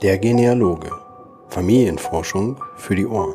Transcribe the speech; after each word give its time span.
Der 0.00 0.18
Genealoge. 0.18 0.90
Familienforschung 1.48 2.62
für 2.76 2.94
die 2.94 3.06
Ohren. 3.06 3.34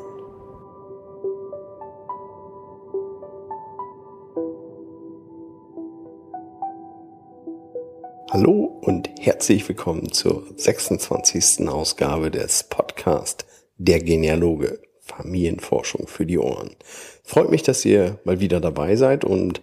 Hallo 8.31 8.79
und 8.81 9.09
herzlich 9.19 9.67
willkommen 9.67 10.11
zur 10.11 10.43
26. 10.55 11.67
Ausgabe 11.69 12.31
des 12.31 12.63
Podcast 12.63 13.45
Der 13.77 13.99
Genealoge. 13.99 14.79
Familienforschung 15.01 16.07
für 16.07 16.25
die 16.25 16.37
Ohren. 16.37 16.75
Freut 17.23 17.49
mich, 17.49 17.63
dass 17.63 17.85
ihr 17.85 18.19
mal 18.23 18.39
wieder 18.39 18.59
dabei 18.59 18.95
seid 18.95 19.23
und 19.23 19.61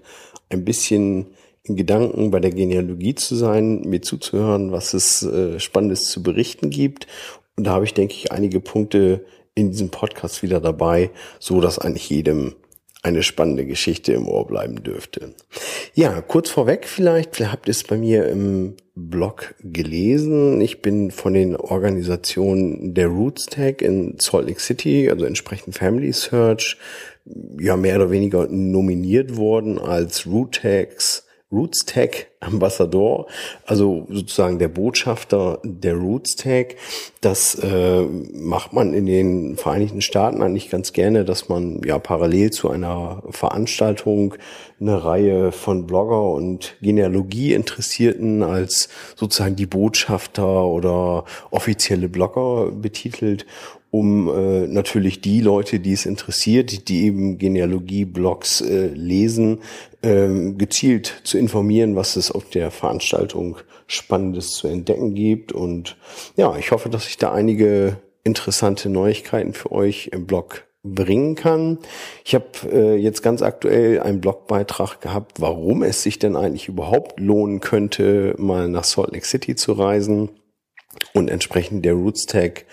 ein 0.48 0.64
bisschen 0.64 1.34
in 1.64 1.76
Gedanken 1.76 2.30
bei 2.30 2.40
der 2.40 2.50
Genealogie 2.50 3.14
zu 3.14 3.34
sein, 3.34 3.80
mir 3.82 4.02
zuzuhören, 4.02 4.70
was 4.70 4.94
es 4.94 5.22
äh, 5.22 5.58
Spannendes 5.58 6.04
zu 6.11 6.22
berichten 6.22 6.70
gibt. 6.70 7.06
Und 7.56 7.64
da 7.66 7.72
habe 7.72 7.84
ich, 7.84 7.94
denke 7.94 8.14
ich, 8.14 8.32
einige 8.32 8.61
Punkte 8.61 9.25
in 9.54 9.70
diesem 9.70 9.90
Podcast 9.90 10.42
wieder 10.42 10.61
dabei, 10.61 11.11
so 11.39 11.61
dass 11.61 11.79
eigentlich 11.79 12.11
jedem 12.11 12.54
eine 13.03 13.22
spannende 13.22 13.66
Geschichte 13.66 14.14
im 14.14 14.26
Ohr 14.26 14.46
bleiben 14.46 14.82
dürfte. 14.82 15.34
Ja, 15.94 16.22
kurz 16.22 16.48
vorweg 16.48 16.86
vielleicht, 16.86 17.36
vielleicht 17.36 17.53
habt 17.53 17.68
ihr 17.68 17.72
es 17.72 17.84
bei 17.84 17.98
mir 17.98 18.26
im 18.28 18.76
Blog 18.94 19.54
gelesen. 19.61 20.61
Ich 20.61 20.81
bin 20.81 21.11
von 21.11 21.34
den 21.34 21.54
Organisationen 21.54 22.94
der 22.94 23.08
Roots 23.08 23.46
Tag 23.46 23.82
in 23.82 24.17
Salt 24.18 24.48
Lake 24.48 24.61
City, 24.61 25.11
also 25.11 25.26
entsprechend 25.26 25.76
Family 25.76 26.12
Search, 26.12 26.78
ja 27.58 27.76
mehr 27.76 27.96
oder 27.96 28.11
weniger 28.11 28.48
nominiert 28.48 29.36
worden 29.36 29.78
als 29.78 30.26
Root 30.26 30.62
Tags 30.62 31.26
Roots 31.53 31.84
Tag 31.86 32.28
Ambassador, 32.41 33.27
also 33.64 34.06
sozusagen 34.11 34.58
der 34.58 34.69
Botschafter 34.69 35.61
der 35.62 35.95
Roots 35.95 36.37
Tag. 36.37 36.77
Das 37.20 37.55
äh, 37.55 38.03
macht 38.03 38.73
man 38.73 38.92
in 38.92 39.06
den 39.06 39.56
Vereinigten 39.56 40.00
Staaten 40.00 40.42
eigentlich 40.42 40.69
ganz 40.69 40.92
gerne, 40.92 41.25
dass 41.25 41.48
man 41.48 41.81
ja 41.84 41.98
parallel 41.98 42.50
zu 42.50 42.70
einer 42.70 43.22
Veranstaltung 43.31 44.34
eine 44.81 45.05
Reihe 45.05 45.53
von 45.53 45.87
Blogger 45.87 46.31
und 46.31 46.77
Genealogie-Interessierten 46.83 48.42
als 48.42 48.89
sozusagen 49.15 49.56
die 49.56 49.67
Botschafter 49.67 50.65
oder 50.65 51.25
offizielle 51.50 52.09
Blogger 52.09 52.72
betitelt 52.72 53.47
um 53.95 54.28
äh, 54.28 54.67
natürlich 54.67 55.20
die 55.20 55.41
Leute, 55.41 55.78
die 55.78 55.92
es 55.92 56.05
interessiert, 56.05 56.89
die 56.89 57.05
eben 57.05 57.39
Genealogie-Blogs 57.39 58.61
äh, 58.62 58.89
lesen, 58.89 59.61
äh, 60.03 60.50
gezielt 60.55 61.20
zu 61.23 61.39
informieren, 61.39 61.95
was 61.95 62.17
es 62.17 62.33
auf 62.33 62.50
der 62.50 62.72
Veranstaltung 62.72 63.59
Spannendes 63.87 64.50
zu 64.55 64.67
entdecken 64.67 65.15
gibt. 65.15 65.53
Und 65.53 65.97
ja, 66.34 66.56
ich 66.56 66.72
hoffe, 66.72 66.89
dass 66.89 67.06
ich 67.06 67.19
da 67.19 67.33
einige 67.33 67.98
interessante 68.25 68.89
Neuigkeiten 68.89 69.53
für 69.53 69.70
euch 69.70 70.09
im 70.09 70.27
Blog 70.27 70.65
bringen 70.83 71.37
kann. 71.37 71.78
Ich 72.25 72.34
habe 72.34 72.47
äh, 72.72 72.97
jetzt 72.97 73.22
ganz 73.22 73.42
aktuell 73.42 74.00
einen 74.00 74.20
Blogbeitrag 74.20 75.03
gehabt, 75.03 75.41
warum 75.41 75.84
es 75.84 76.03
sich 76.03 76.19
denn 76.19 76.34
eigentlich 76.34 76.67
überhaupt 76.67 77.20
lohnen 77.20 77.61
könnte, 77.61 78.34
mal 78.39 78.69
nach 78.69 78.83
Salt 78.83 79.12
Lake 79.12 79.25
City 79.25 79.55
zu 79.55 79.70
reisen 79.70 80.31
und 81.12 81.31
entsprechend 81.31 81.84
der 81.84 81.95
Roots 81.95 82.27
Tag 82.27 82.67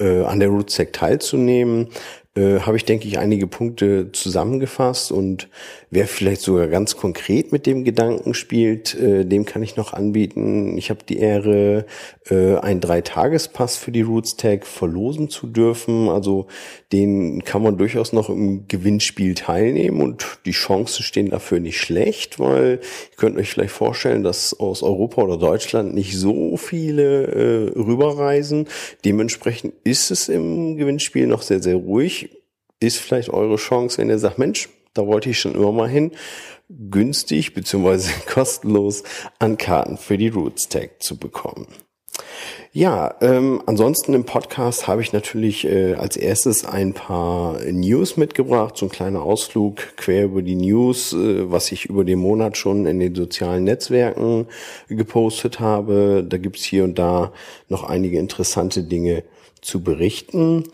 äh, 0.00 0.24
an 0.24 0.40
der 0.40 0.48
Rootsec 0.48 0.92
teilzunehmen, 0.92 1.88
äh, 2.36 2.60
habe 2.60 2.76
ich, 2.76 2.84
denke 2.84 3.08
ich, 3.08 3.18
einige 3.18 3.48
Punkte 3.48 4.12
zusammengefasst 4.12 5.10
und 5.10 5.48
wer 5.90 6.06
vielleicht 6.06 6.42
sogar 6.42 6.68
ganz 6.68 6.96
konkret 6.96 7.50
mit 7.50 7.66
dem 7.66 7.82
Gedanken 7.82 8.34
spielt, 8.34 8.94
äh, 8.94 9.24
dem 9.24 9.44
kann 9.44 9.64
ich 9.64 9.76
noch 9.76 9.92
anbieten. 9.92 10.78
Ich 10.78 10.90
habe 10.90 11.00
die 11.08 11.18
Ehre, 11.18 11.86
äh, 12.28 12.56
einen 12.56 12.80
Dreitagespass 12.80 13.76
für 13.76 13.90
die 13.90 14.02
Roots 14.02 14.36
Tag 14.36 14.64
verlosen 14.64 15.28
zu 15.28 15.48
dürfen. 15.48 16.08
Also 16.08 16.46
den 16.92 17.42
kann 17.42 17.62
man 17.62 17.78
durchaus 17.78 18.12
noch 18.12 18.28
im 18.28 18.68
Gewinnspiel 18.68 19.34
teilnehmen 19.34 20.00
und 20.00 20.38
die 20.44 20.52
Chancen 20.52 21.02
stehen 21.02 21.30
dafür 21.30 21.58
nicht 21.58 21.80
schlecht, 21.80 22.38
weil 22.38 22.80
ihr 23.10 23.16
könnt 23.16 23.38
euch 23.38 23.50
vielleicht 23.50 23.72
vorstellen, 23.72 24.22
dass 24.22 24.58
aus 24.58 24.84
Europa 24.84 25.22
oder 25.22 25.36
Deutschland 25.36 25.94
nicht 25.94 26.16
so 26.16 26.56
viele 26.56 27.26
äh, 27.26 27.78
rüberreisen. 27.78 28.68
Dementsprechend 29.04 29.74
ist 29.82 30.12
es 30.12 30.28
im 30.28 30.76
Gewinnspiel 30.76 31.26
noch 31.26 31.42
sehr, 31.42 31.60
sehr 31.60 31.76
ruhig 31.76 32.19
ist 32.80 32.98
vielleicht 32.98 33.30
eure 33.30 33.56
Chance, 33.56 33.98
wenn 33.98 34.08
ihr 34.08 34.18
sagt, 34.18 34.38
Mensch, 34.38 34.68
da 34.94 35.06
wollte 35.06 35.30
ich 35.30 35.38
schon 35.38 35.54
immer 35.54 35.72
mal 35.72 35.88
hin, 35.88 36.12
günstig 36.68 37.54
beziehungsweise 37.54 38.10
kostenlos 38.26 39.04
an 39.38 39.56
Karten 39.56 39.96
für 39.96 40.18
die 40.18 40.28
Roots 40.28 40.68
Tag 40.68 41.02
zu 41.02 41.16
bekommen. 41.16 41.68
Ja, 42.72 43.16
ähm, 43.20 43.62
ansonsten 43.66 44.14
im 44.14 44.24
Podcast 44.24 44.86
habe 44.86 45.02
ich 45.02 45.12
natürlich 45.12 45.66
äh, 45.66 45.94
als 45.94 46.16
erstes 46.16 46.64
ein 46.64 46.92
paar 46.92 47.58
News 47.64 48.16
mitgebracht, 48.16 48.76
so 48.76 48.86
ein 48.86 48.90
kleiner 48.90 49.22
Ausflug 49.22 49.96
quer 49.96 50.24
über 50.24 50.42
die 50.42 50.54
News, 50.54 51.12
äh, 51.12 51.50
was 51.50 51.72
ich 51.72 51.86
über 51.86 52.04
den 52.04 52.20
Monat 52.20 52.56
schon 52.56 52.86
in 52.86 53.00
den 53.00 53.14
sozialen 53.14 53.64
Netzwerken 53.64 54.46
gepostet 54.88 55.58
habe. 55.58 56.24
Da 56.28 56.36
gibt's 56.36 56.62
hier 56.62 56.84
und 56.84 56.98
da 56.98 57.32
noch 57.68 57.84
einige 57.84 58.18
interessante 58.18 58.84
Dinge 58.84 59.24
zu 59.60 59.82
berichten. 59.82 60.64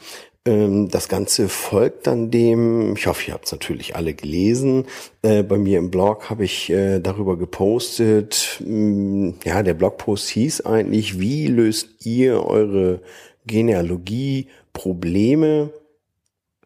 Ähm, 0.47 0.89
das 0.89 1.09
Ganze 1.09 1.49
folgt 1.49 2.07
dann 2.07 2.31
dem, 2.31 2.95
ich 2.97 3.09
hoffe, 3.09 3.29
ihr 3.29 3.35
habt 3.35 3.45
es 3.47 3.53
natürlich 3.53 3.97
alle 3.97 4.15
gelesen. 4.15 4.87
Äh, 5.23 5.43
bei 5.43 5.59
mir 5.59 5.79
im 5.79 5.91
Blog 5.91 6.31
habe 6.31 6.45
ich 6.45 6.71
äh, 6.71 7.01
darüber 7.01 7.37
gepostet. 7.37 8.63
Mm, 8.65 9.31
ja, 9.45 9.63
der 9.63 9.75
Blogpost 9.75 10.29
hieß 10.29 10.63
eigentlich, 10.63 11.21
wie 11.21 11.49
löst 11.49 12.07
ihr 12.07 12.47
eure 12.47 13.03
Genealogie-Probleme? 13.47 15.71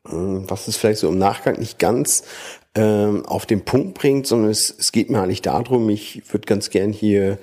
Äh, 0.06 0.12
was 0.12 0.68
es 0.68 0.76
vielleicht 0.76 1.00
so 1.00 1.08
im 1.08 1.18
Nachgang 1.18 1.58
nicht 1.58 1.78
ganz 1.78 2.24
ähm, 2.74 3.24
auf 3.26 3.47
den 3.47 3.64
Punkt 3.64 3.94
bringt, 3.94 4.26
sondern 4.26 4.50
es, 4.50 4.74
es 4.78 4.92
geht 4.92 5.10
mir 5.10 5.22
eigentlich 5.22 5.42
darum, 5.42 5.88
ich 5.88 6.22
würde 6.32 6.47
ganz 6.47 6.70
gern 6.70 6.92
hier 6.92 7.38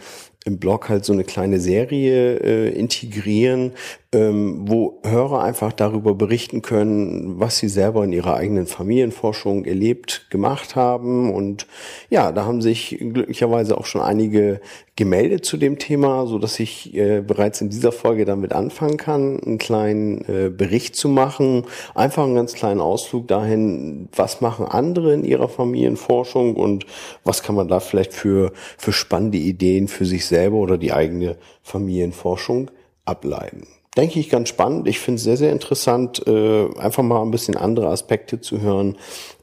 im 0.46 0.59
Blog 0.59 0.88
halt 0.88 1.04
so 1.04 1.12
eine 1.12 1.25
kleine 1.25 1.59
Serie 1.59 2.40
äh, 2.40 2.69
integrieren, 2.69 3.74
ähm, 4.13 4.62
wo 4.69 5.01
Hörer 5.03 5.44
einfach 5.44 5.73
darüber 5.73 6.16
berichten 6.16 6.62
können, 6.62 7.40
was 7.40 7.57
sie 7.57 7.68
selber 7.68 8.06
in 8.06 8.13
ihrer 8.13 8.35
eigenen 8.35 8.66
Familienforschung 8.66 9.66
erlebt, 9.66 10.28
gemacht 10.29 10.78
haben. 10.78 11.34
Und 11.34 11.68
ja, 12.09 12.31
da 12.31 12.45
haben 12.45 12.62
sich 12.62 12.97
glücklicherweise 13.00 13.78
auch 13.78 13.85
schon 13.85 14.01
einige 14.01 14.62
gemeldet 14.95 15.45
zu 15.45 15.57
dem 15.57 15.78
Thema, 15.78 16.25
so 16.25 16.40
dass 16.40 16.59
ich 16.59 16.95
äh, 16.95 17.22
bereits 17.22 17.59
in 17.59 17.69
dieser 17.69 17.91
Folge 17.91 18.23
damit 18.23 18.53
anfangen 18.53 18.97
kann, 18.97 19.41
einen 19.41 19.57
kleinen 19.57 20.24
äh, 20.28 20.50
Bericht 20.50 20.95
zu 20.95 21.09
machen, 21.09 21.66
einfach 21.94 22.24
einen 22.24 22.35
ganz 22.35 22.53
kleinen 22.53 22.79
Ausflug 22.79 23.28
dahin, 23.28 24.07
was 24.16 24.39
machen 24.39 24.66
andere 24.66 25.13
in 25.13 25.25
ihrer 25.25 25.50
Familienforschung 25.50 26.56
und 26.56 26.85
was 27.25 27.44
kann 27.44 27.56
man 27.56 27.68
da 27.68 27.81
vielleicht 27.81 28.13
für 28.13 28.53
für 28.78 28.94
spannende 28.94 29.38
Ideen 29.38 29.88
für 29.88 30.06
sich 30.06 30.25
selber 30.25 30.57
oder 30.57 30.78
die 30.78 30.94
eigene 30.94 31.38
Familienforschung 31.62 32.72
ableiten 33.06 33.68
denke 33.97 34.19
ich, 34.19 34.30
ganz 34.30 34.50
spannend. 34.50 34.88
Ich 34.88 35.00
finde 35.00 35.18
es 35.18 35.24
sehr, 35.24 35.38
sehr 35.38 35.52
interessant, 35.52 36.25
äh, 36.28 36.68
einfach 36.78 37.03
mal 37.03 37.22
ein 37.22 37.31
bisschen 37.31 37.58
andere 37.58 37.88
Aspekte 37.88 38.40
zu 38.40 38.62
hören, 38.62 38.97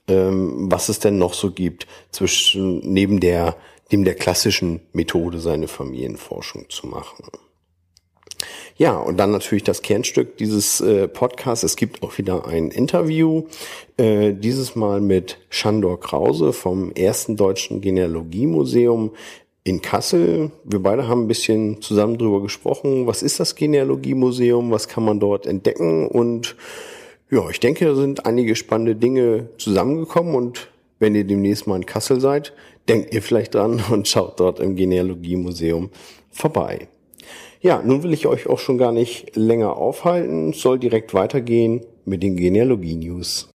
ähm, 0.08 0.70
was 0.70 0.88
es 0.88 1.00
denn 1.00 1.18
noch 1.18 1.34
so 1.34 1.50
gibt 1.50 1.86
zwischen 2.10 2.78
neben 2.80 3.20
der 3.20 3.56
neben 3.90 4.04
der 4.04 4.14
klassischen 4.14 4.80
Methode 4.92 5.38
seine 5.38 5.68
Familienforschung 5.68 6.70
zu 6.70 6.86
machen. 6.86 7.26
Ja, 8.76 8.96
und 8.96 9.18
dann 9.18 9.30
natürlich 9.30 9.62
das 9.62 9.82
Kernstück 9.82 10.36
dieses 10.36 10.80
äh, 10.80 11.06
Podcasts. 11.06 11.62
Es 11.62 11.76
gibt 11.76 12.02
auch 12.02 12.18
wieder 12.18 12.46
ein 12.48 12.70
Interview, 12.70 13.44
äh, 13.96 14.32
dieses 14.32 14.74
Mal 14.74 15.00
mit 15.00 15.38
Shandor 15.48 16.00
Krause 16.00 16.52
vom 16.52 16.90
ersten 16.92 17.36
deutschen 17.36 17.80
Genealogiemuseum 17.80 19.12
in 19.64 19.80
Kassel. 19.80 20.50
Wir 20.62 20.80
beide 20.80 21.08
haben 21.08 21.22
ein 21.22 21.28
bisschen 21.28 21.80
zusammen 21.80 22.18
drüber 22.18 22.42
gesprochen. 22.42 23.06
Was 23.06 23.22
ist 23.22 23.40
das 23.40 23.56
Genealogiemuseum? 23.56 24.70
Was 24.70 24.88
kann 24.88 25.04
man 25.04 25.18
dort 25.18 25.46
entdecken? 25.46 26.06
Und 26.06 26.54
ja, 27.30 27.48
ich 27.48 27.60
denke, 27.60 27.86
da 27.86 27.94
sind 27.94 28.26
einige 28.26 28.54
spannende 28.56 28.94
Dinge 28.94 29.48
zusammengekommen 29.56 30.34
und 30.34 30.68
wenn 30.98 31.14
ihr 31.14 31.24
demnächst 31.24 31.66
mal 31.66 31.76
in 31.76 31.86
Kassel 31.86 32.20
seid, 32.20 32.52
denkt 32.88 33.14
ihr 33.14 33.22
vielleicht 33.22 33.54
dran 33.54 33.82
und 33.90 34.06
schaut 34.06 34.38
dort 34.38 34.60
im 34.60 34.76
Genealogiemuseum 34.76 35.90
vorbei. 36.30 36.88
Ja, 37.60 37.82
nun 37.82 38.02
will 38.02 38.12
ich 38.12 38.26
euch 38.26 38.46
auch 38.46 38.58
schon 38.58 38.76
gar 38.76 38.92
nicht 38.92 39.34
länger 39.34 39.78
aufhalten, 39.78 40.52
soll 40.52 40.78
direkt 40.78 41.14
weitergehen 41.14 41.80
mit 42.04 42.22
den 42.22 42.36
Genealogie-News. 42.36 43.48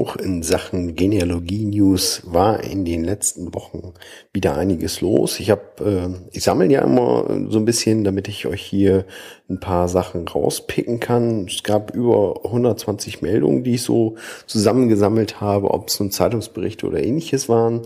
Auch 0.00 0.16
in 0.16 0.42
Sachen 0.42 0.94
Genealogie-News 0.94 2.22
war 2.24 2.64
in 2.64 2.84
den 2.84 3.04
letzten 3.04 3.54
Wochen 3.54 3.92
wieder 4.32 4.56
einiges 4.56 5.00
los. 5.00 5.38
Ich 5.40 5.50
habe, 5.50 5.62
äh, 5.80 6.36
ich 6.36 6.42
sammle 6.42 6.66
ja 6.66 6.82
immer 6.82 7.26
so 7.48 7.58
ein 7.58 7.64
bisschen, 7.64 8.04
damit 8.04 8.26
ich 8.28 8.46
euch 8.46 8.62
hier 8.62 9.04
ein 9.48 9.60
paar 9.60 9.88
Sachen 9.88 10.26
rauspicken 10.26 11.00
kann. 11.00 11.46
Es 11.46 11.62
gab 11.62 11.94
über 11.94 12.40
120 12.44 13.20
Meldungen, 13.20 13.62
die 13.62 13.74
ich 13.74 13.82
so 13.82 14.16
zusammengesammelt 14.46 15.40
habe, 15.40 15.70
ob 15.70 15.88
es 15.88 16.00
nun 16.00 16.10
Zeitungsberichte 16.10 16.86
oder 16.86 17.02
ähnliches 17.02 17.48
waren, 17.48 17.82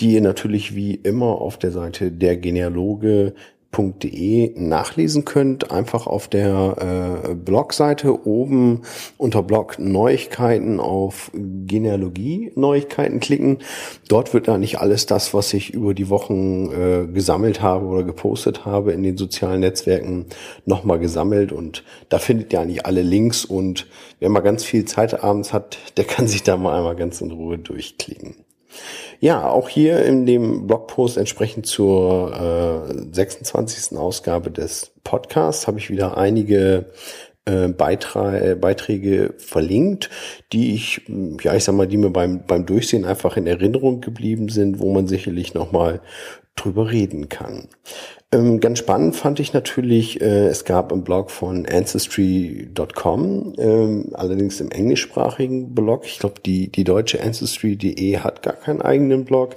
die 0.00 0.14
ihr 0.14 0.22
natürlich 0.22 0.74
wie 0.74 0.94
immer 0.94 1.40
auf 1.40 1.58
der 1.58 1.72
Seite 1.72 2.10
der 2.10 2.36
Genealoge 2.36 3.34
nachlesen 4.56 5.24
könnt. 5.24 5.70
Einfach 5.70 6.06
auf 6.06 6.28
der 6.28 7.28
äh, 7.30 7.34
Blogseite 7.34 8.26
oben 8.26 8.82
unter 9.16 9.42
Blog 9.42 9.78
Neuigkeiten 9.78 10.80
auf 10.80 11.30
Genealogie 11.34 12.52
Neuigkeiten 12.54 13.20
klicken. 13.20 13.58
Dort 14.08 14.34
wird 14.34 14.48
nicht 14.58 14.80
alles 14.80 15.06
das, 15.06 15.34
was 15.34 15.52
ich 15.52 15.74
über 15.74 15.94
die 15.94 16.08
Wochen 16.08 16.72
äh, 16.72 17.06
gesammelt 17.06 17.60
habe 17.60 17.86
oder 17.86 18.02
gepostet 18.02 18.64
habe 18.64 18.92
in 18.92 19.02
den 19.02 19.16
sozialen 19.16 19.60
Netzwerken 19.60 20.26
nochmal 20.64 20.98
gesammelt 20.98 21.52
und 21.52 21.84
da 22.08 22.18
findet 22.18 22.52
ihr 22.52 22.60
eigentlich 22.60 22.86
alle 22.86 23.02
Links 23.02 23.44
und 23.44 23.86
wer 24.18 24.28
mal 24.28 24.40
ganz 24.40 24.64
viel 24.64 24.86
Zeit 24.86 25.22
abends 25.22 25.52
hat, 25.52 25.78
der 25.96 26.04
kann 26.04 26.26
sich 26.26 26.42
da 26.42 26.56
mal 26.56 26.76
einmal 26.76 26.96
ganz 26.96 27.20
in 27.20 27.30
Ruhe 27.30 27.58
durchklicken. 27.58 28.47
Ja, 29.20 29.48
auch 29.48 29.68
hier 29.68 30.04
in 30.04 30.26
dem 30.26 30.66
Blogpost 30.66 31.16
entsprechend 31.16 31.66
zur 31.66 32.86
äh, 32.88 33.14
26. 33.14 33.98
Ausgabe 33.98 34.50
des 34.50 34.92
Podcasts 35.04 35.66
habe 35.66 35.78
ich 35.78 35.90
wieder 35.90 36.16
einige 36.16 36.86
äh, 37.44 37.68
Beiträ 37.68 38.54
Beiträge 38.54 39.34
verlinkt, 39.38 40.10
die 40.52 40.74
ich, 40.74 41.02
ja, 41.42 41.54
ich 41.54 41.64
sag 41.64 41.74
mal, 41.74 41.86
die 41.86 41.96
mir 41.96 42.10
beim, 42.10 42.44
beim 42.46 42.66
Durchsehen 42.66 43.04
einfach 43.04 43.36
in 43.36 43.46
Erinnerung 43.46 44.00
geblieben 44.00 44.48
sind, 44.48 44.78
wo 44.78 44.92
man 44.92 45.08
sicherlich 45.08 45.54
nochmal 45.54 46.00
drüber 46.64 46.90
reden 46.90 47.28
kann. 47.28 47.68
Ähm, 48.30 48.60
ganz 48.60 48.80
spannend 48.80 49.16
fand 49.16 49.40
ich 49.40 49.54
natürlich, 49.54 50.20
äh, 50.20 50.48
es 50.48 50.66
gab 50.66 50.92
im 50.92 51.02
Blog 51.02 51.30
von 51.30 51.64
Ancestry.com, 51.64 53.54
ähm, 53.56 54.10
allerdings 54.12 54.60
im 54.60 54.70
englischsprachigen 54.70 55.74
Blog. 55.74 56.04
Ich 56.04 56.18
glaube, 56.18 56.40
die, 56.44 56.70
die 56.70 56.84
deutsche 56.84 57.22
Ancestry.de 57.22 58.18
hat 58.18 58.42
gar 58.42 58.54
keinen 58.54 58.82
eigenen 58.82 59.24
Blog. 59.24 59.56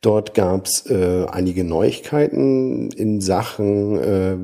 Dort 0.00 0.34
gab 0.34 0.66
es 0.66 0.88
äh, 0.88 1.26
einige 1.28 1.64
Neuigkeiten 1.64 2.90
in 2.92 3.20
Sachen, 3.20 3.98
äh, 3.98 4.36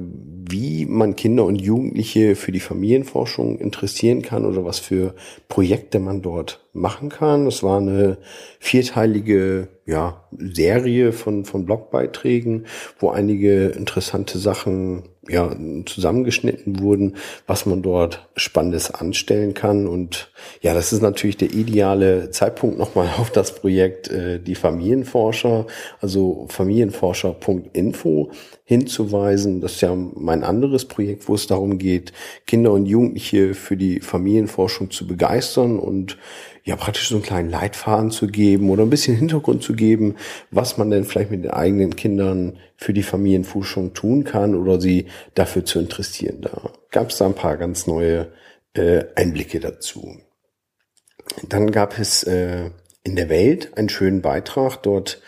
wie 0.51 0.87
man 0.87 1.17
Kinder 1.17 1.45
und 1.45 1.61
Jugendliche 1.61 2.37
für 2.37 2.53
die 2.53 2.61
Familienforschung 2.61 3.59
interessieren 3.59 4.23
kann 4.23 4.45
oder 4.45 4.65
was 4.65 4.79
für 4.79 5.15
Projekte 5.49 6.01
man 6.01 6.23
dort 6.23 6.61
machen 6.73 7.09
kann. 7.09 7.47
Es 7.47 7.63
war 7.63 7.79
eine 7.79 8.19
vierteilige 8.59 9.69
ja, 9.87 10.25
Serie 10.37 11.13
von, 11.13 11.45
von 11.45 11.65
Blogbeiträgen, 11.65 12.67
wo 12.99 13.11
einige 13.11 13.67
interessante 13.69 14.39
Sachen 14.39 15.03
ja, 15.29 15.55
zusammengeschnitten 15.87 16.81
wurden, 16.81 17.17
was 17.47 17.67
man 17.67 17.83
dort 17.83 18.29
Spannendes 18.37 18.91
anstellen 18.91 19.55
kann. 19.55 19.87
Und 19.87 20.31
ja, 20.61 20.75
das 20.75 20.93
ist 20.93 21.03
natürlich 21.03 21.37
der 21.37 21.53
ideale 21.53 22.31
Zeitpunkt 22.31 22.79
nochmal 22.79 23.09
auf 23.19 23.31
das 23.31 23.55
Projekt 23.55 24.09
äh, 24.09 24.39
die 24.41 24.55
Familienforscher, 24.55 25.67
also 26.01 26.47
familienforscher.info 26.49 28.31
hinzuweisen. 28.65 29.61
Das 29.61 29.73
ist 29.73 29.81
ja 29.81 29.95
mein 29.95 30.40
anderes 30.45 30.87
Projekt, 30.87 31.29
wo 31.29 31.35
es 31.35 31.47
darum 31.47 31.79
geht, 31.79 32.13
Kinder 32.47 32.73
und 32.73 32.87
Jugendliche 32.87 33.55
für 33.55 33.77
die 33.77 34.01
Familienforschung 34.01 34.91
zu 34.91 35.07
begeistern 35.07 35.79
und 35.79 36.19
ja 36.65 36.77
praktisch 36.77 37.09
so 37.09 37.17
einen 37.17 37.25
kleinen 37.25 37.51
Leitfaden 37.51 38.11
zu 38.11 38.27
geben 38.27 38.71
oder 38.71 38.83
ein 38.83 38.91
bisschen 38.91 39.17
Hintergrund 39.17 39.63
zu 39.63 39.75
geben, 39.75 40.17
was 40.51 40.79
man 40.79 40.91
denn 40.91 41.05
vielleicht 41.05 41.31
mit 41.31 41.45
den 41.45 41.51
eigenen 41.51 41.97
Kindern 41.97 42.59
für 42.77 42.93
die 42.93 43.03
Familienforschung 43.03 43.95
tun 43.95 44.25
kann 44.25 44.55
oder 44.55 44.81
sie 44.81 45.07
dafür 45.35 45.65
zu 45.65 45.79
interessieren. 45.79 46.41
Da 46.43 46.71
gab 46.91 47.11
es 47.11 47.19
da 47.19 47.27
ein 47.27 47.35
paar 47.35 47.57
ganz 47.57 47.87
neue 47.87 48.33
äh, 48.75 49.05
Einblicke 49.15 49.61
dazu. 49.61 50.17
Dann 51.49 51.71
gab 51.71 51.99
es 51.99 52.23
äh, 52.25 52.71
in 53.03 53.17
der 53.17 53.29
Welt 53.29 53.77
einen 53.77 53.89
schönen 53.89 54.23
Beitrag. 54.23 54.83
Dort 54.83 55.21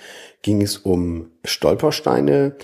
ging 0.43 0.63
es 0.63 0.77
um 0.77 1.31
Stolpersteine. 1.45 2.57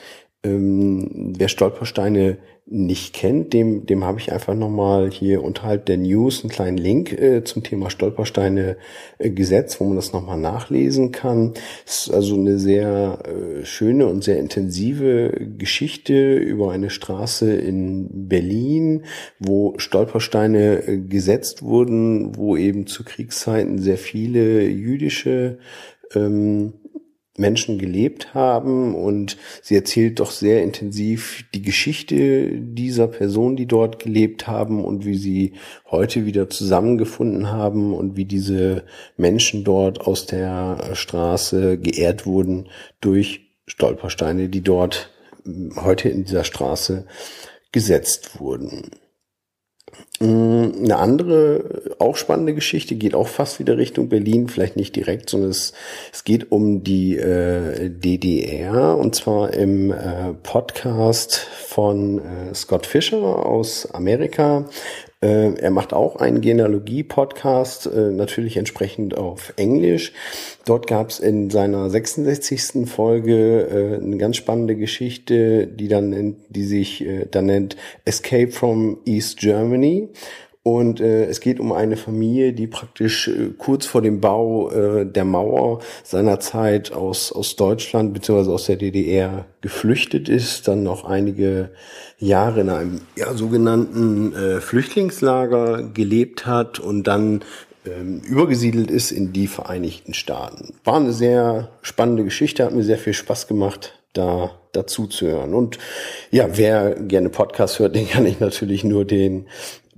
Ähm, 0.44 1.34
wer 1.36 1.48
Stolpersteine 1.48 2.38
nicht 2.70 3.14
kennt, 3.14 3.54
dem, 3.54 3.86
dem 3.86 4.04
habe 4.04 4.20
ich 4.20 4.30
einfach 4.30 4.54
nochmal 4.54 5.10
hier 5.10 5.42
unterhalb 5.42 5.86
der 5.86 5.96
News 5.96 6.42
einen 6.42 6.50
kleinen 6.50 6.76
Link 6.76 7.12
äh, 7.12 7.42
zum 7.42 7.62
Thema 7.62 7.88
Stolpersteine 7.88 8.76
äh, 9.18 9.30
gesetzt, 9.30 9.80
wo 9.80 9.84
man 9.84 9.96
das 9.96 10.12
nochmal 10.12 10.38
nachlesen 10.38 11.10
kann. 11.10 11.54
Es 11.86 12.06
ist 12.06 12.14
also 12.14 12.34
eine 12.34 12.58
sehr 12.58 13.20
äh, 13.24 13.64
schöne 13.64 14.06
und 14.06 14.22
sehr 14.22 14.38
intensive 14.38 15.32
Geschichte 15.56 16.36
über 16.36 16.70
eine 16.70 16.90
Straße 16.90 17.50
in 17.54 18.28
Berlin, 18.28 19.04
wo 19.38 19.74
Stolpersteine 19.78 20.86
äh, 20.86 20.98
gesetzt 20.98 21.62
wurden, 21.62 22.36
wo 22.36 22.56
eben 22.56 22.86
zu 22.86 23.02
Kriegszeiten 23.02 23.78
sehr 23.78 23.98
viele 23.98 24.68
jüdische 24.68 25.58
ähm, 26.14 26.74
Menschen 27.38 27.78
gelebt 27.78 28.34
haben 28.34 28.94
und 28.94 29.36
sie 29.62 29.76
erzählt 29.76 30.20
doch 30.20 30.30
sehr 30.30 30.62
intensiv 30.62 31.44
die 31.54 31.62
Geschichte 31.62 32.50
dieser 32.50 33.08
Person, 33.08 33.56
die 33.56 33.66
dort 33.66 33.98
gelebt 33.98 34.46
haben 34.46 34.84
und 34.84 35.04
wie 35.04 35.16
sie 35.16 35.52
heute 35.90 36.26
wieder 36.26 36.50
zusammengefunden 36.50 37.50
haben 37.50 37.94
und 37.94 38.16
wie 38.16 38.24
diese 38.24 38.84
Menschen 39.16 39.64
dort 39.64 40.00
aus 40.00 40.26
der 40.26 40.94
Straße 40.94 41.78
geehrt 41.78 42.26
wurden 42.26 42.68
durch 43.00 43.52
Stolpersteine, 43.66 44.48
die 44.48 44.62
dort 44.62 45.10
heute 45.76 46.08
in 46.08 46.24
dieser 46.24 46.44
Straße 46.44 47.06
gesetzt 47.72 48.40
wurden. 48.40 48.90
Eine 50.20 50.96
andere, 50.96 51.94
auch 52.00 52.16
spannende 52.16 52.52
Geschichte 52.52 52.96
geht 52.96 53.14
auch 53.14 53.28
fast 53.28 53.60
wieder 53.60 53.78
Richtung 53.78 54.08
Berlin, 54.08 54.48
vielleicht 54.48 54.74
nicht 54.74 54.96
direkt, 54.96 55.30
sondern 55.30 55.50
es, 55.50 55.72
es 56.12 56.24
geht 56.24 56.50
um 56.50 56.82
die 56.82 57.16
äh, 57.16 57.88
DDR 57.88 58.96
und 58.96 59.14
zwar 59.14 59.54
im 59.54 59.92
äh, 59.92 60.34
Podcast 60.42 61.36
von 61.36 62.18
äh, 62.18 62.54
Scott 62.54 62.86
Fischer 62.86 63.46
aus 63.46 63.88
Amerika. 63.92 64.64
Äh, 65.20 65.54
er 65.54 65.70
macht 65.70 65.92
auch 65.92 66.16
einen 66.16 66.40
Genealogie-Podcast, 66.40 67.86
äh, 67.86 68.12
natürlich 68.12 68.56
entsprechend 68.56 69.16
auf 69.16 69.52
Englisch. 69.56 70.12
Dort 70.64 70.86
gab 70.86 71.10
es 71.10 71.18
in 71.18 71.50
seiner 71.50 71.90
66. 71.90 72.88
Folge 72.88 73.98
äh, 74.00 74.04
eine 74.04 74.16
ganz 74.16 74.36
spannende 74.36 74.76
Geschichte, 74.76 75.66
die 75.66 75.88
dann, 75.88 76.36
die 76.48 76.64
sich 76.64 77.04
dann 77.30 77.46
nennt 77.46 77.76
Escape 78.04 78.52
from 78.52 78.98
East 79.06 79.38
Germany. 79.38 80.08
Und 80.76 81.00
äh, 81.00 81.24
es 81.24 81.40
geht 81.40 81.60
um 81.60 81.72
eine 81.72 81.96
Familie, 81.96 82.52
die 82.52 82.66
praktisch 82.66 83.28
äh, 83.28 83.54
kurz 83.56 83.86
vor 83.86 84.02
dem 84.02 84.20
Bau 84.20 84.70
äh, 84.70 85.06
der 85.06 85.24
Mauer 85.24 85.80
seinerzeit 86.04 86.92
aus, 86.92 87.32
aus 87.32 87.56
Deutschland 87.56 88.12
bzw. 88.12 88.50
aus 88.50 88.66
der 88.66 88.76
DDR 88.76 89.46
geflüchtet 89.62 90.28
ist, 90.28 90.68
dann 90.68 90.82
noch 90.82 91.06
einige 91.06 91.70
Jahre 92.18 92.60
in 92.60 92.68
einem 92.68 93.00
ja, 93.16 93.32
sogenannten 93.32 94.34
äh, 94.34 94.60
Flüchtlingslager 94.60 95.84
gelebt 95.84 96.44
hat 96.44 96.78
und 96.78 97.04
dann 97.04 97.44
ähm, 97.86 98.20
übergesiedelt 98.28 98.90
ist 98.90 99.10
in 99.10 99.32
die 99.32 99.46
Vereinigten 99.46 100.12
Staaten. 100.12 100.74
War 100.84 100.96
eine 100.96 101.14
sehr 101.14 101.70
spannende 101.80 102.24
Geschichte, 102.24 102.66
hat 102.66 102.74
mir 102.74 102.84
sehr 102.84 102.98
viel 102.98 103.14
Spaß 103.14 103.46
gemacht, 103.46 103.98
da 104.12 104.50
dazu 104.72 105.06
zu 105.06 105.28
hören. 105.28 105.54
Und 105.54 105.78
ja, 106.30 106.58
wer 106.58 106.94
gerne 106.94 107.30
Podcast 107.30 107.78
hört, 107.78 107.94
den 107.96 108.06
kann 108.06 108.26
ich 108.26 108.38
natürlich 108.38 108.84
nur 108.84 109.06
den 109.06 109.46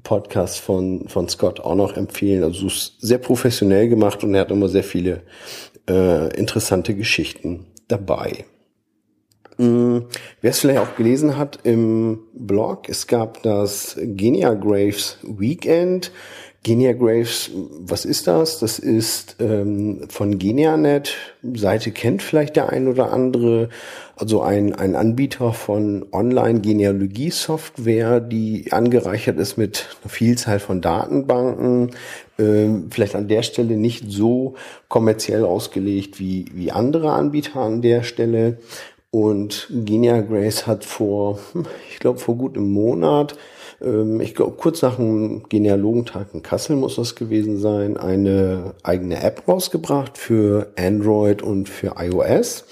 Podcast 0.03 0.61
von, 0.61 1.09
von 1.09 1.29
Scott 1.29 1.61
auch 1.61 1.75
noch 1.75 1.97
empfehlen. 1.97 2.43
Also 2.43 2.67
es 2.67 2.75
ist 2.75 3.01
sehr 3.01 3.19
professionell 3.19 3.89
gemacht 3.89 4.23
und 4.25 4.35
er 4.35 4.43
hat 4.43 4.51
immer 4.51 4.69
sehr 4.69 4.85
viele 4.85 5.23
äh, 5.89 6.37
interessante 6.37 6.95
Geschichten 6.95 7.67
dabei. 7.89 8.45
Hm, 9.57 10.07
wer 10.41 10.51
es 10.51 10.61
vielleicht 10.61 10.81
auch 10.81 10.97
gelesen 10.97 11.37
hat 11.37 11.59
im 11.65 12.21
Blog, 12.33 12.89
es 12.89 13.07
gab 13.07 13.43
das 13.43 13.97
Genia 14.01 14.55
Graves 14.55 15.19
Weekend. 15.23 16.13
Genia 16.63 16.93
Graves, 16.93 17.51
was 17.81 18.05
ist 18.05 18.27
das? 18.27 18.59
Das 18.59 18.79
ist 18.79 19.37
ähm, 19.41 20.03
von 20.11 20.39
GeniaNet, 20.39 21.17
Seite 21.55 21.91
kennt 21.91 22.23
vielleicht 22.23 22.57
der 22.57 22.69
ein 22.69 22.87
oder 22.87 23.15
andere, 23.15 23.71
also 24.15 24.43
ein, 24.43 24.75
ein 24.75 24.95
Anbieter 24.95 25.55
von 25.55 26.05
Online-Genealogie-Software, 26.13 28.21
die 28.21 28.73
angereichert 28.73 29.39
ist 29.39 29.57
mit 29.57 29.97
einer 30.03 30.11
Vielzahl 30.11 30.61
von 30.61 30.83
Datenbanken, 30.83 31.93
ähm, 32.39 32.89
vielleicht 32.91 33.17
an 33.17 33.29
der 33.29 33.43
Stelle 33.43 33.79
nicht 33.79 34.11
so 34.11 34.55
kommerziell 34.89 35.47
ausgelegt 35.47 36.21
wie, 36.21 36.45
wie 36.53 36.73
andere 36.73 37.13
Anbieter 37.13 37.61
an 37.61 37.81
der 37.81 38.03
Stelle. 38.03 38.59
Und 39.11 39.67
Genia 39.71 40.21
Grace 40.21 40.67
hat 40.67 40.85
vor, 40.85 41.39
hm, 41.53 41.65
ich 41.91 42.01
glaube, 42.01 42.19
vor 42.19 42.37
gut 42.37 42.59
einem 42.59 42.71
Monat, 42.71 43.39
ähm, 43.83 44.21
ich 44.21 44.35
glaube, 44.35 44.57
kurz 44.57 44.83
nach 44.83 44.97
dem 44.97 45.45
Genealogentag 45.49 46.29
in 46.35 46.43
Kassel 46.43 46.77
muss 46.77 46.97
das 46.97 47.15
gewesen 47.15 47.59
sein, 47.59 47.97
eine 47.97 48.75
eigene 48.83 49.23
App 49.23 49.47
rausgebracht 49.49 50.19
für 50.19 50.73
Android 50.77 51.43
und 51.43 51.69
für 51.69 51.95
iOS 51.99 52.65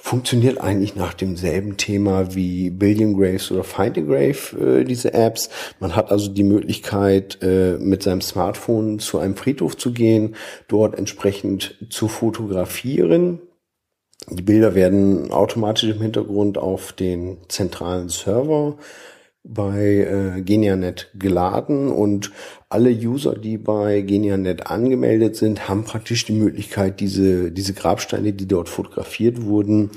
funktioniert 0.00 0.60
eigentlich 0.60 0.94
nach 0.94 1.12
demselben 1.12 1.76
Thema 1.76 2.34
wie 2.34 2.70
Billion 2.70 3.14
Graves 3.14 3.50
oder 3.50 3.64
Find 3.64 3.98
a 3.98 4.00
Grave, 4.00 4.80
äh, 4.80 4.84
diese 4.84 5.12
Apps. 5.12 5.50
Man 5.80 5.96
hat 5.96 6.10
also 6.10 6.30
die 6.30 6.44
Möglichkeit, 6.44 7.38
äh, 7.42 7.76
mit 7.78 8.04
seinem 8.04 8.20
Smartphone 8.20 9.00
zu 9.00 9.18
einem 9.18 9.36
Friedhof 9.36 9.76
zu 9.76 9.92
gehen, 9.92 10.36
dort 10.68 10.96
entsprechend 10.96 11.76
zu 11.90 12.06
fotografieren. 12.06 13.40
Die 14.30 14.42
Bilder 14.42 14.74
werden 14.74 15.30
automatisch 15.32 15.90
im 15.90 16.00
Hintergrund 16.00 16.58
auf 16.58 16.92
den 16.92 17.38
zentralen 17.48 18.08
Server 18.08 18.78
bei 19.48 20.36
äh, 20.36 20.42
GeniaNet 20.42 21.10
geladen 21.14 21.88
und 21.88 22.30
alle 22.68 22.90
User, 22.90 23.34
die 23.34 23.56
bei 23.56 24.02
GeniaNet 24.02 24.66
angemeldet 24.66 25.36
sind, 25.36 25.68
haben 25.68 25.84
praktisch 25.84 26.26
die 26.26 26.32
Möglichkeit, 26.32 27.00
diese, 27.00 27.50
diese 27.50 27.72
Grabsteine, 27.72 28.32
die 28.32 28.46
dort 28.46 28.68
fotografiert 28.68 29.42
wurden, 29.42 29.90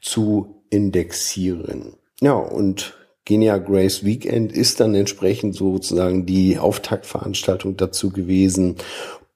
zu 0.00 0.62
indexieren. 0.70 1.94
Ja, 2.20 2.34
und 2.34 2.94
Genia 3.26 3.58
Grace 3.58 4.04
Weekend 4.04 4.52
ist 4.52 4.80
dann 4.80 4.94
entsprechend 4.94 5.54
sozusagen 5.54 6.26
die 6.26 6.58
Auftaktveranstaltung 6.58 7.76
dazu 7.76 8.10
gewesen 8.10 8.76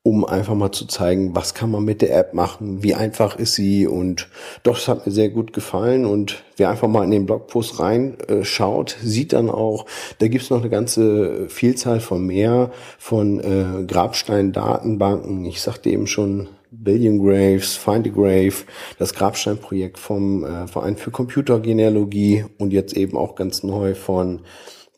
um 0.02 0.24
einfach 0.24 0.54
mal 0.54 0.72
zu 0.72 0.86
zeigen, 0.86 1.34
was 1.34 1.54
kann 1.54 1.70
man 1.70 1.84
mit 1.84 2.00
der 2.00 2.16
App 2.16 2.32
machen, 2.32 2.82
wie 2.82 2.94
einfach 2.94 3.38
ist 3.38 3.54
sie 3.54 3.86
und 3.86 4.28
doch, 4.62 4.78
es 4.78 4.88
hat 4.88 5.04
mir 5.04 5.12
sehr 5.12 5.28
gut 5.28 5.52
gefallen 5.52 6.06
und 6.06 6.44
wer 6.56 6.70
einfach 6.70 6.88
mal 6.88 7.04
in 7.04 7.10
den 7.10 7.26
Blogpost 7.26 7.78
reinschaut, 7.78 8.96
äh, 9.02 9.06
sieht 9.06 9.32
dann 9.32 9.50
auch, 9.50 9.86
da 10.18 10.28
gibt's 10.28 10.50
noch 10.50 10.60
eine 10.60 10.70
ganze 10.70 11.48
Vielzahl 11.48 12.00
von 12.00 12.24
mehr 12.24 12.70
von 12.98 13.40
äh, 13.40 13.84
Grabstein-Datenbanken. 13.84 15.44
Ich 15.44 15.60
sagte 15.60 15.90
eben 15.90 16.06
schon, 16.06 16.48
Billion 16.70 17.18
Graves, 17.18 17.76
Find 17.76 18.06
a 18.06 18.10
Grave, 18.10 18.64
das 18.98 19.14
Grabsteinprojekt 19.14 19.98
vom 19.98 20.44
äh, 20.44 20.66
Verein 20.66 20.96
für 20.96 21.10
Computergenealogie 21.10 22.44
und 22.58 22.72
jetzt 22.72 22.96
eben 22.96 23.16
auch 23.16 23.34
ganz 23.34 23.62
neu 23.62 23.94
von 23.94 24.42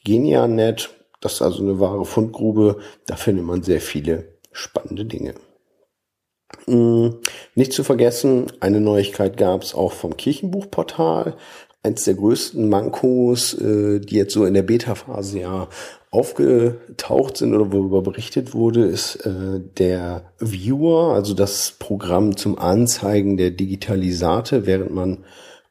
GeniaNet. 0.04 0.90
Das 1.20 1.34
ist 1.34 1.42
also 1.42 1.62
eine 1.62 1.80
wahre 1.80 2.04
Fundgrube. 2.04 2.78
Da 3.06 3.16
findet 3.16 3.44
man 3.44 3.62
sehr 3.62 3.80
viele 3.80 4.39
spannende 4.52 5.04
Dinge. 5.04 5.34
Mm, 6.66 7.08
nicht 7.54 7.72
zu 7.72 7.84
vergessen, 7.84 8.46
eine 8.60 8.80
Neuigkeit 8.80 9.36
gab 9.36 9.62
es 9.62 9.74
auch 9.74 9.92
vom 9.92 10.16
Kirchenbuchportal. 10.16 11.36
Eins 11.82 12.04
der 12.04 12.14
größten 12.14 12.68
Mankos, 12.68 13.54
äh, 13.54 14.00
die 14.00 14.16
jetzt 14.16 14.34
so 14.34 14.44
in 14.44 14.54
der 14.54 14.62
Beta-Phase 14.62 15.40
ja 15.40 15.68
aufgetaucht 16.10 17.36
sind 17.36 17.54
oder 17.54 17.72
worüber 17.72 18.02
berichtet 18.02 18.52
wurde, 18.52 18.84
ist 18.84 19.24
äh, 19.24 19.60
der 19.78 20.32
Viewer, 20.38 21.14
also 21.14 21.34
das 21.34 21.76
Programm 21.78 22.36
zum 22.36 22.58
Anzeigen 22.58 23.36
der 23.36 23.50
Digitalisate, 23.50 24.66
während 24.66 24.92
man 24.92 25.24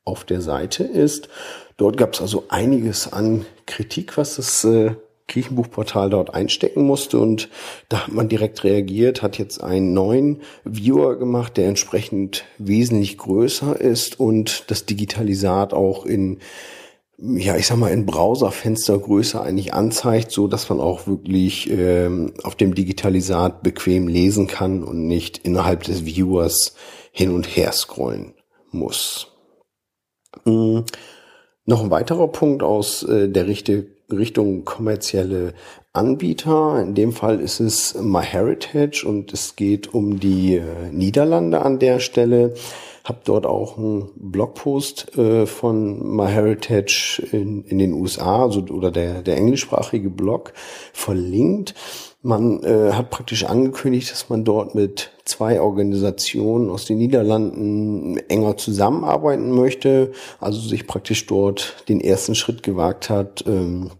auf 0.05 0.23
der 0.23 0.41
Seite 0.41 0.83
ist. 0.83 1.29
Dort 1.77 1.97
gab 1.97 2.13
es 2.13 2.21
also 2.21 2.45
einiges 2.49 3.11
an 3.11 3.45
Kritik, 3.67 4.17
was 4.17 4.37
das 4.37 4.63
äh, 4.63 4.95
Kirchenbuchportal 5.29 6.09
dort 6.09 6.33
einstecken 6.33 6.83
musste 6.83 7.19
und 7.19 7.47
da 7.87 8.05
hat 8.05 8.11
man 8.11 8.27
direkt 8.27 8.65
reagiert, 8.65 9.21
hat 9.21 9.37
jetzt 9.37 9.63
einen 9.63 9.93
neuen 9.93 10.41
Viewer 10.65 11.17
gemacht, 11.17 11.55
der 11.55 11.69
entsprechend 11.69 12.43
wesentlich 12.57 13.17
größer 13.17 13.79
ist 13.79 14.19
und 14.19 14.69
das 14.69 14.85
Digitalisat 14.85 15.73
auch 15.73 16.05
in 16.05 16.39
ja, 17.21 17.57
ich 17.57 17.67
sag 17.67 17.77
mal, 17.77 17.91
in 17.91 18.05
Browserfenstergröße 18.05 19.41
eigentlich 19.41 19.73
anzeigt, 19.73 20.31
so 20.31 20.47
dass 20.47 20.69
man 20.69 20.79
auch 20.79 21.05
wirklich 21.05 21.69
ähm, 21.69 22.33
auf 22.43 22.55
dem 22.55 22.73
Digitalisat 22.73 23.61
bequem 23.61 24.07
lesen 24.07 24.47
kann 24.47 24.83
und 24.83 25.05
nicht 25.05 25.39
innerhalb 25.39 25.83
des 25.83 26.05
Viewers 26.05 26.75
hin 27.11 27.31
und 27.31 27.45
her 27.45 27.73
scrollen 27.73 28.35
muss. 28.71 29.27
Mhm. 30.45 30.85
Noch 31.65 31.83
ein 31.83 31.91
weiterer 31.91 32.29
Punkt 32.29 32.63
aus 32.63 33.03
äh, 33.03 33.27
der 33.27 33.47
Richtung 33.47 33.85
Richtung 34.11 34.65
kommerzielle 34.65 35.53
Anbieter. 35.93 36.81
In 36.81 36.95
dem 36.95 37.11
Fall 37.11 37.39
ist 37.39 37.59
es 37.59 37.95
MyHeritage 37.95 39.05
und 39.05 39.33
es 39.33 39.55
geht 39.55 39.93
um 39.93 40.19
die 40.19 40.55
äh, 40.55 40.63
Niederlande 40.91 41.61
an 41.61 41.79
der 41.79 41.99
Stelle. 41.99 42.53
Hab 43.03 43.23
dort 43.25 43.45
auch 43.45 43.77
einen 43.77 44.09
Blogpost 44.15 45.17
äh, 45.17 45.45
von 45.45 46.15
MyHeritage 46.15 47.23
in, 47.31 47.63
in 47.63 47.79
den 47.79 47.93
USA, 47.93 48.43
also 48.43 48.61
oder 48.61 48.91
der, 48.91 49.21
der 49.21 49.37
englischsprachige 49.37 50.09
Blog 50.09 50.53
verlinkt. 50.93 51.75
Man 52.21 52.61
äh, 52.63 52.91
hat 52.91 53.11
praktisch 53.11 53.45
angekündigt, 53.45 54.11
dass 54.11 54.29
man 54.29 54.43
dort 54.43 54.75
mit 54.75 55.11
zwei 55.23 55.61
Organisationen 55.61 56.69
aus 56.69 56.85
den 56.85 56.97
Niederlanden 56.97 58.17
enger 58.27 58.57
zusammenarbeiten 58.57 59.51
möchte, 59.51 60.11
also 60.41 60.59
sich 60.59 60.85
praktisch 60.85 61.25
dort 61.27 61.83
den 61.87 62.01
ersten 62.01 62.35
Schritt 62.35 62.61
gewagt 62.61 63.09
hat, 63.09 63.45
ähm, 63.47 63.91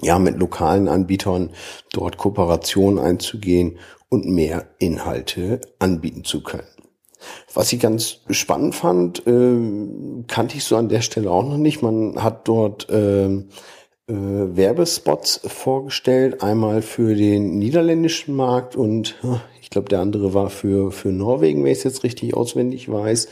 ja, 0.00 0.18
mit 0.18 0.36
lokalen 0.38 0.88
Anbietern 0.88 1.50
dort 1.92 2.18
Kooperationen 2.18 2.98
einzugehen 2.98 3.78
und 4.08 4.26
mehr 4.26 4.66
Inhalte 4.78 5.60
anbieten 5.78 6.24
zu 6.24 6.42
können. 6.42 6.73
Was 7.52 7.72
ich 7.72 7.80
ganz 7.80 8.20
spannend 8.30 8.74
fand, 8.74 9.26
äh, 9.26 9.58
kannte 10.26 10.56
ich 10.56 10.64
so 10.64 10.76
an 10.76 10.88
der 10.88 11.00
Stelle 11.00 11.30
auch 11.30 11.44
noch 11.44 11.56
nicht. 11.56 11.82
Man 11.82 12.22
hat 12.22 12.48
dort 12.48 12.88
äh, 12.90 13.26
äh, 13.26 13.42
Werbespots 14.08 15.40
vorgestellt, 15.46 16.42
einmal 16.42 16.82
für 16.82 17.14
den 17.14 17.58
niederländischen 17.58 18.36
Markt 18.36 18.76
und 18.76 19.16
ich 19.62 19.70
glaube, 19.70 19.88
der 19.88 20.00
andere 20.00 20.34
war 20.34 20.50
für, 20.50 20.92
für 20.92 21.08
Norwegen, 21.08 21.64
wenn 21.64 21.72
ich 21.72 21.78
es 21.78 21.84
jetzt 21.84 22.04
richtig 22.04 22.34
auswendig 22.34 22.90
weiß. 22.90 23.28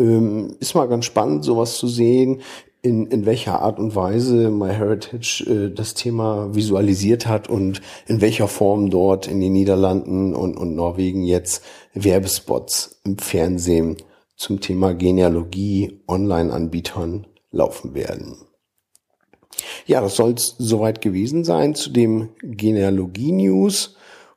Ähm, 0.00 0.56
ist 0.60 0.74
mal 0.74 0.88
ganz 0.88 1.04
spannend, 1.04 1.44
sowas 1.44 1.76
zu 1.76 1.88
sehen 1.88 2.42
in, 2.82 3.06
in 3.06 3.26
welcher 3.26 3.60
Art 3.60 3.78
und 3.78 3.94
Weise 3.96 4.50
MyHeritage 4.50 5.44
äh, 5.48 5.74
das 5.74 5.94
Thema 5.94 6.54
visualisiert 6.54 7.26
hat 7.26 7.48
und 7.48 7.80
in 8.06 8.20
welcher 8.20 8.48
Form 8.48 8.90
dort 8.90 9.26
in 9.26 9.40
den 9.40 9.52
Niederlanden 9.52 10.34
und, 10.34 10.56
und 10.56 10.74
Norwegen 10.74 11.24
jetzt 11.24 11.64
Werbespots 11.94 13.00
im 13.04 13.18
Fernsehen 13.18 13.96
zum 14.36 14.60
Thema 14.60 14.94
Genealogie 14.94 16.00
Online-Anbietern 16.06 17.26
laufen 17.50 17.94
werden. 17.94 18.36
Ja, 19.86 20.00
das 20.00 20.16
soll 20.16 20.34
es 20.34 20.54
soweit 20.58 21.00
gewesen 21.00 21.44
sein 21.44 21.74
zu 21.74 21.90
dem 21.90 22.30
Genealogie-News. 22.42 23.96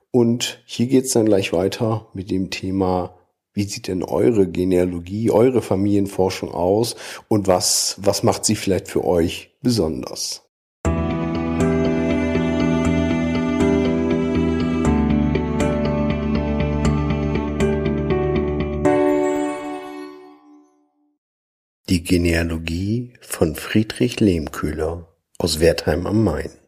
Und 0.10 0.62
hier 0.66 0.88
geht's 0.88 1.14
dann 1.14 1.26
gleich 1.26 1.54
weiter 1.54 2.08
mit 2.14 2.32
dem 2.32 2.50
Thema 2.50 3.14
wie 3.62 3.68
sieht 3.68 3.88
denn 3.88 4.02
eure 4.02 4.48
Genealogie, 4.48 5.30
eure 5.30 5.62
Familienforschung 5.62 6.52
aus 6.52 6.96
und 7.28 7.46
was, 7.46 7.96
was 8.00 8.24
macht 8.24 8.44
sie 8.44 8.56
vielleicht 8.56 8.88
für 8.88 9.06
euch 9.06 9.56
besonders? 9.62 10.50
Die 21.88 22.04
Genealogie 22.04 23.14
von 23.22 23.54
Friedrich 23.54 24.20
Lehmkühler 24.20 25.08
aus 25.38 25.60
Wertheim 25.60 26.08
am 26.08 26.24
Main. 26.24 26.61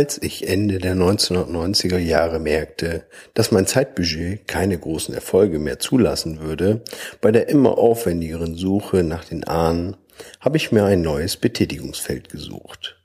Als 0.00 0.16
ich 0.22 0.48
Ende 0.48 0.78
der 0.78 0.94
1990er 0.94 1.98
Jahre 1.98 2.38
merkte, 2.38 3.04
dass 3.34 3.50
mein 3.50 3.66
Zeitbudget 3.66 4.48
keine 4.48 4.78
großen 4.78 5.14
Erfolge 5.14 5.58
mehr 5.58 5.78
zulassen 5.78 6.40
würde, 6.40 6.80
bei 7.20 7.30
der 7.30 7.50
immer 7.50 7.76
aufwendigeren 7.76 8.54
Suche 8.54 9.02
nach 9.04 9.26
den 9.26 9.44
Ahnen, 9.44 9.98
habe 10.40 10.56
ich 10.56 10.72
mir 10.72 10.84
ein 10.84 11.02
neues 11.02 11.36
Betätigungsfeld 11.36 12.30
gesucht. 12.30 12.96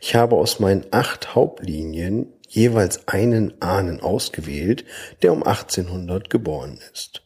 Ich 0.00 0.14
habe 0.14 0.36
aus 0.36 0.60
meinen 0.60 0.86
acht 0.92 1.34
Hauptlinien 1.34 2.32
jeweils 2.48 3.06
einen 3.06 3.60
Ahnen 3.60 4.00
ausgewählt, 4.00 4.86
der 5.20 5.34
um 5.34 5.42
1800 5.42 6.30
geboren 6.30 6.78
ist. 6.94 7.20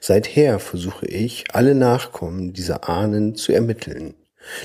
Seither 0.00 0.60
versuche 0.60 1.04
ich, 1.04 1.44
alle 1.52 1.74
Nachkommen 1.74 2.54
dieser 2.54 2.88
Ahnen 2.88 3.34
zu 3.34 3.52
ermitteln 3.52 4.14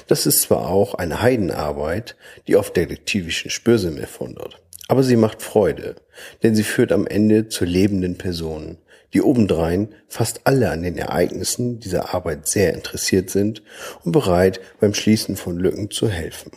das 0.07 0.25
ist 0.25 0.41
zwar 0.41 0.69
auch 0.69 0.95
eine 0.95 1.21
Heidenarbeit, 1.21 2.15
die 2.47 2.55
auf 2.55 2.71
detektivischen 2.71 3.51
Spürsinn 3.51 3.97
erfordert, 3.97 4.61
aber 4.87 5.03
sie 5.03 5.15
macht 5.15 5.41
Freude, 5.41 5.95
denn 6.43 6.55
sie 6.55 6.63
führt 6.63 6.91
am 6.91 7.07
Ende 7.07 7.49
zu 7.49 7.65
lebenden 7.65 8.17
Personen, 8.17 8.77
die 9.13 9.21
obendrein 9.21 9.93
fast 10.07 10.41
alle 10.45 10.69
an 10.71 10.83
den 10.83 10.97
Ereignissen 10.97 11.79
dieser 11.79 12.13
Arbeit 12.13 12.47
sehr 12.47 12.73
interessiert 12.73 13.29
sind 13.29 13.61
und 14.03 14.11
bereit, 14.11 14.61
beim 14.79 14.93
Schließen 14.93 15.35
von 15.35 15.57
Lücken 15.57 15.91
zu 15.91 16.09
helfen. 16.09 16.51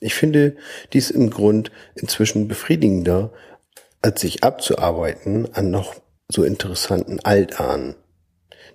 Ich 0.00 0.14
finde 0.14 0.56
dies 0.92 1.10
im 1.10 1.30
Grund 1.30 1.70
inzwischen 1.94 2.48
befriedigender 2.48 3.32
als 4.02 4.20
sich 4.20 4.44
abzuarbeiten 4.44 5.52
an 5.54 5.70
noch 5.70 5.94
so 6.30 6.44
interessanten 6.44 7.20
Altahnen. 7.20 7.96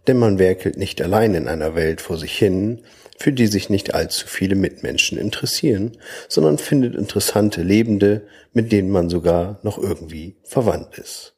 Denn 0.08 0.18
man 0.18 0.40
werkelt 0.40 0.78
nicht 0.78 1.02
allein 1.02 1.36
in 1.36 1.48
einer 1.48 1.76
Welt 1.76 2.02
vor 2.02 2.18
sich 2.18 2.38
hin, 2.38 2.82
für 3.22 3.32
die 3.32 3.48
sich 3.48 3.70
nicht 3.70 3.94
allzu 3.94 4.28
viele 4.28 4.56
Mitmenschen 4.56 5.18
interessieren, 5.18 5.98
sondern 6.28 6.58
findet 6.58 6.96
interessante 6.96 7.62
Lebende, 7.62 8.28
mit 8.51 8.72
denen 8.72 8.90
man 8.90 9.10
sogar 9.10 9.60
noch 9.62 9.78
irgendwie 9.78 10.38
verwandt 10.44 10.98
ist. 10.98 11.36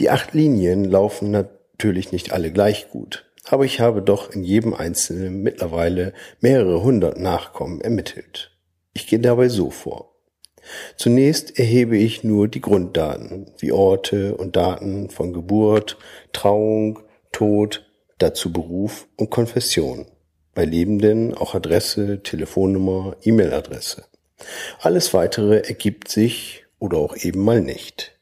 Die 0.00 0.08
acht 0.08 0.32
Linien 0.32 0.84
laufen 0.84 1.30
natürlich 1.30 2.10
nicht 2.10 2.32
alle 2.32 2.50
gleich 2.50 2.88
gut, 2.88 3.26
aber 3.44 3.66
ich 3.66 3.80
habe 3.80 4.00
doch 4.00 4.30
in 4.30 4.44
jedem 4.44 4.72
einzelnen 4.72 5.42
mittlerweile 5.42 6.14
mehrere 6.40 6.82
hundert 6.82 7.18
Nachkommen 7.18 7.82
ermittelt. 7.82 8.56
Ich 8.94 9.06
gehe 9.06 9.20
dabei 9.20 9.50
so 9.50 9.70
vor. 9.70 10.16
Zunächst 10.96 11.58
erhebe 11.58 11.98
ich 11.98 12.24
nur 12.24 12.48
die 12.48 12.60
Grunddaten, 12.62 13.50
wie 13.58 13.72
Orte 13.72 14.36
und 14.36 14.56
Daten 14.56 15.10
von 15.10 15.34
Geburt, 15.34 15.98
Trauung, 16.32 17.00
Tod, 17.30 17.84
dazu 18.18 18.52
Beruf 18.52 19.06
und 19.16 19.28
Konfession. 19.28 20.06
Bei 20.54 20.64
Lebenden 20.64 21.34
auch 21.34 21.54
Adresse, 21.54 22.22
Telefonnummer, 22.22 23.16
E-Mail-Adresse. 23.22 24.04
Alles 24.80 25.14
weitere 25.14 25.60
ergibt 25.60 26.08
sich 26.08 26.64
oder 26.78 26.98
auch 26.98 27.16
eben 27.16 27.40
mal 27.40 27.60
nicht. 27.60 28.18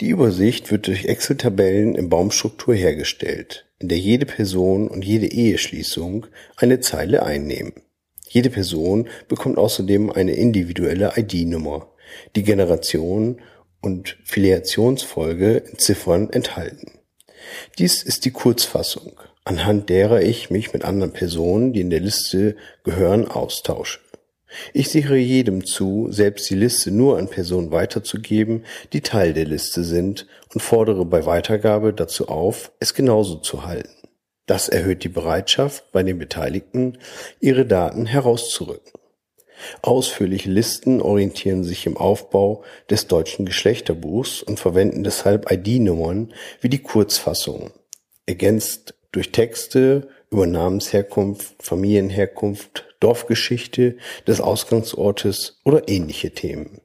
Die 0.00 0.08
Übersicht 0.08 0.70
wird 0.70 0.86
durch 0.86 1.04
Excel-Tabellen 1.04 1.94
in 1.94 2.08
Baumstruktur 2.08 2.74
hergestellt, 2.74 3.66
in 3.78 3.88
der 3.88 3.98
jede 3.98 4.26
Person 4.26 4.88
und 4.88 5.04
jede 5.04 5.26
Eheschließung 5.26 6.26
eine 6.56 6.80
Zeile 6.80 7.22
einnehmen. 7.22 7.72
Jede 8.28 8.50
Person 8.50 9.08
bekommt 9.28 9.58
außerdem 9.58 10.10
eine 10.10 10.32
individuelle 10.32 11.12
ID-Nummer, 11.16 11.90
die 12.36 12.42
Generation 12.42 13.40
und 13.80 14.18
Filiationsfolge 14.24 15.56
in 15.56 15.78
Ziffern 15.78 16.30
enthalten. 16.30 17.00
Dies 17.78 18.02
ist 18.02 18.24
die 18.24 18.30
Kurzfassung, 18.30 19.20
anhand 19.44 19.88
derer 19.88 20.22
ich 20.22 20.50
mich 20.50 20.72
mit 20.72 20.84
anderen 20.84 21.12
Personen, 21.12 21.72
die 21.72 21.80
in 21.80 21.90
der 21.90 22.00
Liste 22.00 22.56
gehören, 22.84 23.26
austausche. 23.26 24.00
Ich 24.72 24.88
sichere 24.88 25.16
jedem 25.16 25.64
zu, 25.64 26.08
selbst 26.10 26.50
die 26.50 26.56
Liste 26.56 26.90
nur 26.90 27.18
an 27.18 27.28
Personen 27.28 27.70
weiterzugeben, 27.70 28.64
die 28.92 29.00
Teil 29.00 29.32
der 29.32 29.44
Liste 29.44 29.84
sind 29.84 30.26
und 30.52 30.60
fordere 30.60 31.04
bei 31.04 31.24
Weitergabe 31.24 31.92
dazu 31.92 32.28
auf, 32.28 32.72
es 32.80 32.94
genauso 32.94 33.36
zu 33.36 33.64
halten. 33.64 34.08
Das 34.46 34.68
erhöht 34.68 35.04
die 35.04 35.08
Bereitschaft 35.08 35.92
bei 35.92 36.02
den 36.02 36.18
Beteiligten, 36.18 36.98
ihre 37.38 37.64
Daten 37.64 38.06
herauszurücken. 38.06 38.92
Ausführliche 39.82 40.50
Listen 40.50 41.00
orientieren 41.00 41.62
sich 41.62 41.86
im 41.86 41.96
Aufbau 41.96 42.64
des 42.88 43.06
deutschen 43.06 43.46
Geschlechterbuchs 43.46 44.42
und 44.42 44.58
verwenden 44.58 45.04
deshalb 45.04 45.50
ID-Nummern 45.50 46.32
wie 46.60 46.68
die 46.68 46.82
Kurzfassung, 46.82 47.70
ergänzt 48.26 48.94
durch 49.12 49.32
Texte 49.32 50.08
über 50.30 50.46
Namensherkunft, 50.46 51.54
Familienherkunft, 51.60 52.94
Dorfgeschichte 53.00 53.96
des 54.26 54.40
Ausgangsortes 54.40 55.60
oder 55.64 55.88
ähnliche 55.88 56.32
Themen. 56.32 56.80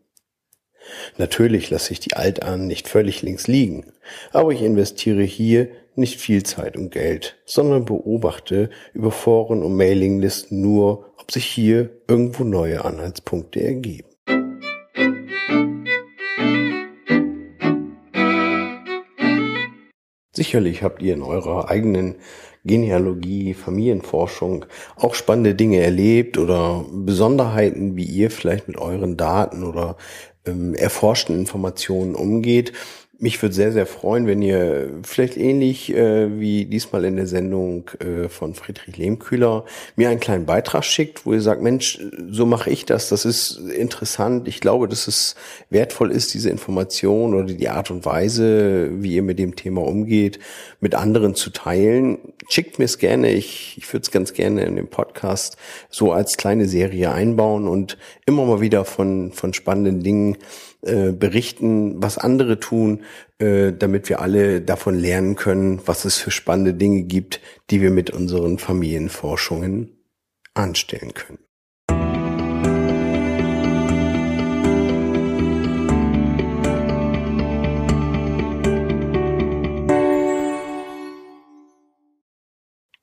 Natürlich 1.18 1.70
lasse 1.70 1.94
ich 1.94 2.00
die 2.00 2.16
Altahnen 2.16 2.68
nicht 2.68 2.88
völlig 2.88 3.22
links 3.22 3.48
liegen, 3.48 3.92
aber 4.32 4.52
ich 4.52 4.62
investiere 4.62 5.24
hier 5.24 5.70
nicht 5.96 6.20
viel 6.20 6.44
Zeit 6.44 6.78
und 6.78 6.92
Geld, 6.92 7.38
sondern 7.46 7.86
beobachte 7.86 8.70
über 8.94 9.12
Foren 9.12 9.64
und 9.64 9.76
Mailinglisten 9.76 10.62
nur, 10.62 11.14
ob 11.18 11.32
sich 11.32 11.46
hier 11.46 11.90
irgendwo 12.08 12.44
neue 12.44 12.86
Anhaltspunkte 12.86 13.64
ergeben. 13.64 14.15
Sicherlich 20.36 20.84
habt 20.84 21.02
ihr 21.02 21.14
in 21.14 21.22
eurer 21.22 21.70
eigenen 21.70 22.16
Genealogie, 22.66 23.54
Familienforschung 23.54 24.66
auch 24.98 25.16
spannende 25.16 25.56
Dinge 25.56 25.80
erlebt 25.80 26.38
oder 26.38 26.84
Besonderheiten, 26.92 27.96
wie 27.96 28.04
ihr 28.04 28.30
vielleicht 28.32 28.68
mit 28.68 28.78
euren 28.78 29.16
Daten 29.16 29.64
oder 29.64 29.96
ähm, 30.46 30.74
erforschten 30.74 31.38
Informationen 31.38 32.16
umgeht. 32.16 32.74
Mich 33.18 33.42
würde 33.42 33.56
sehr, 33.56 33.72
sehr 33.72 33.86
freuen, 33.86 34.28
wenn 34.28 34.42
ihr 34.42 34.90
vielleicht 35.04 35.38
ähnlich 35.38 35.94
äh, 35.94 36.38
wie 36.38 36.66
diesmal 36.66 37.06
in 37.06 37.16
der 37.16 37.28
Sendung 37.28 37.90
äh, 38.00 38.28
von 38.28 38.56
Friedrich 38.56 38.98
Lehmkühler 38.98 39.64
mir 39.96 40.10
einen 40.10 40.20
kleinen 40.20 40.46
Beitrag 40.46 40.84
schickt, 40.84 41.26
wo 41.26 41.32
ihr 41.32 41.40
sagt, 41.40 41.62
Mensch, 41.62 42.00
so 42.30 42.46
mache 42.46 42.70
ich 42.70 42.86
das, 42.86 43.08
das 43.08 43.24
ist 43.24 43.58
interessant. 43.70 44.50
Ich 44.50 44.60
glaube, 44.60 44.90
dass 44.90 45.08
es 45.08 45.36
wertvoll 45.70 46.12
ist, 46.12 46.34
diese 46.34 46.50
Information 46.50 47.34
oder 47.34 47.54
die 47.54 47.70
Art 47.70 47.90
und 47.90 48.04
Weise, 48.06 48.90
wie 49.02 49.16
ihr 49.16 49.24
mit 49.24 49.40
dem 49.40 49.56
Thema 49.56 49.84
umgeht, 49.84 50.40
mit 50.82 50.94
anderen 50.94 51.36
zu 51.36 51.52
teilen. 51.52 52.18
Schickt 52.50 52.80
mir 52.80 52.86
es 52.86 52.98
gerne. 52.98 53.32
Ich, 53.32 53.78
ich 53.78 53.92
würde 53.94 54.04
es 54.04 54.12
ganz 54.12 54.34
gerne 54.34 54.66
in 54.66 54.76
dem 54.76 54.88
Podcast 54.88 55.56
so 55.90 56.12
als 56.12 56.36
kleine 56.36 56.68
Serie 56.68 57.12
einbauen 57.12 57.68
und 57.68 57.98
immer 58.26 58.46
mal 58.46 58.60
wieder 58.60 58.84
von, 58.84 59.32
von 59.32 59.54
spannenden 59.54 60.02
Dingen 60.02 60.38
äh, 60.86 61.14
berichten, 61.14 61.96
was 62.04 62.20
andere 62.20 62.60
tun, 62.60 63.02
äh, 63.40 63.74
damit 63.74 64.10
wir 64.10 64.22
alle 64.22 64.62
davon 64.62 64.96
lernen 64.96 65.36
können, 65.36 65.82
was 65.86 66.06
es 66.06 66.18
für 66.18 66.32
spannende 66.32 66.74
Dinge 66.74 67.04
gibt, 67.04 67.42
die 67.70 67.82
wir 67.82 67.92
mit 67.92 68.10
unseren 68.10 68.58
Familienforschungen 68.58 69.92
anstellen 70.54 71.14
können. 71.14 71.40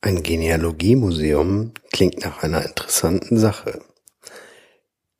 Ein 0.04 0.24
Genealogiemuseum 0.24 1.72
klingt 1.92 2.24
nach 2.24 2.42
einer 2.42 2.64
interessanten 2.66 3.38
Sache. 3.38 3.80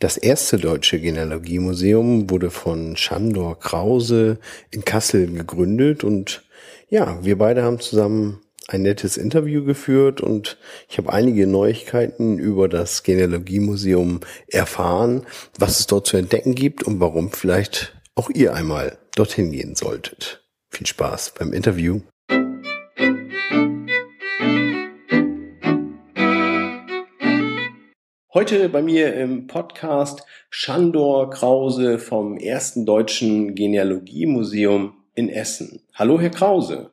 Das 0.03 0.17
erste 0.17 0.57
deutsche 0.57 0.99
Genealogiemuseum 0.99 2.29
wurde 2.29 2.51
von 2.51 2.97
Chandor 2.97 3.61
Krause 3.61 4.41
in 4.73 4.85
Kassel 4.85 5.33
gegründet 5.33 6.03
und 6.03 6.43
ja, 6.89 7.25
wir 7.25 7.39
beide 7.39 7.63
haben 7.63 7.79
zusammen 7.79 8.41
ein 8.67 8.83
nettes 8.83 9.17
Interview 9.17 9.65
geführt 9.65 10.21
und 10.21 10.59
ich 10.89 10.99
habe 10.99 11.13
einige 11.13 11.47
Neuigkeiten 11.47 12.41
über 12.41 12.69
das 12.69 13.05
Genealogiemuseum 13.05 14.19
erfahren, 14.49 15.25
was 15.57 15.79
es 15.79 15.87
dort 15.87 16.09
zu 16.09 16.17
entdecken 16.17 16.57
gibt 16.57 16.83
und 16.83 16.99
warum 16.99 17.31
vielleicht 17.31 17.95
auch 18.17 18.29
ihr 18.29 18.55
einmal 18.55 18.99
dorthin 19.15 19.53
gehen 19.53 19.77
solltet. 19.77 20.45
Viel 20.69 20.89
Spaß 20.89 21.35
beim 21.39 21.53
Interview. 21.53 22.01
Heute 28.35 28.71
bei 28.71 28.81
mir 28.81 29.13
im 29.13 29.47
Podcast 29.47 30.25
Chandor 30.51 31.29
Krause 31.29 31.99
vom 31.99 32.39
ersten 32.39 32.87
deutschen 32.87 33.55
Genealogiemuseum 33.55 34.95
in 35.15 35.29
Essen. 35.29 35.83
Hallo, 35.97 36.19
Herr 36.19 36.31
Krause. 36.31 36.93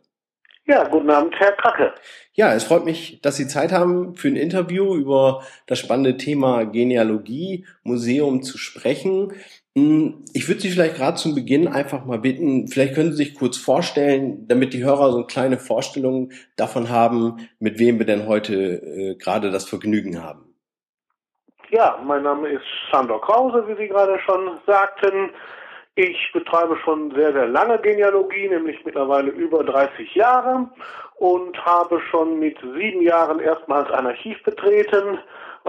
Ja, 0.67 0.86
guten 0.89 1.10
Abend, 1.10 1.34
Herr 1.39 1.54
Kracke. 1.54 1.93
Ja, 2.34 2.54
es 2.54 2.65
freut 2.65 2.84
mich, 2.84 3.21
dass 3.21 3.38
Sie 3.38 3.47
Zeit 3.47 3.71
haben, 3.71 4.17
für 4.17 4.28
ein 4.28 4.36
Interview 4.36 4.97
über 4.97 5.41
das 5.65 5.80
spannende 5.80 6.17
Thema 6.17 6.65
Genealogie, 6.65 7.65
Museum 7.84 8.43
zu 8.43 8.58
sprechen. 8.58 9.32
Hm, 9.78 10.25
ich 10.34 10.49
würde 10.49 10.60
Sie 10.60 10.69
vielleicht 10.69 10.97
gerade 10.97 11.15
zum 11.15 11.36
Beginn 11.36 11.69
einfach 11.69 12.04
mal 12.04 12.19
bitten, 12.19 12.67
vielleicht 12.67 12.95
können 12.95 13.12
Sie 13.12 13.23
sich 13.23 13.36
kurz 13.36 13.56
vorstellen, 13.56 14.45
damit 14.49 14.73
die 14.73 14.84
Hörer 14.84 15.12
so 15.12 15.19
eine 15.19 15.28
kleine 15.28 15.58
Vorstellung 15.58 16.34
davon 16.58 16.89
haben, 16.89 17.47
mit 17.60 17.80
wem 17.80 17.97
wir 17.97 18.06
denn 18.06 18.28
heute 18.28 18.56
äh, 18.56 19.15
gerade 19.15 19.52
das 19.52 19.63
Vergnügen 19.63 20.21
haben. 20.21 20.49
Ja, 21.71 21.99
mein 22.03 22.23
Name 22.23 22.49
ist 22.49 22.65
Sandor 22.91 23.21
Krause, 23.21 23.63
wie 23.67 23.75
Sie 23.75 23.88
gerade 23.88 24.19
schon 24.21 24.58
sagten. 24.65 25.29
Ich 25.93 26.32
betreibe 26.34 26.75
schon 26.77 27.12
sehr, 27.13 27.32
sehr 27.32 27.47
lange 27.47 27.77
Genealogie, 27.77 28.49
nämlich 28.49 28.84
mittlerweile 28.86 29.29
über 29.29 29.63
30 29.63 30.15
Jahre 30.15 30.67
und 31.17 31.63
habe 31.63 32.01
schon 32.10 32.39
mit 32.39 32.58
sieben 32.75 33.03
Jahren 33.03 33.39
erstmals 33.39 33.91
ein 33.91 34.08
Archiv 34.08 34.41
betreten, 34.41 35.19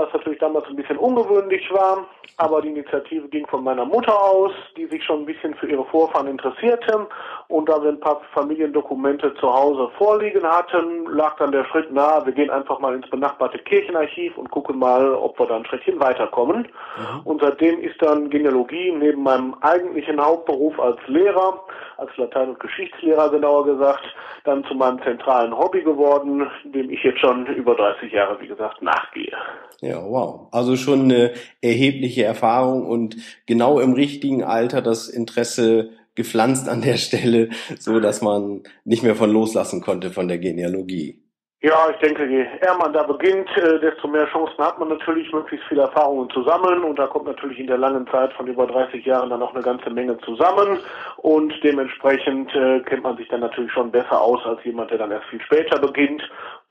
was 0.01 0.13
natürlich 0.13 0.39
damals 0.39 0.67
ein 0.67 0.77
bisschen 0.77 0.97
ungewöhnlich 0.97 1.71
war. 1.73 2.07
Aber 2.37 2.63
die 2.63 2.69
Initiative 2.69 3.29
ging 3.29 3.47
von 3.47 3.63
meiner 3.63 3.85
Mutter 3.85 4.19
aus, 4.19 4.53
die 4.77 4.87
sich 4.87 5.05
schon 5.05 5.21
ein 5.21 5.27
bisschen 5.27 5.55
für 5.55 5.69
ihre 5.69 5.85
Vorfahren 5.85 6.27
interessierte. 6.27 7.07
Und 7.49 7.69
da 7.69 7.83
wir 7.83 7.91
ein 7.91 8.01
paar 8.01 8.21
Familiendokumente 8.33 9.35
zu 9.35 9.53
Hause 9.53 9.91
vorliegen 9.99 10.45
hatten, 10.45 11.05
lag 11.07 11.37
dann 11.37 11.53
der 11.53 11.65
Schritt 11.65 11.93
nahe, 11.93 12.25
wir 12.25 12.33
gehen 12.33 12.51
einfach 12.51 12.79
mal 12.79 12.95
ins 12.95 13.11
benachbarte 13.11 13.59
Kirchenarchiv 13.59 14.39
und 14.39 14.51
gucken 14.51 14.79
mal, 14.79 15.13
ob 15.13 15.39
wir 15.39 15.47
da 15.47 15.57
ein 15.57 15.67
Schrittchen 15.67 16.01
weiterkommen. 16.01 16.69
Mhm. 16.97 17.21
Und 17.25 17.43
seitdem 17.43 17.81
ist 17.81 18.01
dann 18.01 18.31
Genealogie 18.31 18.93
neben 18.93 19.23
meinem 19.23 19.55
eigentlichen 19.61 20.25
Hauptberuf 20.25 20.79
als 20.81 20.99
Lehrer, 21.09 21.61
als 21.99 22.17
Latein- 22.17 22.51
und 22.51 22.61
Geschichtslehrer 22.61 23.31
genauer 23.31 23.67
gesagt, 23.67 24.05
dann 24.45 24.65
zu 24.65 24.75
meinem 24.75 25.03
zentralen 25.03 25.57
Hobby 25.57 25.83
geworden, 25.83 26.51
dem 26.65 26.91
ich 26.91 27.03
jetzt 27.03 27.21
schon 27.21 27.47
über 27.47 27.75
30 27.75 28.13
Jahre, 28.13 28.41
wie 28.41 28.47
gesagt, 28.47 28.81
nachgehe. 28.81 29.37
Ja, 29.81 29.90
wow. 29.97 30.49
Also 30.53 30.77
schon 30.77 31.03
eine 31.03 31.33
erhebliche 31.61 32.25
Erfahrung 32.25 32.87
und 32.87 33.17
genau 33.47 33.81
im 33.81 33.93
richtigen 33.93 34.45
Alter 34.45 34.83
das 34.83 35.09
Interesse 35.09 35.91
gepflanzt 36.15 36.69
an 36.69 36.83
der 36.83 36.97
Stelle, 36.97 37.51
so 37.79 38.01
dass 38.01 38.23
man 38.23 38.63
nicht 38.85 39.03
mehr 39.03 39.17
von 39.17 39.31
loslassen 39.31 39.81
konnte 39.81 40.11
von 40.11 40.29
der 40.29 40.39
Genealogie. 40.39 41.23
Ja, 41.63 41.91
ich 41.91 41.99
denke, 41.99 42.25
je 42.25 42.47
eher 42.63 42.75
man 42.79 42.95
da 42.95 43.03
beginnt, 43.03 43.51
äh, 43.59 43.79
desto 43.81 44.09
mehr 44.09 44.27
Chancen 44.29 44.65
hat 44.65 44.79
man 44.79 44.89
natürlich, 44.89 45.31
möglichst 45.31 45.67
viele 45.69 45.83
Erfahrungen 45.83 46.31
zu 46.31 46.43
sammeln. 46.43 46.83
Und 46.85 46.99
da 46.99 47.07
kommt 47.07 47.27
natürlich 47.27 47.59
in 47.59 47.67
der 47.67 47.77
langen 47.77 48.07
Zeit 48.07 48.33
von 48.33 48.47
über 48.47 48.67
30 48.67 49.05
Jahren 49.05 49.29
dann 49.29 49.41
noch 49.41 49.55
eine 49.55 49.63
ganze 49.63 49.91
Menge 49.91 50.17
zusammen. 50.21 50.79
Und 51.19 51.53
dementsprechend 51.63 52.55
äh, 52.55 52.81
kennt 52.81 53.03
man 53.03 53.19
sich 53.19 53.29
dann 53.29 53.41
natürlich 53.41 53.73
schon 53.73 53.91
besser 53.91 54.19
aus 54.23 54.41
als 54.47 54.65
jemand, 54.65 54.91
der 54.91 54.97
dann 54.97 55.11
erst 55.11 55.27
viel 55.27 55.43
später 55.43 55.79
beginnt. 55.79 56.23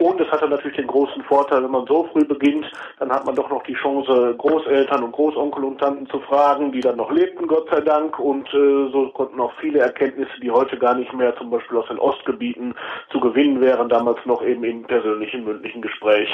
Und 0.01 0.21
es 0.21 0.31
hat 0.31 0.41
dann 0.41 0.51
natürlich 0.51 0.77
den 0.77 0.87
großen 0.87 1.21
Vorteil, 1.23 1.61
wenn 1.61 1.71
man 1.71 1.85
so 1.85 2.07
früh 2.13 2.23
beginnt, 2.23 2.65
dann 2.99 3.11
hat 3.11 3.25
man 3.25 3.35
doch 3.35 3.49
noch 3.49 3.63
die 3.63 3.73
Chance, 3.73 4.33
Großeltern 4.37 5.03
und 5.03 5.11
Großonkel 5.11 5.61
und 5.65 5.77
Tanten 5.77 6.07
zu 6.07 6.21
fragen, 6.21 6.71
die 6.71 6.79
dann 6.79 6.95
noch 6.95 7.11
lebten, 7.11 7.47
Gott 7.47 7.67
sei 7.69 7.81
Dank. 7.81 8.17
Und 8.17 8.47
äh, 8.53 8.91
so 8.93 9.11
konnten 9.13 9.41
auch 9.41 9.51
viele 9.59 9.79
Erkenntnisse, 9.79 10.31
die 10.41 10.51
heute 10.51 10.77
gar 10.77 10.95
nicht 10.95 11.13
mehr 11.13 11.35
zum 11.35 11.49
Beispiel 11.49 11.77
aus 11.77 11.87
den 11.89 11.99
Ostgebieten 11.99 12.75
zu 13.11 13.19
gewinnen 13.19 13.59
wären, 13.59 13.89
damals 13.89 14.19
noch 14.25 14.41
eben 14.41 14.63
im 14.63 14.83
persönlichen, 14.83 15.43
mündlichen 15.43 15.81
Gespräch 15.81 16.29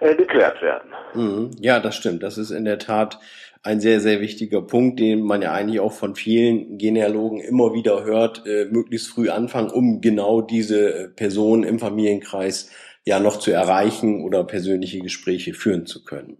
äh, 0.00 0.14
geklärt 0.14 0.62
werden. 0.62 0.90
Mhm. 1.12 1.50
Ja, 1.60 1.78
das 1.78 1.96
stimmt. 1.96 2.22
Das 2.22 2.38
ist 2.38 2.50
in 2.50 2.64
der 2.64 2.78
Tat 2.78 3.18
ein 3.62 3.80
sehr, 3.80 4.00
sehr 4.00 4.22
wichtiger 4.22 4.62
Punkt, 4.62 4.98
den 4.98 5.20
man 5.20 5.42
ja 5.42 5.52
eigentlich 5.52 5.80
auch 5.80 5.92
von 5.92 6.14
vielen 6.14 6.78
Genealogen 6.78 7.40
immer 7.40 7.74
wieder 7.74 8.04
hört, 8.04 8.46
äh, 8.46 8.64
möglichst 8.70 9.08
früh 9.08 9.28
anfangen, 9.28 9.70
um 9.70 10.00
genau 10.00 10.40
diese 10.40 11.12
Personen 11.14 11.64
im 11.64 11.78
Familienkreis 11.78 12.70
ja 13.04 13.20
noch 13.20 13.38
zu 13.38 13.50
erreichen 13.50 14.24
oder 14.24 14.44
persönliche 14.44 15.00
Gespräche 15.00 15.54
führen 15.54 15.86
zu 15.86 16.04
können. 16.04 16.38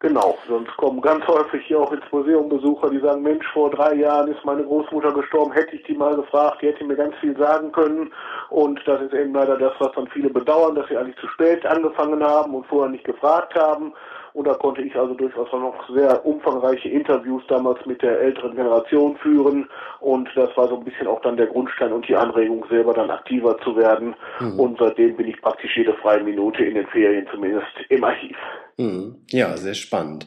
Genau, 0.00 0.36
sonst 0.46 0.76
kommen 0.76 1.00
ganz 1.00 1.26
häufig 1.26 1.64
hier 1.66 1.80
auch 1.80 1.90
ins 1.90 2.04
Museum 2.12 2.50
Besucher, 2.50 2.90
die 2.90 3.00
sagen, 3.00 3.22
Mensch, 3.22 3.46
vor 3.54 3.70
drei 3.70 3.94
Jahren 3.94 4.30
ist 4.30 4.44
meine 4.44 4.62
Großmutter 4.62 5.10
gestorben, 5.12 5.52
hätte 5.52 5.74
ich 5.74 5.82
die 5.84 5.94
mal 5.94 6.14
gefragt, 6.14 6.60
die 6.60 6.66
hätte 6.66 6.84
mir 6.84 6.96
ganz 6.96 7.14
viel 7.16 7.34
sagen 7.38 7.72
können. 7.72 8.12
Und 8.50 8.78
das 8.84 9.00
ist 9.00 9.14
eben 9.14 9.32
leider 9.32 9.56
das, 9.56 9.72
was 9.78 9.92
dann 9.92 10.06
viele 10.08 10.28
bedauern, 10.28 10.74
dass 10.74 10.86
sie 10.88 10.98
eigentlich 10.98 11.16
zu 11.16 11.26
spät 11.28 11.64
angefangen 11.64 12.22
haben 12.22 12.54
und 12.54 12.66
vorher 12.66 12.90
nicht 12.90 13.04
gefragt 13.04 13.54
haben. 13.54 13.94
Und 14.36 14.46
da 14.46 14.52
konnte 14.52 14.82
ich 14.82 14.94
also 14.94 15.14
durchaus 15.14 15.50
noch 15.50 15.88
sehr 15.88 16.26
umfangreiche 16.26 16.90
Interviews 16.90 17.42
damals 17.48 17.86
mit 17.86 18.02
der 18.02 18.20
älteren 18.20 18.54
Generation 18.54 19.16
führen. 19.16 19.66
Und 20.00 20.28
das 20.34 20.54
war 20.58 20.68
so 20.68 20.76
ein 20.76 20.84
bisschen 20.84 21.06
auch 21.06 21.22
dann 21.22 21.38
der 21.38 21.46
Grundstein 21.46 21.90
und 21.90 22.06
die 22.06 22.14
Anregung, 22.14 22.62
selber 22.68 22.92
dann 22.92 23.10
aktiver 23.10 23.56
zu 23.64 23.74
werden. 23.76 24.14
Mhm. 24.40 24.60
Und 24.60 24.78
seitdem 24.78 25.16
bin 25.16 25.28
ich 25.28 25.40
praktisch 25.40 25.74
jede 25.74 25.94
freie 25.94 26.22
Minute 26.22 26.62
in 26.66 26.74
den 26.74 26.86
Ferien 26.88 27.26
zumindest 27.32 27.66
im 27.88 28.04
Archiv. 28.04 28.36
Mhm. 28.78 29.16
Ja, 29.30 29.56
sehr 29.56 29.72
spannend. 29.72 30.26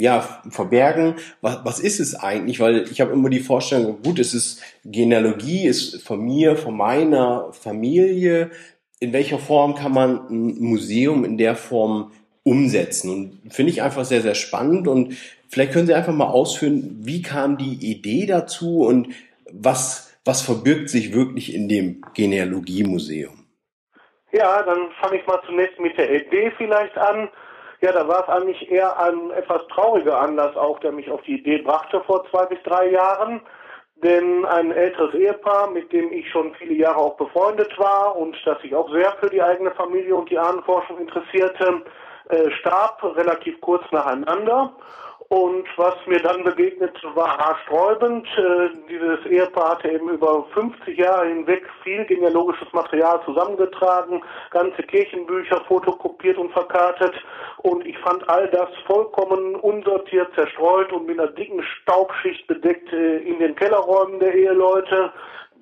ja, 0.00 0.40
verbergen. 0.48 1.16
Was, 1.42 1.64
was 1.64 1.78
ist 1.78 2.00
es 2.00 2.14
eigentlich? 2.14 2.58
Weil 2.58 2.84
ich 2.90 3.00
habe 3.00 3.12
immer 3.12 3.28
die 3.28 3.40
Vorstellung, 3.40 4.02
gut, 4.02 4.18
es 4.18 4.32
ist 4.32 4.62
Genealogie, 4.84 5.66
ist 5.66 6.02
von 6.02 6.20
mir, 6.24 6.56
von 6.56 6.76
meiner 6.76 7.52
Familie. 7.52 8.50
In 8.98 9.12
welcher 9.12 9.38
Form 9.38 9.74
kann 9.74 9.92
man 9.92 10.26
ein 10.30 10.58
Museum 10.58 11.24
in 11.24 11.36
der 11.36 11.54
Form 11.54 12.12
umsetzen? 12.44 13.10
Und 13.44 13.52
finde 13.52 13.72
ich 13.72 13.82
einfach 13.82 14.04
sehr, 14.04 14.22
sehr 14.22 14.34
spannend. 14.34 14.88
Und 14.88 15.16
vielleicht 15.48 15.72
können 15.72 15.86
Sie 15.86 15.94
einfach 15.94 16.14
mal 16.14 16.28
ausführen, 16.28 16.96
wie 17.00 17.20
kam 17.20 17.58
die 17.58 17.90
Idee 17.90 18.24
dazu 18.24 18.86
und 18.86 19.08
was, 19.52 20.16
was 20.24 20.40
verbirgt 20.40 20.88
sich 20.88 21.12
wirklich 21.12 21.54
in 21.54 21.68
dem 21.68 22.02
Genealogiemuseum? 22.14 23.44
Ja, 24.32 24.62
dann 24.62 24.90
fange 25.00 25.18
ich 25.18 25.26
mal 25.26 25.42
zunächst 25.44 25.78
mit 25.78 25.98
der 25.98 26.10
Idee 26.10 26.52
vielleicht 26.56 26.96
an. 26.96 27.28
Ja, 27.80 27.92
da 27.92 28.06
war 28.06 28.22
es 28.22 28.28
eigentlich 28.28 28.70
eher 28.70 28.98
ein 29.00 29.30
etwas 29.30 29.66
trauriger 29.68 30.20
Anlass 30.20 30.54
auch, 30.56 30.78
der 30.80 30.92
mich 30.92 31.10
auf 31.10 31.22
die 31.22 31.38
Idee 31.38 31.58
brachte 31.58 32.02
vor 32.02 32.24
zwei 32.30 32.44
bis 32.46 32.62
drei 32.62 32.90
Jahren. 32.90 33.40
Denn 34.02 34.46
ein 34.46 34.70
älteres 34.70 35.14
Ehepaar, 35.14 35.70
mit 35.70 35.92
dem 35.92 36.10
ich 36.12 36.30
schon 36.30 36.54
viele 36.54 36.74
Jahre 36.74 36.96
auch 36.96 37.16
befreundet 37.16 37.78
war 37.78 38.16
und 38.16 38.36
das 38.46 38.60
sich 38.62 38.74
auch 38.74 38.90
sehr 38.90 39.12
für 39.20 39.28
die 39.28 39.42
eigene 39.42 39.70
Familie 39.72 40.14
und 40.14 40.30
die 40.30 40.38
Ahnenforschung 40.38 40.98
interessierte, 40.98 41.82
äh, 42.30 42.50
starb 42.50 43.02
relativ 43.16 43.60
kurz 43.60 43.84
nacheinander. 43.92 44.74
Und 45.32 45.64
was 45.76 45.94
mir 46.06 46.18
dann 46.18 46.42
begegnet, 46.42 47.00
war 47.14 47.38
haarsträubend. 47.38 48.26
Äh, 48.36 48.70
dieses 48.88 49.24
Ehepaar 49.26 49.76
hatte 49.76 49.88
eben 49.88 50.08
über 50.08 50.44
50 50.52 50.98
Jahre 50.98 51.28
hinweg 51.28 51.62
viel 51.84 52.04
genealogisches 52.06 52.72
Material 52.72 53.20
zusammengetragen, 53.24 54.24
ganze 54.50 54.82
Kirchenbücher 54.82 55.60
fotokopiert 55.68 56.36
und 56.36 56.50
verkartet. 56.50 57.14
Und 57.58 57.86
ich 57.86 57.96
fand 57.98 58.28
all 58.28 58.48
das 58.48 58.70
vollkommen 58.88 59.54
unsortiert, 59.54 60.34
zerstreut 60.34 60.92
und 60.92 61.06
mit 61.06 61.20
einer 61.20 61.30
dicken 61.30 61.62
Staubschicht 61.62 62.48
bedeckt 62.48 62.92
äh, 62.92 63.18
in 63.18 63.38
den 63.38 63.54
Kellerräumen 63.54 64.18
der 64.18 64.34
Eheleute. 64.34 65.12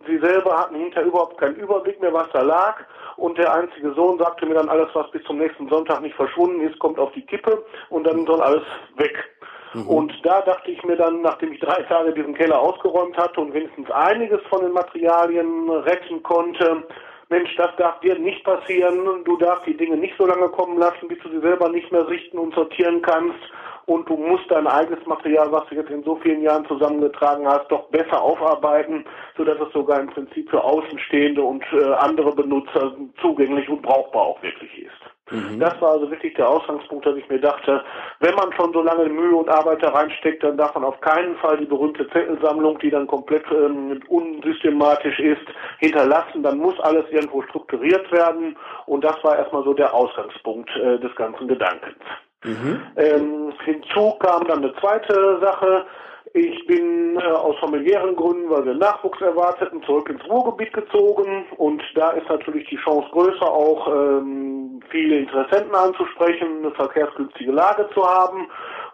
Sie 0.07 0.17
selber 0.17 0.61
hatten 0.61 0.77
hinterher 0.77 1.09
überhaupt 1.09 1.37
keinen 1.37 1.57
Überblick 1.57 2.01
mehr, 2.01 2.15
was 2.15 2.31
da 2.33 2.41
lag. 2.41 2.77
Und 3.19 3.37
der 3.37 3.53
einzige 3.53 3.93
Sohn 3.93 4.17
sagte 4.17 4.47
mir 4.47 4.55
dann, 4.55 4.71
alles, 4.71 4.89
was 4.95 5.11
bis 5.11 5.23
zum 5.25 5.37
nächsten 5.37 5.69
Sonntag 5.69 6.01
nicht 6.01 6.17
verschwunden 6.17 6.63
ist, 6.63 6.79
kommt 6.79 6.99
auf 6.99 7.13
die 7.13 7.27
Kippe 7.27 7.63
und 7.91 8.07
dann 8.07 8.25
soll 8.25 8.41
alles 8.41 8.65
weg. 8.97 9.29
Mhm. 9.75 9.87
Und 9.87 10.13
da 10.23 10.41
dachte 10.43 10.71
ich 10.71 10.83
mir 10.85 10.97
dann, 10.97 11.23
nachdem 11.23 11.53
ich 11.53 11.61
drei 11.61 11.83
Tage 11.83 12.13
diesen 12.13 12.35
Keller 12.35 12.61
ausgeräumt 12.61 13.17
hatte 13.17 13.41
und 13.41 13.55
wenigstens 13.55 13.91
einiges 13.91 14.41
von 14.49 14.63
den 14.63 14.73
Materialien 14.73 15.71
retten 15.71 16.23
konnte, 16.23 16.85
Mensch, 17.31 17.55
das 17.57 17.69
darf 17.77 18.01
dir 18.01 18.19
nicht 18.19 18.43
passieren. 18.43 19.25
Du 19.25 19.37
darfst 19.37 19.67
die 19.67 19.77
Dinge 19.77 19.99
nicht 19.99 20.15
so 20.17 20.27
lange 20.27 20.49
kommen 20.49 20.79
lassen, 20.79 21.09
bis 21.09 21.19
du 21.19 21.29
sie 21.29 21.41
selber 21.41 21.69
nicht 21.69 21.93
mehr 21.93 22.07
sichten 22.07 22.39
und 22.39 22.55
sortieren 22.55 23.03
kannst. 23.03 23.39
Und 23.85 24.09
du 24.09 24.17
musst 24.17 24.51
dein 24.51 24.67
eigenes 24.67 25.05
Material, 25.07 25.51
was 25.51 25.67
du 25.69 25.75
jetzt 25.75 25.91
in 25.91 26.03
so 26.05 26.17
vielen 26.17 26.43
Jahren 26.43 26.67
zusammengetragen 26.67 27.47
hast, 27.47 27.71
doch 27.71 27.89
besser 27.89 28.21
aufarbeiten, 28.21 29.05
sodass 29.37 29.59
es 29.61 29.73
sogar 29.73 30.01
im 30.01 30.09
Prinzip 30.09 30.49
für 30.51 30.63
Außenstehende 30.63 31.43
und 31.43 31.65
äh, 31.73 31.93
andere 31.95 32.35
Benutzer 32.35 32.95
zugänglich 33.21 33.69
und 33.69 33.83
brauchbar 33.83 34.23
auch 34.23 34.43
wirklich 34.43 34.83
ist. 34.83 34.98
Mhm. 35.31 35.61
Das 35.61 35.81
war 35.81 35.93
also 35.93 36.11
wirklich 36.11 36.35
der 36.35 36.49
Ausgangspunkt, 36.49 37.07
dass 37.07 37.17
ich 37.17 37.29
mir 37.29 37.41
dachte, 37.41 37.83
wenn 38.21 38.35
man 38.35 38.53
schon 38.55 38.73
so 38.73 38.83
lange 38.83 39.09
Mühe 39.09 39.37
und 39.37 39.49
Arbeit 39.49 39.83
da 39.83 39.91
reinsteckt, 39.91 40.43
dann 40.43 40.57
darf 40.57 40.75
man 40.75 40.85
auf 40.85 41.01
keinen 41.01 41.37
Fall 41.37 41.59
die 41.59 41.67
berühmte 41.67 42.09
Zettelsammlung, 42.11 42.79
die 42.79 42.91
dann 42.91 43.07
komplett 43.07 43.45
ähm, 43.51 44.01
unsystematisch 44.09 45.19
ist, 45.19 45.47
hinterlassen. 45.79 46.43
Dann 46.43 46.59
muss 46.59 46.79
alles 46.81 47.05
irgendwo 47.11 47.43
strukturiert 47.43 48.11
werden. 48.13 48.57
Und 48.87 49.05
das 49.05 49.23
war 49.23 49.37
erstmal 49.37 49.65
so 49.65 49.75
der 49.75 49.93
Ausgangspunkt 49.93 50.71
äh, 50.77 50.99
des 50.99 51.15
ganzen 51.17 51.49
Gedankens. 51.49 51.99
Mhm. 52.45 52.81
Ähm, 52.97 53.53
hinzu 53.65 54.13
kam 54.21 54.47
dann 54.47 54.59
eine 54.59 54.75
zweite 54.77 55.39
Sache. 55.41 55.87
Ich 56.35 56.67
bin 56.67 57.17
äh, 57.17 57.25
aus 57.25 57.57
familiären 57.59 58.15
Gründen, 58.15 58.51
weil 58.51 58.67
wir 58.67 58.75
Nachwuchs 58.75 59.21
erwarteten, 59.21 59.83
zurück 59.85 60.11
ins 60.11 60.25
Ruhrgebiet 60.29 60.73
gezogen. 60.73 61.47
Und 61.57 61.83
da 61.95 62.11
ist 62.11 62.29
natürlich 62.29 62.69
die 62.69 62.77
Chance 62.77 63.09
größer, 63.13 63.51
auch 63.51 63.89
ähm, 63.89 64.81
viele 64.91 65.19
Interessenten 65.19 65.75
anzusprechen, 65.75 66.59
eine 66.59 66.71
verkehrsgünstige 66.73 67.53
Lage 67.53 67.89
zu 67.95 68.07
haben. 68.07 68.49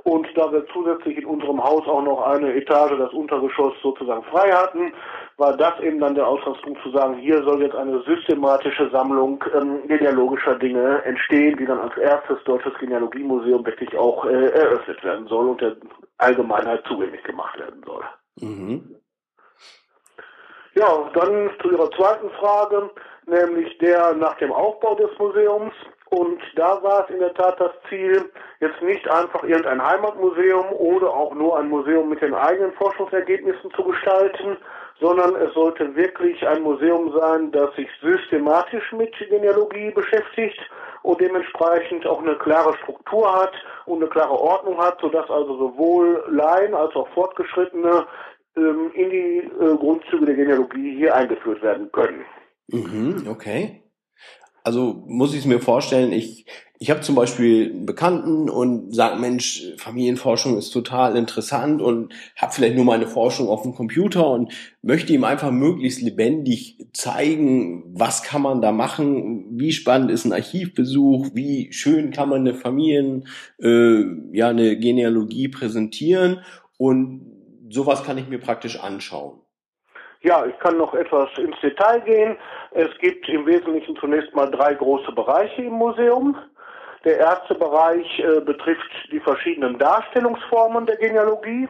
Und 0.05 0.29
da 0.37 0.53
wir 0.53 0.67
zusätzlich 0.67 1.17
in 1.17 1.25
unserem 1.25 1.63
Haus 1.65 1.87
auch 1.89 2.03
noch 2.03 2.23
eine 2.27 2.55
Etage, 2.55 2.99
das 2.99 3.13
Untergeschoss 3.13 3.73
sozusagen 3.83 4.23
frei 4.25 4.51
hatten, 4.53 4.93
war 5.39 5.57
das 5.57 5.81
eben 5.81 5.99
dann 5.99 6.15
der 6.15 6.29
Ausgangspunkt 6.29 6.83
zu 6.83 6.91
sagen, 6.91 7.15
hier 7.15 7.43
soll 7.43 7.63
jetzt 7.63 7.75
eine 7.75 8.03
systematische 8.03 8.91
Sammlung 8.91 9.43
ähm, 9.55 9.81
genealogischer 9.89 10.57
Dinge 10.57 11.03
entstehen, 11.05 11.57
die 11.57 11.65
dann 11.65 11.81
als 11.81 11.97
erstes 11.97 12.37
deutsches 12.45 12.75
Genealogiemuseum 12.79 13.65
wirklich 13.65 13.97
auch 13.97 14.27
äh, 14.27 14.51
eröffnet 14.51 15.03
werden 15.03 15.27
soll 15.27 15.49
und 15.49 15.61
der 15.61 15.77
Allgemeinheit 16.19 16.85
zugänglich 16.87 17.23
gemacht 17.25 17.59
werden 17.59 17.83
soll. 17.85 18.05
Mhm. 18.41 18.97
Ja, 20.75 21.11
dann 21.15 21.51
zu 21.63 21.71
Ihrer 21.71 21.91
zweiten 21.93 22.31
Frage, 22.31 22.91
nämlich 23.27 23.79
der 23.79 24.15
nach 24.15 24.37
dem 24.39 24.53
Aufbau 24.53 24.95
des 24.97 25.17
Museums. 25.19 25.73
Und 26.11 26.41
da 26.57 26.83
war 26.83 27.05
es 27.05 27.11
in 27.15 27.21
der 27.21 27.35
Tat 27.35 27.61
das 27.61 27.73
Ziel, 27.89 28.31
jetzt 28.61 28.81
nicht 28.83 29.09
einfach 29.09 29.43
irgendein 29.43 29.85
Heimatmuseum 29.85 30.73
oder 30.73 31.11
auch 31.11 31.35
nur 31.35 31.59
ein 31.59 31.69
Museum 31.69 32.09
mit 32.09 32.21
den 32.23 32.35
eigenen 32.35 32.73
Forschungsergebnissen 32.75 33.71
zu 33.73 33.85
gestalten, 33.85 34.57
sondern 35.01 35.35
es 35.37 35.53
sollte 35.55 35.95
wirklich 35.97 36.47
ein 36.47 36.63
Museum 36.63 37.13
sein, 37.19 37.51
das 37.53 37.75
sich 37.77 37.89
systematisch 38.01 38.93
mit 38.93 39.13
Genealogie 39.29 39.91
beschäftigt 39.91 40.59
und 41.03 41.21
dementsprechend 41.21 42.07
auch 42.07 42.23
eine 42.23 42.37
klare 42.37 42.77
Struktur 42.79 43.31
hat 43.33 43.53
und 43.87 44.01
eine 44.01 44.09
klare 44.09 44.39
Ordnung 44.39 44.79
hat, 44.79 44.99
sodass 45.01 45.29
also 45.29 45.57
sowohl 45.59 46.25
Laien 46.31 46.75
als 46.75 46.95
auch 46.95 47.09
Fortgeschrittene 47.09 48.07
ähm, 48.57 48.91
in 48.95 49.11
die 49.11 49.39
äh, 49.39 49.77
Grundzüge 49.77 50.27
der 50.27 50.35
Genealogie 50.35 50.97
hier 50.97 51.15
eingeführt 51.15 51.63
werden 51.63 51.91
können. 51.93 52.25
Mhm, 52.69 53.27
okay. 53.29 53.84
Also 54.65 55.05
muss 55.07 55.35
ich 55.35 55.41
es 55.41 55.45
mir 55.45 55.61
vorstellen, 55.61 56.11
ich, 56.13 56.47
ich 56.79 56.91
habe 56.91 57.03
zum 57.03 57.15
Beispiel 57.15 57.71
einen 57.71 57.85
Bekannten 57.85 58.49
und 58.49 58.95
sage, 58.95 59.21
Mensch, 59.21 59.63
Familienforschung 59.77 60.57
ist 60.57 60.71
total 60.71 61.17
interessant 61.19 61.83
und 61.83 62.15
habe 62.35 62.53
vielleicht 62.55 62.75
nur 62.75 62.87
meine 62.87 63.07
Forschung 63.07 63.49
auf 63.49 63.61
dem 63.61 63.75
Computer 63.75 64.27
und 64.27 64.51
möchte 64.81 65.13
ihm 65.13 65.25
einfach 65.25 65.51
möglichst 65.51 66.01
lebendig 66.01 66.79
zeigen, 66.95 67.85
was 67.95 68.23
kann 68.23 68.41
man 68.41 68.63
da 68.63 68.73
machen, 68.73 69.45
wie 69.51 69.73
spannend 69.73 70.11
ist 70.11 70.25
ein 70.25 70.33
Archivbesuch, 70.33 71.29
wie 71.35 71.71
schön 71.71 72.11
kann 72.11 72.31
man 72.31 72.41
eine 72.41 72.55
Familien, 72.55 73.29
äh, 73.61 74.03
ja, 74.33 74.49
eine 74.49 74.79
Genealogie 74.79 75.49
präsentieren 75.49 76.41
und 76.79 77.21
sowas 77.69 78.03
kann 78.03 78.17
ich 78.17 78.29
mir 78.29 78.39
praktisch 78.39 78.81
anschauen. 78.81 79.44
Ja, 80.25 80.47
ich 80.47 80.59
kann 80.59 80.79
noch 80.79 80.95
etwas 80.95 81.29
ins 81.37 81.61
Detail 81.61 82.01
gehen. 82.01 82.39
Es 82.71 82.89
gibt 82.99 83.29
im 83.29 83.45
Wesentlichen 83.45 83.95
zunächst 83.97 84.35
mal 84.35 84.51
drei 84.51 84.73
große 84.73 85.13
Bereiche 85.13 85.65
im 85.65 85.75
Museum. 85.75 86.35
Der 87.05 87.19
erste 87.19 87.55
Bereich 87.55 88.19
äh, 88.21 88.41
betrifft 88.41 88.91
die 89.13 89.21
verschiedenen 89.21 89.79
Darstellungsformen 89.79 90.87
der 90.87 90.97
Genealogie. 90.97 91.69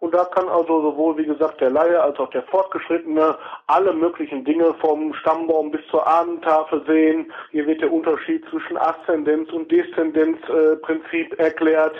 Und 0.00 0.12
da 0.12 0.24
kann 0.24 0.48
also 0.48 0.82
sowohl, 0.82 1.16
wie 1.16 1.26
gesagt, 1.26 1.60
der 1.60 1.70
Laie 1.70 2.02
als 2.02 2.18
auch 2.18 2.30
der 2.30 2.42
Fortgeschrittene 2.42 3.38
alle 3.68 3.92
möglichen 3.92 4.44
Dinge 4.44 4.74
vom 4.80 5.14
Stammbaum 5.14 5.70
bis 5.70 5.86
zur 5.86 6.04
Ahnentafel 6.04 6.82
sehen. 6.88 7.32
Hier 7.52 7.68
wird 7.68 7.82
der 7.82 7.92
Unterschied 7.92 8.44
zwischen 8.50 8.76
Aszendenz- 8.78 9.52
und 9.52 9.70
Deszendenzprinzip 9.70 11.38
äh, 11.38 11.42
erklärt. 11.44 11.94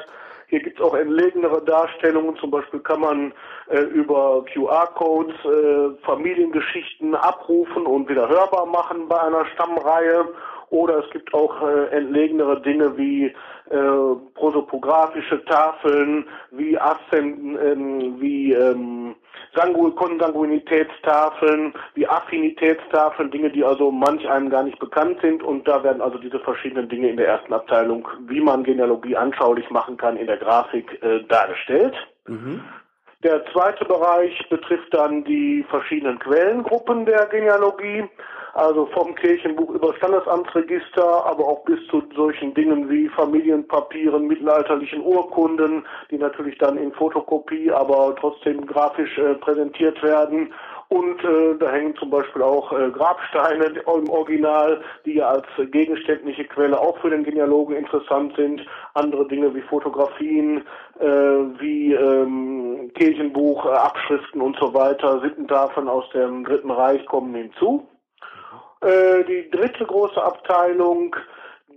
Hier 0.52 0.60
gibt 0.60 0.78
es 0.78 0.84
auch 0.84 0.94
entlegenere 0.94 1.64
Darstellungen. 1.64 2.36
Zum 2.36 2.50
Beispiel 2.50 2.80
kann 2.80 3.00
man 3.00 3.32
äh, 3.70 3.80
über 3.84 4.44
QR-Codes 4.52 5.34
äh, 5.46 6.04
Familiengeschichten 6.04 7.14
abrufen 7.14 7.86
und 7.86 8.06
wieder 8.10 8.28
hörbar 8.28 8.66
machen 8.66 9.08
bei 9.08 9.18
einer 9.18 9.46
Stammreihe. 9.46 10.28
Oder 10.72 11.04
es 11.04 11.10
gibt 11.10 11.32
auch 11.34 11.60
äh, 11.60 11.88
entlegenere 11.94 12.62
Dinge 12.62 12.96
wie 12.96 13.26
äh, 13.26 13.34
prosopographische 14.32 15.44
Tafeln, 15.44 16.24
wie 16.50 16.78
Aszenden, 16.78 17.58
ähm, 17.62 18.18
wie 18.18 18.54
ähm, 18.54 19.14
Konsanguinitätstafeln, 19.52 21.74
wie 21.92 22.08
Affinitätstafeln, 22.08 23.30
Dinge, 23.30 23.50
die 23.50 23.62
also 23.62 23.90
manch 23.90 24.26
einem 24.26 24.48
gar 24.48 24.62
nicht 24.62 24.78
bekannt 24.78 25.18
sind. 25.20 25.42
Und 25.42 25.68
da 25.68 25.84
werden 25.84 26.00
also 26.00 26.16
diese 26.16 26.40
verschiedenen 26.40 26.88
Dinge 26.88 27.10
in 27.10 27.18
der 27.18 27.28
ersten 27.28 27.52
Abteilung, 27.52 28.08
wie 28.26 28.40
man 28.40 28.64
Genealogie 28.64 29.14
anschaulich 29.14 29.68
machen 29.68 29.98
kann, 29.98 30.16
in 30.16 30.26
der 30.26 30.38
Grafik 30.38 31.02
äh, 31.02 31.22
dargestellt. 31.24 31.94
Mhm. 32.26 32.62
Der 33.22 33.44
zweite 33.52 33.84
Bereich 33.84 34.48
betrifft 34.48 34.92
dann 34.92 35.22
die 35.22 35.64
verschiedenen 35.70 36.18
Quellengruppen 36.18 37.06
der 37.06 37.26
Genealogie, 37.26 38.04
also 38.54 38.86
vom 38.86 39.14
Kirchenbuch 39.14 39.70
über 39.70 39.94
Standesamtsregister, 39.94 41.24
aber 41.24 41.46
auch 41.46 41.64
bis 41.64 41.78
zu 41.86 42.02
solchen 42.16 42.52
Dingen 42.54 42.90
wie 42.90 43.08
Familienpapieren, 43.10 44.26
mittelalterlichen 44.26 45.02
Urkunden, 45.02 45.86
die 46.10 46.18
natürlich 46.18 46.58
dann 46.58 46.76
in 46.76 46.92
Fotokopie, 46.92 47.70
aber 47.70 48.16
trotzdem 48.18 48.66
grafisch 48.66 49.16
äh, 49.18 49.34
präsentiert 49.36 50.02
werden 50.02 50.52
und 50.92 51.24
äh, 51.24 51.56
da 51.58 51.72
hängen 51.72 51.96
zum 51.96 52.10
Beispiel 52.10 52.42
auch 52.42 52.70
äh, 52.70 52.90
Grabsteine 52.90 53.64
im 53.64 54.10
Original, 54.10 54.82
die 55.06 55.14
ja 55.14 55.30
als 55.30 55.46
gegenständliche 55.70 56.44
Quelle 56.44 56.78
auch 56.78 56.98
für 56.98 57.08
den 57.08 57.24
Genealogen 57.24 57.76
interessant 57.76 58.36
sind. 58.36 58.60
Andere 58.92 59.26
Dinge 59.26 59.54
wie 59.54 59.62
Fotografien, 59.62 60.66
äh, 61.00 61.06
wie 61.06 61.94
ähm, 61.94 62.90
Kirchenbuch, 62.94 63.64
äh, 63.64 63.70
Abschriften 63.70 64.42
und 64.42 64.58
so 64.60 64.74
weiter, 64.74 65.22
Sittentafeln 65.22 65.88
aus 65.88 66.04
dem 66.10 66.44
Dritten 66.44 66.70
Reich 66.70 67.06
kommen 67.06 67.34
hinzu. 67.34 67.88
Äh, 68.82 69.24
die 69.24 69.50
dritte 69.50 69.86
große 69.86 70.22
Abteilung 70.22 71.16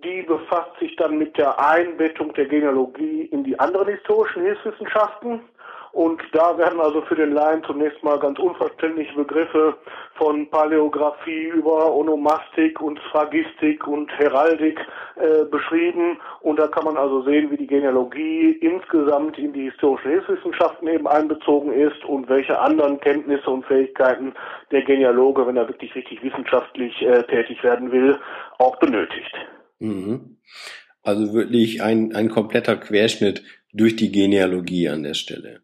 die 0.04 0.24
befasst 0.24 0.78
sich 0.80 0.96
dann 0.98 1.18
mit 1.18 1.38
der 1.38 1.58
Einbettung 1.58 2.34
der 2.34 2.46
Genealogie 2.46 3.24
in 3.32 3.44
die 3.44 3.58
anderen 3.60 3.88
historischen 3.88 4.44
Hilfswissenschaften. 4.44 5.42
Und 5.96 6.22
da 6.34 6.58
werden 6.58 6.82
also 6.82 7.04
für 7.04 7.16
den 7.16 7.32
Laien 7.32 7.64
zunächst 7.64 8.04
mal 8.04 8.20
ganz 8.20 8.38
unverständliche 8.38 9.16
Begriffe 9.16 9.78
von 10.16 10.50
Paläographie 10.50 11.46
über 11.56 11.96
Onomastik 11.96 12.82
und 12.82 13.00
Phragistik 13.12 13.88
und 13.88 14.12
Heraldik 14.20 14.78
äh, 15.16 15.46
beschrieben. 15.46 16.18
Und 16.42 16.60
da 16.60 16.68
kann 16.68 16.84
man 16.84 16.98
also 16.98 17.24
sehen, 17.24 17.50
wie 17.50 17.56
die 17.56 17.66
Genealogie 17.66 18.58
insgesamt 18.60 19.38
in 19.38 19.54
die 19.54 19.70
historischen 19.70 20.12
Hilfswissenschaften 20.12 20.90
eben 20.90 21.08
einbezogen 21.08 21.72
ist 21.72 22.04
und 22.04 22.28
welche 22.28 22.60
anderen 22.60 23.00
Kenntnisse 23.00 23.50
und 23.50 23.66
Fähigkeiten 23.66 24.34
der 24.72 24.82
Genealoge, 24.82 25.48
wenn 25.48 25.56
er 25.56 25.70
wirklich 25.70 25.96
richtig 25.96 26.22
wissenschaftlich 26.22 27.02
äh, 27.04 27.24
tätig 27.24 27.64
werden 27.64 27.94
will, 27.94 28.20
auch 28.58 28.76
benötigt. 28.80 29.34
Mhm. 29.80 30.40
Also 31.04 31.34
wirklich 31.34 31.82
ein, 31.82 32.14
ein 32.14 32.28
kompletter 32.28 32.76
Querschnitt 32.76 33.44
durch 33.72 33.96
die 33.96 34.12
Genealogie 34.12 34.90
an 34.90 35.04
der 35.04 35.14
Stelle. 35.14 35.62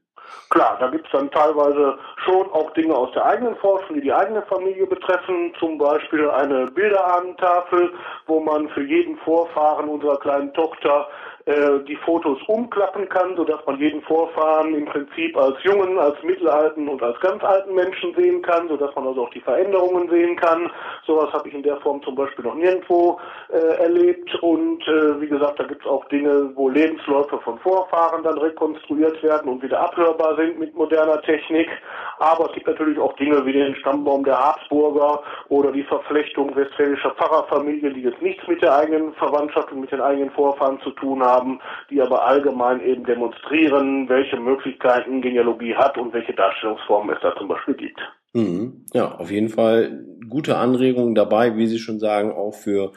Klar, 0.52 0.76
da 0.82 0.90
gibt 0.90 1.06
es 1.06 1.12
dann 1.14 1.32
teilweise 1.32 1.98
schon 2.26 2.52
auch 2.52 2.72
Dinge 2.72 2.94
aus 2.94 3.10
der 3.14 3.26
eigenen 3.26 3.56
Forschung, 3.56 3.96
die 3.96 4.02
die 4.02 4.12
eigene 4.12 4.42
Familie 4.42 4.86
betreffen. 4.86 5.54
Zum 5.58 5.78
Beispiel 5.78 6.30
eine 6.30 6.66
Bilderahnentafel, 6.66 7.94
wo 8.28 8.42
man 8.42 8.68
für 8.70 8.84
jeden 8.84 9.18
Vorfahren 9.20 9.88
unserer 9.88 10.18
kleinen 10.18 10.54
Tochter 10.54 11.08
die 11.88 11.95
Fotos 12.06 12.38
umklappen 12.47 13.10
kann, 13.10 13.36
sodass 13.36 13.65
man 13.65 13.80
jeden 13.80 14.01
Vorfahren 14.04 14.73
im 14.75 14.86
Prinzip 14.86 15.36
als 15.38 15.56
jungen, 15.63 15.97
als 15.97 16.21
mittelalten 16.23 16.88
und 16.88 17.01
als 17.01 17.19
ganz 17.19 17.43
alten 17.43 17.73
Menschen 17.73 18.13
sehen 18.15 18.41
kann, 18.41 18.67
sodass 18.67 18.93
man 18.95 19.08
also 19.08 19.23
auch 19.23 19.30
die 19.32 19.41
Veränderungen 19.41 20.10
sehen 20.10 20.36
kann. 20.36 20.71
Sowas 21.06 21.32
habe 21.34 21.49
ich 21.49 21.56
in 21.56 21.63
der 21.63 21.77
Form 21.77 22.01
zum 22.04 22.15
Beispiel 22.15 22.45
noch 22.45 22.56
nirgendwo 22.56 23.19
äh, 23.49 23.82
erlebt. 23.82 24.34
Und 24.41 24.82
äh, 24.88 25.19
wie 25.21 25.27
gesagt, 25.27 25.60
da 25.60 25.63
gibt 25.63 25.84
es 25.84 25.89
auch 25.89 26.06
Dinge, 26.06 26.51
wo 26.56 26.69
Lebensläufe 26.69 27.39
von 27.39 27.60
Vorfahren 27.60 28.23
dann 28.23 28.38
rekonstruiert 28.38 29.21
werden 29.23 29.51
und 29.51 29.63
wieder 29.63 29.80
abhörbar 29.80 30.36
sind 30.36 30.60
mit 30.60 30.75
moderner 30.75 31.21
Technik. 31.21 31.69
Aber 32.19 32.45
es 32.45 32.54
gibt 32.54 32.67
natürlich 32.67 32.99
auch 32.99 33.13
Dinge 33.13 33.45
wie 33.45 33.54
den 33.54 33.75
Stammbaum 33.75 34.23
der 34.23 34.38
Habsburger 34.38 35.21
oder 35.49 35.71
die 35.71 35.84
Verflechtung 35.84 36.56
westfälischer 36.56 37.12
Pfarrerfamilie, 37.12 37.91
die 37.93 38.04
jetzt 38.04 38.21
nichts 38.21 38.47
mit 38.47 38.62
der 38.62 38.77
eigenen 38.77 39.13
Verwandtschaft 39.13 39.71
und 39.71 39.82
mit 39.82 39.91
den 39.91 40.01
eigenen 40.01 40.32
Vorfahren 40.32 40.80
zu 40.82 40.91
tun 40.91 41.23
haben, 41.23 41.31
die 41.89 42.02
aber 42.02 42.26
allgemein 42.26 42.82
eben 42.82 43.04
demonstrieren, 43.04 44.08
welche 44.10 44.38
Möglichkeiten 44.38 45.22
Genealogie 45.22 45.76
hat 45.76 45.98
und 45.98 46.13
welche 46.13 46.34
Darstellungsformen 46.34 47.15
es 47.15 47.22
da 47.22 47.36
zum 47.36 47.48
Beispiel 47.48 47.76
gibt. 47.76 48.00
Mhm. 48.34 48.86
Ja, 48.94 49.15
auf 49.15 49.30
jeden 49.30 49.50
Fall 49.50 50.06
gute 50.30 50.58
Anregungen 50.58 51.15
dabei, 51.15 51.58
wie 51.58 51.67
Sie 51.67 51.80
schon 51.80 52.00
sagen, 52.00 52.32
auch 52.32 52.54
für 52.54 52.91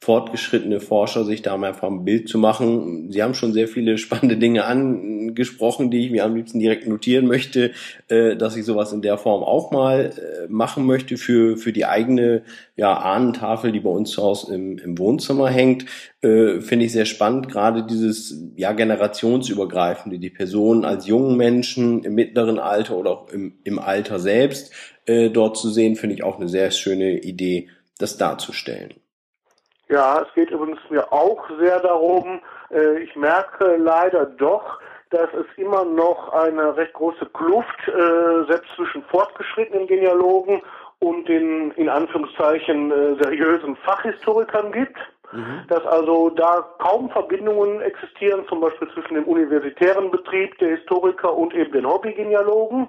fortgeschrittene 0.00 0.78
Forscher, 0.80 1.24
sich 1.24 1.42
da 1.42 1.56
mal 1.56 1.74
ein 1.80 2.04
Bild 2.04 2.28
zu 2.28 2.38
machen. 2.38 3.10
Sie 3.10 3.22
haben 3.22 3.34
schon 3.34 3.52
sehr 3.52 3.66
viele 3.66 3.98
spannende 3.98 4.36
Dinge 4.36 4.64
angesprochen, 4.64 5.90
die 5.90 6.06
ich 6.06 6.12
mir 6.12 6.24
am 6.24 6.36
liebsten 6.36 6.60
direkt 6.60 6.86
notieren 6.86 7.26
möchte, 7.26 7.72
äh, 8.08 8.36
dass 8.36 8.56
ich 8.56 8.64
sowas 8.64 8.92
in 8.92 9.02
der 9.02 9.18
Form 9.18 9.42
auch 9.42 9.72
mal 9.72 10.12
äh, 10.16 10.46
machen 10.48 10.86
möchte 10.86 11.16
für, 11.16 11.56
für 11.56 11.72
die 11.72 11.84
eigene 11.84 12.42
ja, 12.76 12.96
Ahnentafel, 12.96 13.72
die 13.72 13.80
bei 13.80 13.90
uns 13.90 14.10
zu 14.10 14.22
Hause 14.22 14.54
im, 14.54 14.78
im 14.78 14.98
Wohnzimmer 14.98 15.48
hängt. 15.48 15.84
Äh, 16.20 16.60
Finde 16.60 16.84
ich 16.84 16.92
sehr 16.92 17.04
spannend, 17.04 17.48
gerade 17.48 17.84
dieses 17.84 18.40
ja 18.56 18.72
generationsübergreifende, 18.72 20.20
die 20.20 20.30
Personen 20.30 20.84
als 20.84 21.08
jungen 21.08 21.36
Menschen 21.36 22.04
im 22.04 22.14
mittleren 22.14 22.60
Alter 22.60 22.96
oder 22.96 23.10
auch 23.10 23.30
im, 23.30 23.58
im 23.64 23.80
Alter 23.80 24.20
selbst 24.20 24.72
äh, 25.06 25.28
dort 25.28 25.56
zu 25.56 25.70
sehen, 25.70 25.96
finde 25.96 26.14
ich 26.14 26.22
auch 26.22 26.38
eine 26.38 26.48
sehr 26.48 26.70
schöne 26.70 27.18
Idee, 27.18 27.68
das 27.98 28.16
darzustellen. 28.16 28.94
Ja, 29.88 30.22
es 30.22 30.34
geht 30.34 30.50
übrigens 30.50 30.80
mir 30.90 31.10
auch 31.12 31.48
sehr 31.58 31.80
darum, 31.80 32.40
äh, 32.70 32.98
ich 32.98 33.16
merke 33.16 33.76
leider 33.76 34.26
doch, 34.26 34.80
dass 35.10 35.28
es 35.32 35.46
immer 35.56 35.84
noch 35.84 36.32
eine 36.32 36.76
recht 36.76 36.92
große 36.92 37.26
Kluft 37.26 37.88
äh, 37.88 38.44
selbst 38.46 38.70
zwischen 38.76 39.02
fortgeschrittenen 39.04 39.86
Genealogen 39.86 40.62
und 40.98 41.28
den 41.28 41.70
in 41.72 41.88
Anführungszeichen 41.88 42.90
äh, 42.90 43.22
seriösen 43.22 43.76
Fachhistorikern 43.76 44.72
gibt. 44.72 44.98
Mhm. 45.32 45.64
Dass 45.68 45.84
also 45.84 46.30
da 46.30 46.66
kaum 46.78 47.10
Verbindungen 47.10 47.82
existieren, 47.82 48.46
zum 48.48 48.60
Beispiel 48.60 48.88
zwischen 48.94 49.14
dem 49.14 49.24
universitären 49.24 50.10
Betrieb 50.10 50.56
der 50.58 50.76
Historiker 50.76 51.34
und 51.34 51.54
eben 51.54 51.72
den 51.72 51.86
Hobbygenealogen. 51.86 52.88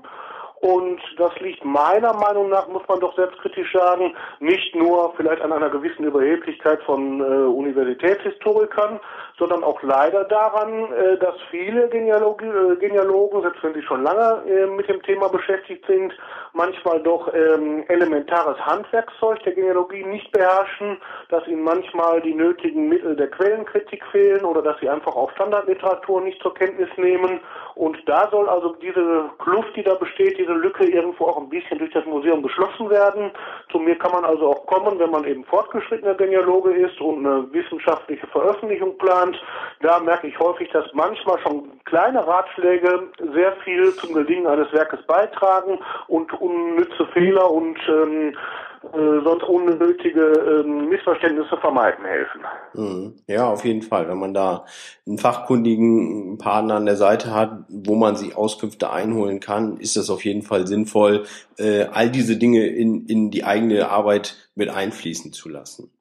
Und 0.61 0.99
das 1.17 1.31
liegt 1.39 1.63
meiner 1.63 2.13
Meinung 2.13 2.49
nach, 2.49 2.67
muss 2.67 2.83
man 2.89 2.99
doch 2.99 3.15
selbstkritisch 3.15 3.71
sagen, 3.71 4.13
nicht 4.39 4.75
nur 4.75 5.13
vielleicht 5.15 5.41
an 5.41 5.53
einer 5.53 5.69
gewissen 5.69 6.03
Überheblichkeit 6.03 6.81
von 6.83 7.21
äh, 7.21 7.23
Universitätshistorikern, 7.23 8.99
sondern 9.37 9.63
auch 9.63 9.81
leider 9.83 10.25
daran, 10.25 10.91
äh, 10.91 11.17
dass 11.17 11.35
viele 11.49 11.87
Genealog 11.87 12.41
äh, 12.41 12.75
Genealogen, 12.75 13.41
selbst 13.41 13.63
wenn 13.63 13.73
sie 13.73 13.83
schon 13.83 14.03
lange 14.03 14.43
äh, 14.49 14.65
mit 14.65 14.89
dem 14.89 15.01
Thema 15.03 15.29
beschäftigt 15.29 15.85
sind, 15.87 16.13
manchmal 16.51 17.01
doch 17.03 17.33
ähm, 17.33 17.85
elementares 17.87 18.59
Handwerkszeug 18.59 19.41
der 19.43 19.53
Genealogie 19.53 20.03
nicht 20.03 20.29
beherrschen, 20.33 20.97
dass 21.29 21.47
ihnen 21.47 21.63
manchmal 21.63 22.21
die 22.21 22.33
nötigen 22.33 22.89
Mittel 22.89 23.15
der 23.15 23.29
Quellenkritik 23.29 24.03
fehlen 24.11 24.43
oder 24.43 24.61
dass 24.61 24.77
sie 24.81 24.89
einfach 24.89 25.15
auch 25.15 25.31
Standardliteratur 25.31 26.19
nicht 26.21 26.41
zur 26.41 26.53
Kenntnis 26.53 26.89
nehmen 26.97 27.39
Und 27.79 27.97
da 28.09 28.27
soll 28.29 28.49
also 28.49 28.75
diese 28.81 29.29
Kluft, 29.37 29.73
die 29.73 29.83
da 29.83 29.93
besteht, 29.93 30.37
diese 30.37 30.51
Lücke 30.51 30.83
irgendwo 30.83 31.27
auch 31.27 31.37
ein 31.37 31.47
bisschen 31.47 31.79
durch 31.79 31.93
das 31.93 32.05
Museum 32.05 32.43
geschlossen 32.43 32.89
werden. 32.89 33.31
Zu 33.71 33.79
mir 33.79 33.97
kann 33.97 34.11
man 34.11 34.25
also 34.25 34.49
auch 34.49 34.65
kommen, 34.65 34.99
wenn 34.99 35.11
man 35.11 35.23
eben 35.23 35.45
fortgeschrittener 35.45 36.15
Genealoge 36.15 36.73
ist 36.73 36.99
und 36.99 37.25
eine 37.25 37.47
wissenschaftliche 37.53 38.27
Veröffentlichung 38.27 38.97
plant. 38.97 39.41
Da 39.79 39.97
merke 40.01 40.27
ich 40.27 40.37
häufig, 40.39 40.69
dass 40.71 40.93
manchmal 40.93 41.39
schon 41.39 41.71
kleine 41.85 42.27
Ratschläge 42.27 43.07
sehr 43.33 43.53
viel 43.63 43.93
zum 43.93 44.13
Gelingen 44.13 44.47
eines 44.47 44.69
Werkes 44.73 45.01
beitragen 45.07 45.79
und 46.09 46.33
unnütze 46.33 47.05
Fehler 47.13 47.49
und 47.49 47.79
ähm, 47.87 48.35
äh, 48.83 49.23
sonst 49.23 49.43
unnötige 49.43 50.21
äh, 50.21 50.63
Missverständnisse 50.63 51.57
vermeiden 51.57 52.05
helfen. 52.05 52.41
Mhm. 52.73 53.15
Ja, 53.27 53.49
auf 53.49 53.65
jeden 53.65 53.81
Fall. 53.81 54.07
Wenn 54.07 54.19
man 54.19 54.33
da 54.33 54.65
einen 55.05 55.17
fachkundigen 55.17 56.37
Partner 56.37 56.75
an 56.75 56.85
der 56.85 56.95
Seite 56.95 57.33
hat, 57.33 57.65
wo 57.67 57.95
man 57.95 58.15
sich 58.15 58.37
Auskünfte 58.37 58.89
einholen 58.91 59.39
kann, 59.39 59.77
ist 59.77 59.97
das 59.97 60.09
auf 60.09 60.23
jeden 60.23 60.43
Fall 60.43 60.65
sinnvoll, 60.65 61.25
äh, 61.57 61.87
all 61.91 62.09
diese 62.09 62.37
Dinge 62.37 62.67
in, 62.67 63.05
in 63.05 63.31
die 63.31 63.43
eigene 63.43 63.89
Arbeit 63.89 64.49
mit 64.55 64.69
einfließen 64.69 65.33
zu 65.33 65.49
lassen. 65.49 65.91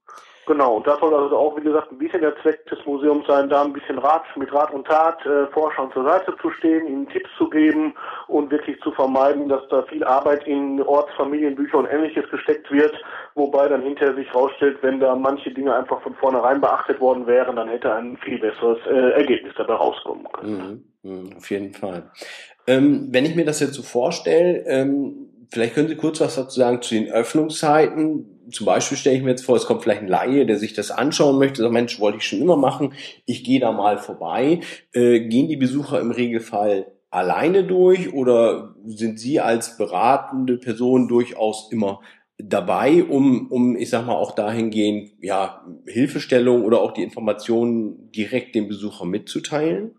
Genau, 0.48 0.78
und 0.78 0.86
das 0.86 0.98
soll 0.98 1.14
also 1.14 1.36
auch, 1.36 1.58
wie 1.58 1.62
gesagt, 1.62 1.92
ein 1.92 1.98
bisschen 1.98 2.22
der 2.22 2.34
Zweck 2.40 2.64
des 2.68 2.78
Museums 2.86 3.26
sein, 3.26 3.50
da 3.50 3.64
ein 3.64 3.74
bisschen 3.74 3.98
Rat, 3.98 4.22
mit 4.34 4.50
Rat 4.50 4.72
und 4.72 4.86
Tat 4.86 5.20
äh, 5.26 5.46
Forschern 5.48 5.92
zur 5.92 6.04
Seite 6.04 6.34
zu 6.40 6.50
stehen, 6.52 6.86
ihnen 6.86 7.06
Tipps 7.10 7.28
zu 7.36 7.50
geben 7.50 7.94
und 8.28 8.50
wirklich 8.50 8.80
zu 8.80 8.90
vermeiden, 8.92 9.50
dass 9.50 9.60
da 9.68 9.82
viel 9.82 10.02
Arbeit 10.04 10.46
in 10.46 10.80
Ortsfamilienbücher 10.80 11.76
und 11.76 11.86
ähnliches 11.86 12.30
gesteckt 12.30 12.70
wird, 12.70 12.94
wobei 13.34 13.68
dann 13.68 13.82
hinterher 13.82 14.14
sich 14.14 14.26
herausstellt, 14.28 14.78
wenn 14.80 15.00
da 15.00 15.14
manche 15.14 15.50
Dinge 15.50 15.74
einfach 15.74 16.00
von 16.00 16.14
vornherein 16.14 16.62
beachtet 16.62 16.98
worden 16.98 17.26
wären, 17.26 17.56
dann 17.56 17.68
hätte 17.68 17.94
ein 17.94 18.16
viel 18.16 18.38
besseres 18.38 18.78
äh, 18.86 19.10
Ergebnis 19.20 19.52
dabei 19.58 19.74
rauskommen 19.74 20.26
können. 20.32 20.88
Mhm, 21.02 21.10
mh, 21.10 21.36
auf 21.36 21.50
jeden 21.50 21.74
Fall. 21.74 22.10
Ähm, 22.66 23.08
wenn 23.10 23.26
ich 23.26 23.36
mir 23.36 23.44
das 23.44 23.60
jetzt 23.60 23.74
so 23.74 23.82
vorstelle, 23.82 24.64
ähm, 24.66 25.28
vielleicht 25.50 25.74
können 25.74 25.88
Sie 25.88 25.96
kurz 25.96 26.20
was 26.20 26.36
dazu 26.36 26.60
sagen 26.60 26.82
zu 26.82 26.94
den 26.94 27.10
Öffnungszeiten 27.10 28.38
zum 28.50 28.66
Beispiel 28.66 28.96
stelle 28.96 29.16
ich 29.16 29.22
mir 29.22 29.30
jetzt 29.30 29.44
vor, 29.44 29.56
es 29.56 29.66
kommt 29.66 29.82
vielleicht 29.82 30.02
ein 30.02 30.08
Laie, 30.08 30.46
der 30.46 30.56
sich 30.56 30.72
das 30.72 30.90
anschauen 30.90 31.38
möchte, 31.38 31.62
sagt, 31.62 31.72
Mensch, 31.72 32.00
wollte 32.00 32.18
ich 32.18 32.26
schon 32.26 32.40
immer 32.40 32.56
machen, 32.56 32.94
ich 33.26 33.44
gehe 33.44 33.60
da 33.60 33.72
mal 33.72 33.98
vorbei. 33.98 34.60
Äh, 34.92 35.20
gehen 35.20 35.48
die 35.48 35.56
Besucher 35.56 36.00
im 36.00 36.10
Regelfall 36.10 36.86
alleine 37.10 37.64
durch 37.64 38.12
oder 38.12 38.74
sind 38.84 39.18
Sie 39.18 39.40
als 39.40 39.76
beratende 39.76 40.58
Person 40.58 41.08
durchaus 41.08 41.70
immer 41.72 42.00
dabei, 42.38 43.02
um, 43.02 43.50
um, 43.50 43.76
ich 43.76 43.90
sag 43.90 44.06
mal, 44.06 44.14
auch 44.14 44.34
dahingehend, 44.34 45.10
ja, 45.20 45.64
Hilfestellung 45.86 46.64
oder 46.64 46.80
auch 46.80 46.92
die 46.92 47.02
Informationen 47.02 48.12
direkt 48.12 48.54
dem 48.54 48.68
Besucher 48.68 49.04
mitzuteilen? 49.04 49.96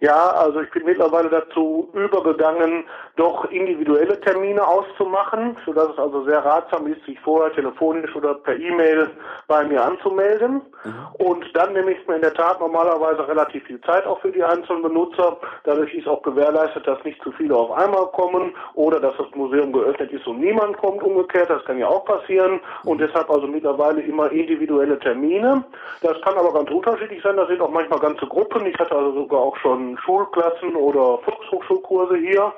Ja, 0.00 0.30
also 0.30 0.60
ich 0.60 0.70
bin 0.70 0.84
mittlerweile 0.84 1.28
dazu 1.28 1.90
übergegangen, 1.92 2.84
doch 3.18 3.50
individuelle 3.50 4.20
Termine 4.20 4.66
auszumachen, 4.66 5.56
sodass 5.66 5.90
es 5.90 5.98
also 5.98 6.24
sehr 6.24 6.44
ratsam 6.44 6.86
ist, 6.86 7.04
sich 7.04 7.18
vorher 7.20 7.52
telefonisch 7.52 8.14
oder 8.14 8.34
per 8.34 8.56
E-Mail 8.56 9.10
bei 9.48 9.64
mir 9.64 9.84
anzumelden. 9.84 10.62
Mhm. 10.84 11.26
Und 11.26 11.44
dann 11.54 11.72
nehme 11.72 11.92
ich 11.92 12.06
mir 12.06 12.14
in 12.14 12.22
der 12.22 12.34
Tat 12.34 12.60
normalerweise 12.60 13.26
relativ 13.26 13.64
viel 13.64 13.80
Zeit 13.80 14.06
auch 14.06 14.20
für 14.20 14.30
die 14.30 14.42
einzelnen 14.42 14.82
Benutzer. 14.82 15.36
Dadurch 15.64 15.92
ist 15.94 16.06
auch 16.06 16.22
gewährleistet, 16.22 16.86
dass 16.86 17.02
nicht 17.02 17.20
zu 17.22 17.32
viele 17.32 17.56
auf 17.56 17.72
einmal 17.72 18.06
kommen 18.12 18.54
oder 18.74 19.00
dass 19.00 19.16
das 19.16 19.26
Museum 19.34 19.72
geöffnet 19.72 20.12
ist 20.12 20.26
und 20.28 20.38
niemand 20.38 20.76
kommt 20.78 21.02
umgekehrt. 21.02 21.50
Das 21.50 21.64
kann 21.64 21.78
ja 21.78 21.88
auch 21.88 22.04
passieren. 22.04 22.60
Und 22.84 23.00
mhm. 23.00 23.06
deshalb 23.06 23.28
also 23.30 23.48
mittlerweile 23.48 24.00
immer 24.00 24.30
individuelle 24.30 24.96
Termine. 25.00 25.64
Das 26.02 26.20
kann 26.22 26.38
aber 26.38 26.52
ganz 26.52 26.70
unterschiedlich 26.70 27.20
sein. 27.24 27.36
Das 27.36 27.48
sind 27.48 27.60
auch 27.60 27.70
manchmal 27.70 27.98
ganze 27.98 28.26
Gruppen. 28.26 28.64
Ich 28.66 28.78
hatte 28.78 28.94
also 28.94 29.12
sogar 29.12 29.40
auch 29.40 29.56
schon 29.56 29.98
Schulklassen 29.98 30.76
oder 30.76 31.18
Volkshochschulkurse 31.18 32.16
hier, 32.16 32.52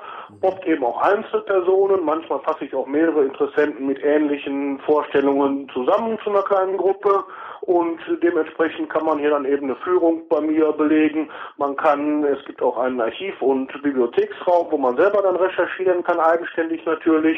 oft 0.51 0.65
eben 0.65 0.83
auch 0.83 1.01
Einzelpersonen, 1.01 2.03
manchmal 2.03 2.39
fasse 2.41 2.65
ich 2.65 2.75
auch 2.75 2.87
mehrere 2.87 3.23
Interessenten 3.25 3.87
mit 3.87 4.03
ähnlichen 4.03 4.79
Vorstellungen 4.79 5.69
zusammen 5.69 6.17
zu 6.23 6.29
einer 6.29 6.43
kleinen 6.43 6.77
Gruppe 6.77 7.23
und 7.61 7.99
dementsprechend 8.23 8.89
kann 8.89 9.05
man 9.05 9.19
hier 9.19 9.29
dann 9.29 9.45
eben 9.45 9.65
eine 9.65 9.75
Führung 9.77 10.27
bei 10.27 10.41
mir 10.41 10.71
belegen. 10.71 11.29
Man 11.57 11.75
kann, 11.75 12.23
es 12.23 12.43
gibt 12.45 12.61
auch 12.61 12.77
einen 12.77 12.99
Archiv- 12.99 13.41
und 13.41 13.71
Bibliotheksraum, 13.83 14.67
wo 14.71 14.77
man 14.77 14.97
selber 14.97 15.21
dann 15.21 15.35
recherchieren 15.35 16.03
kann, 16.03 16.19
eigenständig 16.19 16.83
natürlich. 16.85 17.37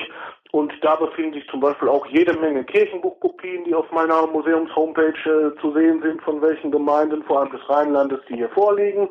Und 0.51 0.71
da 0.81 0.95
befinden 0.95 1.33
sich 1.33 1.47
zum 1.49 1.59
Beispiel 1.59 1.89
auch 1.89 2.05
jede 2.05 2.33
Menge 2.33 2.63
Kirchenbuchkopien, 2.63 3.65
die 3.65 3.75
auf 3.75 3.91
meiner 3.91 4.27
Museums-Homepage 4.27 5.07
äh, 5.25 5.59
zu 5.59 5.73
sehen 5.73 6.01
sind, 6.01 6.21
von 6.21 6.41
welchen 6.41 6.71
Gemeinden, 6.71 7.23
vor 7.23 7.39
allem 7.39 7.51
des 7.51 7.67
Rheinlandes, 7.67 8.19
die 8.29 8.35
hier 8.35 8.49
vorliegen. 8.49 9.09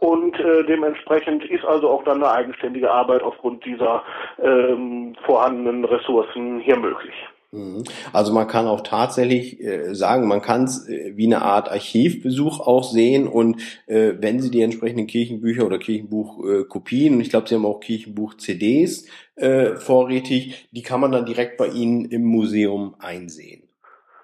Und 0.00 0.38
äh, 0.40 0.64
dementsprechend 0.64 1.44
ist 1.44 1.64
also 1.64 1.88
auch 1.88 2.04
dann 2.04 2.22
eine 2.22 2.32
eigenständige 2.32 2.90
Arbeit 2.90 3.22
aufgrund 3.22 3.64
dieser 3.64 4.02
ähm, 4.42 5.14
vorhandenen 5.24 5.84
Ressourcen 5.84 6.58
hier 6.60 6.76
möglich. 6.76 7.14
Mhm. 7.52 7.82
Also 8.12 8.32
man 8.32 8.46
kann 8.46 8.68
auch 8.68 8.82
tatsächlich 8.82 9.60
äh, 9.60 9.92
sagen, 9.94 10.28
man 10.28 10.40
kann 10.40 10.64
es 10.64 10.88
äh, 10.88 11.16
wie 11.16 11.26
eine 11.26 11.42
Art 11.42 11.68
Archivbesuch 11.68 12.60
auch 12.60 12.84
sehen 12.84 13.26
und 13.26 13.60
äh, 13.86 14.14
wenn 14.18 14.40
Sie 14.40 14.50
die 14.50 14.62
entsprechenden 14.62 15.08
Kirchenbücher 15.08 15.66
oder 15.66 15.78
Kirchenbuchkopien, 15.78 17.12
äh, 17.12 17.16
und 17.16 17.20
ich 17.20 17.30
glaube, 17.30 17.48
Sie 17.48 17.56
haben 17.56 17.66
auch 17.66 17.80
Kirchenbuch-CDs 17.80 19.08
äh, 19.34 19.74
vorrätig, 19.74 20.68
die 20.70 20.82
kann 20.82 21.00
man 21.00 21.10
dann 21.10 21.26
direkt 21.26 21.56
bei 21.56 21.66
Ihnen 21.66 22.04
im 22.04 22.24
Museum 22.24 22.94
einsehen. 23.00 23.70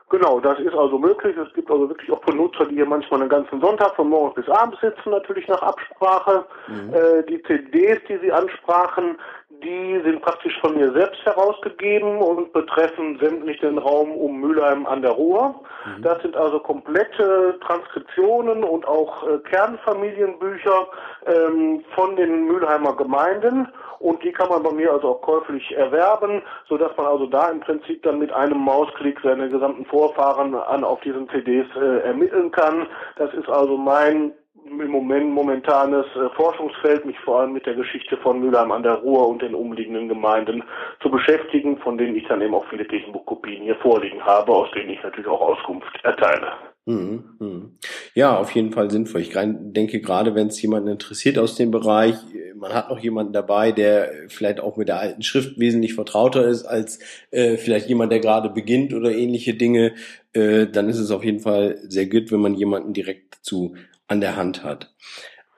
Genau, 0.08 0.38
das 0.38 0.60
ist 0.60 0.74
also 0.74 0.98
möglich. 1.00 1.36
Es 1.36 1.52
gibt 1.52 1.68
also 1.68 1.88
wirklich 1.88 2.12
auch 2.12 2.20
Benutzer, 2.20 2.66
die 2.66 2.76
hier 2.76 2.86
manchmal 2.86 3.20
einen 3.20 3.28
ganzen 3.28 3.60
Sonntag 3.60 3.96
von 3.96 4.08
morgens 4.08 4.36
bis 4.36 4.48
abends 4.48 4.80
sitzen, 4.80 5.10
natürlich 5.10 5.48
nach 5.48 5.62
Absprache. 5.62 6.46
Mhm. 6.68 6.94
Äh, 6.94 7.22
die 7.24 7.42
CDs, 7.42 7.98
die 8.08 8.18
Sie 8.18 8.30
ansprachen, 8.30 9.18
die 9.62 10.00
sind 10.04 10.22
praktisch 10.22 10.58
von 10.60 10.76
mir 10.76 10.92
selbst 10.92 11.24
herausgegeben 11.24 12.18
und 12.18 12.52
betreffen 12.52 13.18
sämtlich 13.20 13.60
den 13.60 13.78
Raum 13.78 14.12
um 14.12 14.40
Mülheim 14.40 14.86
an 14.86 15.02
der 15.02 15.12
Ruhr. 15.12 15.54
Mhm. 15.84 16.02
Das 16.02 16.22
sind 16.22 16.36
also 16.36 16.58
komplette 16.60 17.58
Transkriptionen 17.60 18.64
und 18.64 18.86
auch 18.86 19.26
äh, 19.26 19.38
Kernfamilienbücher 19.48 20.88
ähm, 21.26 21.84
von 21.94 22.16
den 22.16 22.46
Mülheimer 22.46 22.96
Gemeinden 22.96 23.68
und 23.98 24.22
die 24.22 24.32
kann 24.32 24.48
man 24.48 24.62
bei 24.62 24.72
mir 24.72 24.92
also 24.92 25.08
auch 25.08 25.22
käuflich 25.22 25.74
erwerben, 25.76 26.42
so 26.68 26.76
dass 26.76 26.96
man 26.96 27.06
also 27.06 27.26
da 27.26 27.48
im 27.48 27.60
Prinzip 27.60 28.02
dann 28.02 28.18
mit 28.18 28.32
einem 28.32 28.58
Mausklick 28.58 29.20
seine 29.22 29.48
gesamten 29.48 29.84
Vorfahren 29.86 30.54
an 30.54 30.84
auf 30.84 31.00
diesen 31.00 31.28
CDs 31.28 31.66
äh, 31.76 32.00
ermitteln 32.00 32.50
kann. 32.50 32.86
Das 33.16 33.32
ist 33.34 33.48
also 33.48 33.76
mein 33.76 34.32
im 34.68 34.90
Moment 34.90 35.30
momentanes 35.30 36.06
äh, 36.14 36.28
Forschungsfeld, 36.36 37.04
mich 37.04 37.18
vor 37.20 37.40
allem 37.40 37.52
mit 37.52 37.66
der 37.66 37.74
Geschichte 37.74 38.16
von 38.18 38.40
Mülheim 38.40 38.72
an 38.72 38.82
der 38.82 38.94
Ruhr 38.94 39.28
und 39.28 39.42
den 39.42 39.54
umliegenden 39.54 40.08
Gemeinden 40.08 40.62
zu 41.00 41.10
beschäftigen, 41.10 41.78
von 41.78 41.98
denen 41.98 42.16
ich 42.16 42.26
dann 42.28 42.40
eben 42.40 42.54
auch 42.54 42.66
viele 42.68 42.84
Kirchenbuchkopien 42.84 43.62
hier 43.62 43.76
vorliegen 43.76 44.24
habe, 44.24 44.52
aus 44.52 44.70
denen 44.72 44.90
ich 44.90 45.02
natürlich 45.02 45.28
auch 45.28 45.40
Auskunft 45.40 45.98
erteile. 46.02 46.52
Mhm, 46.88 47.24
mhm. 47.40 47.78
Ja, 48.14 48.38
auf 48.38 48.52
jeden 48.52 48.70
Fall 48.70 48.90
sinnvoll. 48.92 49.20
Ich 49.20 49.32
denke 49.32 50.00
gerade, 50.00 50.36
wenn 50.36 50.46
es 50.46 50.62
jemanden 50.62 50.88
interessiert 50.88 51.36
aus 51.36 51.56
dem 51.56 51.72
Bereich, 51.72 52.14
man 52.54 52.72
hat 52.72 52.90
noch 52.90 53.00
jemanden 53.00 53.32
dabei, 53.32 53.72
der 53.72 54.10
vielleicht 54.28 54.60
auch 54.60 54.76
mit 54.76 54.88
der 54.88 55.00
alten 55.00 55.22
Schrift 55.22 55.58
wesentlich 55.58 55.94
vertrauter 55.94 56.46
ist 56.46 56.64
als 56.64 57.00
äh, 57.32 57.56
vielleicht 57.56 57.88
jemand, 57.88 58.12
der 58.12 58.20
gerade 58.20 58.50
beginnt 58.50 58.94
oder 58.94 59.10
ähnliche 59.10 59.54
Dinge, 59.54 59.94
äh, 60.32 60.66
dann 60.66 60.88
ist 60.88 60.98
es 60.98 61.10
auf 61.10 61.24
jeden 61.24 61.40
Fall 61.40 61.76
sehr 61.88 62.06
gut, 62.06 62.30
wenn 62.30 62.40
man 62.40 62.54
jemanden 62.54 62.92
direkt 62.92 63.34
zu 63.42 63.74
an 64.08 64.20
der 64.20 64.36
Hand 64.36 64.64
hat. 64.64 64.94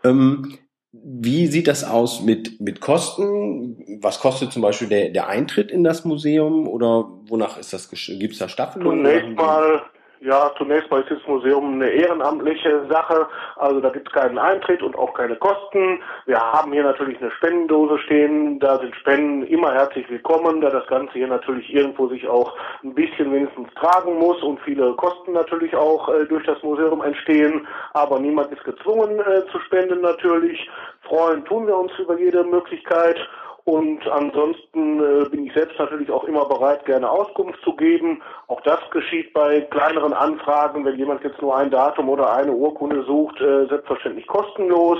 Ähm, 0.04 0.58
wie 0.92 1.46
sieht 1.46 1.68
das 1.68 1.84
aus 1.84 2.22
mit, 2.22 2.60
mit 2.60 2.80
Kosten? 2.80 4.00
Was 4.00 4.20
kostet 4.20 4.52
zum 4.52 4.62
Beispiel 4.62 4.88
der, 4.88 5.10
der 5.10 5.28
Eintritt 5.28 5.70
in 5.70 5.84
das 5.84 6.04
Museum 6.04 6.66
oder 6.66 7.10
wonach 7.26 7.58
ist 7.58 7.72
das? 7.72 7.90
Gibt 7.90 8.32
es 8.32 8.38
da 8.38 8.48
Staffelungen? 8.48 9.04
Zunächst 9.04 9.36
mal 9.36 9.82
ja, 10.20 10.50
zunächst 10.58 10.90
mal 10.90 11.02
ist 11.02 11.10
das 11.10 11.26
Museum 11.26 11.74
eine 11.74 11.90
ehrenamtliche 11.90 12.86
Sache. 12.90 13.26
Also 13.56 13.80
da 13.80 13.90
gibt 13.90 14.08
es 14.08 14.14
keinen 14.14 14.38
Eintritt 14.38 14.82
und 14.82 14.96
auch 14.96 15.14
keine 15.14 15.36
Kosten. 15.36 16.00
Wir 16.26 16.40
haben 16.40 16.72
hier 16.72 16.82
natürlich 16.82 17.20
eine 17.20 17.30
Spendendose 17.32 17.98
stehen. 18.00 18.58
Da 18.58 18.78
sind 18.78 18.94
Spenden 18.96 19.44
immer 19.44 19.72
herzlich 19.72 20.08
willkommen, 20.10 20.60
da 20.60 20.70
das 20.70 20.86
Ganze 20.88 21.12
hier 21.12 21.28
natürlich 21.28 21.72
irgendwo 21.72 22.08
sich 22.08 22.26
auch 22.26 22.56
ein 22.82 22.94
bisschen 22.94 23.32
wenigstens 23.32 23.68
tragen 23.74 24.18
muss 24.18 24.42
und 24.42 24.60
viele 24.60 24.92
Kosten 24.94 25.32
natürlich 25.32 25.74
auch 25.76 26.08
äh, 26.08 26.24
durch 26.26 26.44
das 26.46 26.60
Museum 26.62 27.02
entstehen. 27.02 27.66
Aber 27.92 28.18
niemand 28.18 28.50
ist 28.52 28.64
gezwungen 28.64 29.20
äh, 29.20 29.46
zu 29.52 29.60
spenden 29.60 30.00
natürlich. 30.00 30.68
Freuen 31.02 31.44
tun 31.44 31.66
wir 31.66 31.76
uns 31.76 31.92
über 31.98 32.18
jede 32.18 32.42
Möglichkeit. 32.44 33.18
Und 33.68 34.08
ansonsten 34.08 34.98
äh, 34.98 35.28
bin 35.28 35.44
ich 35.44 35.52
selbst 35.52 35.78
natürlich 35.78 36.10
auch 36.10 36.24
immer 36.24 36.46
bereit, 36.46 36.86
gerne 36.86 37.10
Auskunft 37.10 37.60
zu 37.62 37.76
geben. 37.76 38.22
Auch 38.46 38.62
das 38.62 38.78
geschieht 38.90 39.34
bei 39.34 39.60
kleineren 39.60 40.14
Anfragen, 40.14 40.86
wenn 40.86 40.96
jemand 40.96 41.22
jetzt 41.22 41.42
nur 41.42 41.54
ein 41.54 41.70
Datum 41.70 42.08
oder 42.08 42.32
eine 42.32 42.52
Urkunde 42.52 43.04
sucht, 43.04 43.38
äh, 43.42 43.66
selbstverständlich 43.66 44.26
kostenlos. 44.26 44.98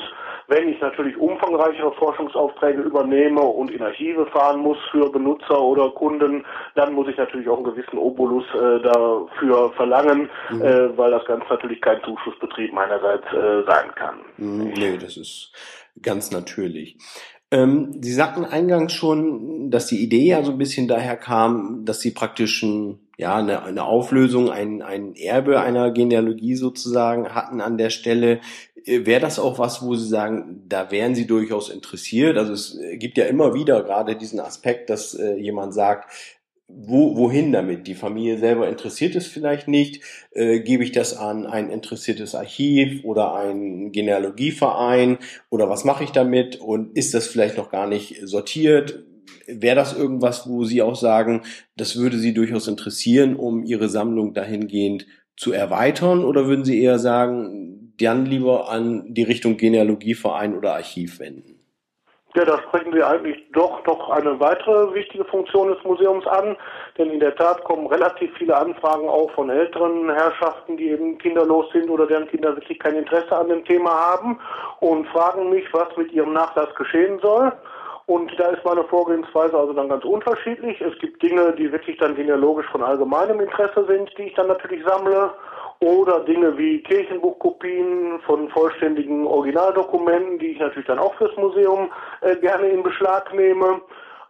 Wenn 0.49 0.69
ich 0.69 0.79
natürlich 0.83 1.17
umfangreichere 1.17 1.93
Forschungsaufträge 1.93 2.83
übernehme 2.83 3.41
und 3.41 3.71
in 3.71 3.81
Archive 3.81 4.27
fahren 4.27 4.61
muss 4.61 4.77
für 4.91 5.11
Benutzer 5.11 5.59
oder 5.59 5.89
Kunden, 5.89 6.45
dann 6.75 6.93
muss 6.93 7.09
ich 7.09 7.17
natürlich 7.17 7.49
auch 7.49 7.57
einen 7.57 7.75
gewissen 7.75 7.97
Obolus 7.97 8.45
äh, 8.53 8.83
dafür 8.83 9.73
verlangen, 9.77 10.29
mhm. 10.51 10.63
äh, 10.63 10.99
weil 10.99 11.11
das 11.11 11.25
Ganze 11.25 11.49
natürlich 11.49 11.81
kein 11.81 12.03
Zuschussbetrieb 12.03 12.75
meinerseits 12.75 13.25
äh, 13.33 13.65
sein 13.67 13.95
kann. 13.95 14.19
Mhm, 14.37 14.75
nee, 14.77 14.99
das 14.99 15.17
ist 15.17 15.55
ganz 16.03 16.31
natürlich. 16.31 16.99
Ähm, 17.51 18.01
Sie 18.03 18.13
sagten 18.13 18.45
eingangs 18.45 18.93
schon, 18.93 19.71
dass 19.71 19.87
die 19.87 20.03
Idee 20.03 20.27
ja 20.27 20.43
so 20.43 20.53
ein 20.53 20.59
bisschen 20.59 20.87
daher 20.87 21.17
kam, 21.17 21.85
dass 21.85 22.01
Sie 22.01 22.11
praktisch 22.11 22.63
ein, 22.63 22.99
ja, 23.17 23.37
eine, 23.37 23.63
eine 23.63 23.85
Auflösung, 23.85 24.51
ein, 24.51 24.83
ein 24.83 25.15
Erbe 25.15 25.61
einer 25.61 25.91
Genealogie 25.91 26.57
sozusagen 26.57 27.35
hatten 27.35 27.61
an 27.63 27.79
der 27.79 27.91
Stelle. 27.91 28.41
Äh, 28.85 29.07
wäre 29.07 29.21
das 29.21 29.39
auch 29.39 29.59
was, 29.59 29.83
wo 29.83 29.95
Sie 29.95 30.09
sagen, 30.09 30.65
da 30.69 30.91
wären 30.91 31.15
Sie 31.15 31.27
durchaus 31.27 31.71
interessiert? 31.71 32.37
Also 32.37 32.53
es 32.53 32.79
gibt 32.95 33.17
ja 33.17 33.25
immer 33.25 33.55
wieder 33.55 33.83
gerade 33.83 34.17
diesen 34.17 34.41
Aspekt, 34.41 34.91
dass 34.91 35.15
äh, 35.15 35.37
jemand 35.37 35.73
sagt, 35.73 36.38
wo, 36.71 37.17
wohin 37.17 37.51
damit? 37.51 37.87
Die 37.87 37.95
Familie 37.95 38.37
selber 38.39 38.69
interessiert 38.69 39.17
es 39.17 39.27
vielleicht 39.27 39.69
nicht. 39.69 40.03
Äh, 40.33 40.61
gebe 40.61 40.85
ich 40.85 40.93
das 40.93 41.17
an 41.17 41.47
ein 41.47 41.71
interessiertes 41.71 42.35
Archiv 42.35 43.05
oder 43.05 43.35
einen 43.35 43.91
Genealogieverein 43.91 45.17
oder 45.49 45.71
was 45.71 45.85
mache 45.85 46.05
ich 46.05 46.11
damit? 46.11 46.57
Und 46.61 46.95
ist 46.97 47.15
das 47.15 47.27
vielleicht 47.27 47.57
noch 47.57 47.71
gar 47.71 47.87
nicht 47.89 48.21
sortiert? 48.23 49.05
Wäre 49.47 49.77
das 49.77 49.97
irgendwas, 49.97 50.47
wo 50.47 50.65
Sie 50.65 50.83
auch 50.83 50.95
sagen, 50.95 51.43
das 51.77 51.97
würde 51.97 52.19
Sie 52.19 52.35
durchaus 52.35 52.69
interessieren, 52.69 53.35
um 53.35 53.65
Ihre 53.65 53.89
Sammlung 53.89 54.35
dahingehend 54.35 55.07
zu 55.39 55.53
erweitern? 55.53 56.23
Oder 56.23 56.49
würden 56.49 56.67
Sie 56.67 56.83
eher 56.83 56.99
sagen, 56.99 57.95
dann 57.99 58.27
lieber 58.27 58.71
an 58.71 59.07
die 59.09 59.23
Richtung 59.23 59.57
Genealogieverein 59.57 60.55
oder 60.55 60.75
Archiv 60.75 61.19
wenden? 61.19 61.58
Ja, 62.39 62.45
da 62.45 62.57
sprechen 62.63 62.93
Sie 62.93 63.03
eigentlich 63.03 63.45
doch 63.51 63.85
noch 63.85 64.11
eine 64.11 64.39
weitere 64.39 64.95
wichtige 64.95 65.25
Funktion 65.25 65.75
des 65.75 65.83
Museums 65.83 66.25
an, 66.29 66.57
denn 66.97 67.11
in 67.11 67.19
der 67.19 67.35
Tat 67.35 67.65
kommen 67.65 67.89
relativ 67.89 68.33
viele 68.39 68.57
Anfragen 68.57 69.09
auch 69.09 69.29
von 69.33 69.51
älteren 69.51 70.09
Herrschaften, 70.09 70.77
die 70.77 70.91
eben 70.91 71.19
kinderlos 71.19 71.67
sind 71.73 71.91
oder 71.91 72.07
deren 72.07 72.29
Kinder 72.29 72.55
wirklich 72.55 72.79
kein 72.79 72.95
Interesse 72.95 73.37
an 73.37 73.49
dem 73.49 73.65
Thema 73.65 73.91
haben 73.91 74.39
und 74.79 75.09
fragen 75.09 75.51
mich, 75.51 75.65
was 75.73 75.89
mit 75.97 76.13
ihrem 76.13 76.33
Nachlass 76.33 76.73
geschehen 76.77 77.19
soll. 77.19 77.51
Und 78.07 78.33
da 78.39 78.51
ist 78.51 78.65
meine 78.65 78.85
Vorgehensweise 78.85 79.59
also 79.59 79.73
dann 79.73 79.89
ganz 79.89 80.05
unterschiedlich. 80.05 80.81
Es 80.81 80.97
gibt 81.01 81.21
Dinge, 81.21 81.55
die 81.55 81.73
wirklich 81.73 81.99
dann 81.99 82.15
genealogisch 82.15 82.69
von 82.69 82.85
allgemeinem 82.85 83.41
Interesse 83.41 83.85
sind, 83.89 84.17
die 84.17 84.29
ich 84.29 84.35
dann 84.35 84.47
natürlich 84.47 84.85
sammle 84.85 85.33
oder 85.81 86.21
Dinge 86.21 86.57
wie 86.59 86.83
Kirchenbuchkopien 86.83 88.21
von 88.27 88.49
vollständigen 88.49 89.27
Originaldokumenten, 89.27 90.39
die 90.39 90.49
ich 90.49 90.59
natürlich 90.59 90.89
dann 90.89 90.99
auch 90.99 91.15
fürs 91.15 91.37
Museum 91.37 91.91
äh, 92.21 92.37
gerne 92.37 92.69
in 92.69 92.83
Beschlag 92.83 93.33
nehme. 93.33 93.81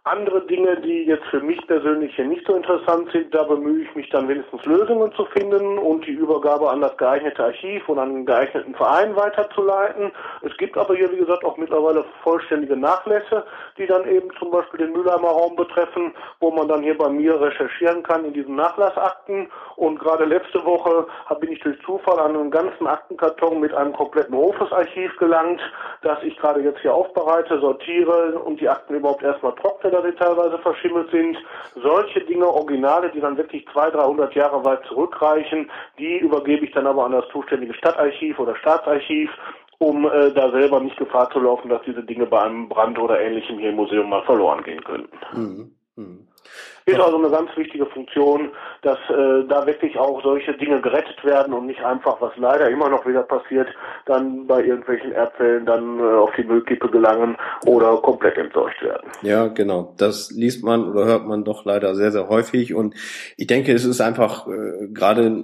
Andere 0.09 0.41
Dinge, 0.41 0.75
die 0.81 1.03
jetzt 1.03 1.25
für 1.27 1.39
mich 1.39 1.59
persönlich 1.67 2.15
hier 2.15 2.25
nicht 2.25 2.43
so 2.47 2.55
interessant 2.55 3.11
sind, 3.11 3.31
da 3.35 3.43
bemühe 3.43 3.83
ich 3.83 3.93
mich 3.93 4.09
dann 4.09 4.27
wenigstens 4.27 4.65
Lösungen 4.65 5.13
zu 5.13 5.23
finden 5.25 5.77
und 5.77 6.03
die 6.07 6.13
Übergabe 6.13 6.67
an 6.67 6.81
das 6.81 6.97
geeignete 6.97 7.43
Archiv 7.43 7.87
und 7.87 7.99
an 7.99 8.09
einen 8.09 8.25
geeigneten 8.25 8.73
Verein 8.73 9.15
weiterzuleiten. 9.15 10.11
Es 10.41 10.57
gibt 10.57 10.77
aber 10.79 10.95
hier, 10.95 11.11
wie 11.11 11.17
gesagt, 11.17 11.45
auch 11.45 11.57
mittlerweile 11.57 12.03
vollständige 12.23 12.75
Nachlässe, 12.75 13.45
die 13.77 13.85
dann 13.85 14.07
eben 14.09 14.29
zum 14.39 14.49
Beispiel 14.49 14.79
den 14.79 14.93
Mülheimer 14.93 15.27
Raum 15.27 15.55
betreffen, 15.55 16.11
wo 16.39 16.49
man 16.49 16.67
dann 16.67 16.81
hier 16.81 16.97
bei 16.97 17.09
mir 17.09 17.39
recherchieren 17.39 18.01
kann 18.01 18.25
in 18.25 18.33
diesen 18.33 18.55
Nachlassakten. 18.55 19.51
Und 19.75 19.99
gerade 19.99 20.25
letzte 20.25 20.65
Woche 20.65 21.05
bin 21.39 21.51
ich 21.51 21.59
durch 21.59 21.79
Zufall 21.85 22.19
an 22.19 22.35
einen 22.35 22.49
ganzen 22.49 22.87
Aktenkarton 22.87 23.59
mit 23.59 23.75
einem 23.75 23.93
kompletten 23.93 24.35
Hofesarchiv 24.35 25.15
gelangt, 25.17 25.61
das 26.01 26.17
ich 26.23 26.35
gerade 26.37 26.61
jetzt 26.61 26.79
hier 26.79 26.95
aufbereite, 26.95 27.59
sortiere 27.59 28.39
und 28.39 28.59
die 28.59 28.67
Akten 28.67 28.95
überhaupt 28.95 29.21
erstmal 29.21 29.53
trockne 29.53 29.98
dass 30.01 30.11
sie 30.11 30.17
teilweise 30.17 30.57
verschimmelt 30.59 31.09
sind. 31.11 31.37
Solche 31.81 32.21
Dinge, 32.21 32.47
Originale, 32.47 33.11
die 33.11 33.19
dann 33.19 33.37
wirklich 33.37 33.65
200, 33.71 33.95
300 33.95 34.35
Jahre 34.35 34.63
weit 34.65 34.83
zurückreichen, 34.85 35.69
die 35.97 36.17
übergebe 36.19 36.65
ich 36.65 36.71
dann 36.71 36.87
aber 36.87 37.05
an 37.05 37.11
das 37.11 37.27
zuständige 37.31 37.73
Stadtarchiv 37.73 38.39
oder 38.39 38.55
Staatsarchiv 38.55 39.29
um 39.81 40.05
äh, 40.05 40.31
da 40.33 40.51
selber 40.51 40.81
nicht 40.81 40.97
Gefahr 40.97 41.29
zu 41.31 41.39
laufen, 41.39 41.69
dass 41.69 41.81
diese 41.83 42.03
Dinge 42.03 42.25
bei 42.25 42.41
einem 42.41 42.67
Brand 42.67 42.99
oder 42.99 43.19
ähnlichem 43.21 43.59
hier 43.59 43.69
im 43.69 43.77
Museum 43.77 44.09
mal 44.09 44.23
verloren 44.23 44.61
gehen 44.63 44.83
könnten. 44.83 45.17
Mhm. 45.33 45.71
Mhm. 45.95 46.27
Ist 46.85 46.99
also 46.99 47.17
eine 47.17 47.29
ganz 47.29 47.49
wichtige 47.55 47.85
Funktion, 47.85 48.49
dass 48.81 48.97
äh, 49.09 49.47
da 49.47 49.65
wirklich 49.67 49.97
auch 49.97 50.23
solche 50.23 50.53
Dinge 50.53 50.81
gerettet 50.81 51.23
werden 51.23 51.53
und 51.53 51.67
nicht 51.67 51.83
einfach, 51.83 52.19
was 52.19 52.31
leider 52.37 52.69
immer 52.69 52.89
noch 52.89 53.05
wieder 53.05 53.21
passiert, 53.21 53.67
dann 54.05 54.47
bei 54.47 54.63
irgendwelchen 54.63 55.11
Erdfällen 55.11 55.67
dann 55.67 55.99
äh, 55.99 56.03
auf 56.03 56.31
die 56.35 56.43
Müllkippe 56.43 56.89
gelangen 56.89 57.37
oder 57.65 57.97
komplett 57.97 58.37
entsorgt 58.37 58.81
werden. 58.81 59.07
Ja, 59.21 59.47
genau. 59.47 59.93
Das 59.97 60.31
liest 60.31 60.63
man 60.63 60.89
oder 60.89 61.05
hört 61.05 61.27
man 61.27 61.43
doch 61.43 61.63
leider 61.65 61.93
sehr, 61.93 62.11
sehr 62.11 62.27
häufig 62.27 62.73
und 62.73 62.95
ich 63.37 63.45
denke, 63.45 63.73
es 63.73 63.85
ist 63.85 64.01
einfach 64.01 64.47
äh, 64.47 64.87
gerade, 64.87 65.43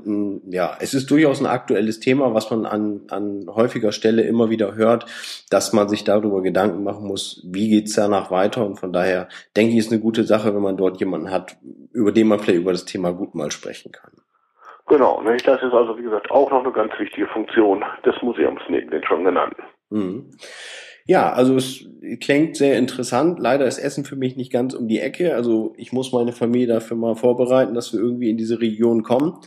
ja, 0.49 0.77
es 0.79 0.93
ist 0.93 1.11
durchaus 1.11 1.41
ein 1.41 1.47
aktuelles 1.47 1.99
Thema, 1.99 2.33
was 2.33 2.49
man 2.49 2.65
an, 2.65 3.01
an 3.09 3.45
häufiger 3.53 3.91
Stelle 3.91 4.23
immer 4.23 4.49
wieder 4.49 4.75
hört, 4.75 5.05
dass 5.51 5.73
man 5.73 5.89
sich 5.89 6.03
darüber 6.05 6.41
Gedanken 6.41 6.83
machen 6.83 7.05
muss, 7.05 7.45
wie 7.45 7.69
geht's 7.69 7.93
danach 7.93 8.31
weiter 8.31 8.65
und 8.65 8.79
von 8.79 8.93
daher 8.93 9.27
denke 9.55 9.73
ich, 9.73 9.79
ist 9.79 9.91
eine 9.91 10.01
gute 10.01 10.23
Sache, 10.23 10.55
wenn 10.55 10.61
man 10.61 10.77
dort 10.77 10.94
jemanden 10.99 11.31
hat, 11.31 11.35
hat, 11.35 11.57
über 11.93 12.11
den 12.11 12.27
man 12.27 12.39
vielleicht 12.39 12.61
über 12.61 12.71
das 12.71 12.85
Thema 12.85 13.11
gut 13.11 13.35
mal 13.35 13.51
sprechen 13.51 13.91
kann. 13.91 14.11
Genau, 14.87 15.21
ne? 15.21 15.37
das 15.37 15.61
ist 15.61 15.73
also 15.73 15.97
wie 15.97 16.03
gesagt 16.03 16.29
auch 16.31 16.51
noch 16.51 16.63
eine 16.63 16.71
ganz 16.71 16.93
wichtige 16.99 17.27
Funktion 17.27 17.83
des 18.05 18.15
Museums 18.21 18.61
neben 18.69 18.91
den 18.91 19.03
schon 19.03 19.23
genannten. 19.23 19.63
Mhm. 19.89 20.31
Ja, 21.07 21.33
also 21.33 21.55
es 21.55 21.87
klingt 22.19 22.57
sehr 22.57 22.77
interessant. 22.77 23.39
Leider 23.39 23.65
ist 23.65 23.77
Essen 23.77 24.05
für 24.05 24.15
mich 24.15 24.35
nicht 24.37 24.51
ganz 24.51 24.73
um 24.73 24.87
die 24.87 24.99
Ecke. 24.99 25.35
Also 25.35 25.73
ich 25.77 25.93
muss 25.93 26.11
meine 26.11 26.31
Familie 26.31 26.67
dafür 26.67 26.97
mal 26.97 27.15
vorbereiten, 27.15 27.75
dass 27.75 27.93
wir 27.93 27.99
irgendwie 27.99 28.29
in 28.29 28.37
diese 28.37 28.59
Region 28.59 29.03
kommen. 29.03 29.39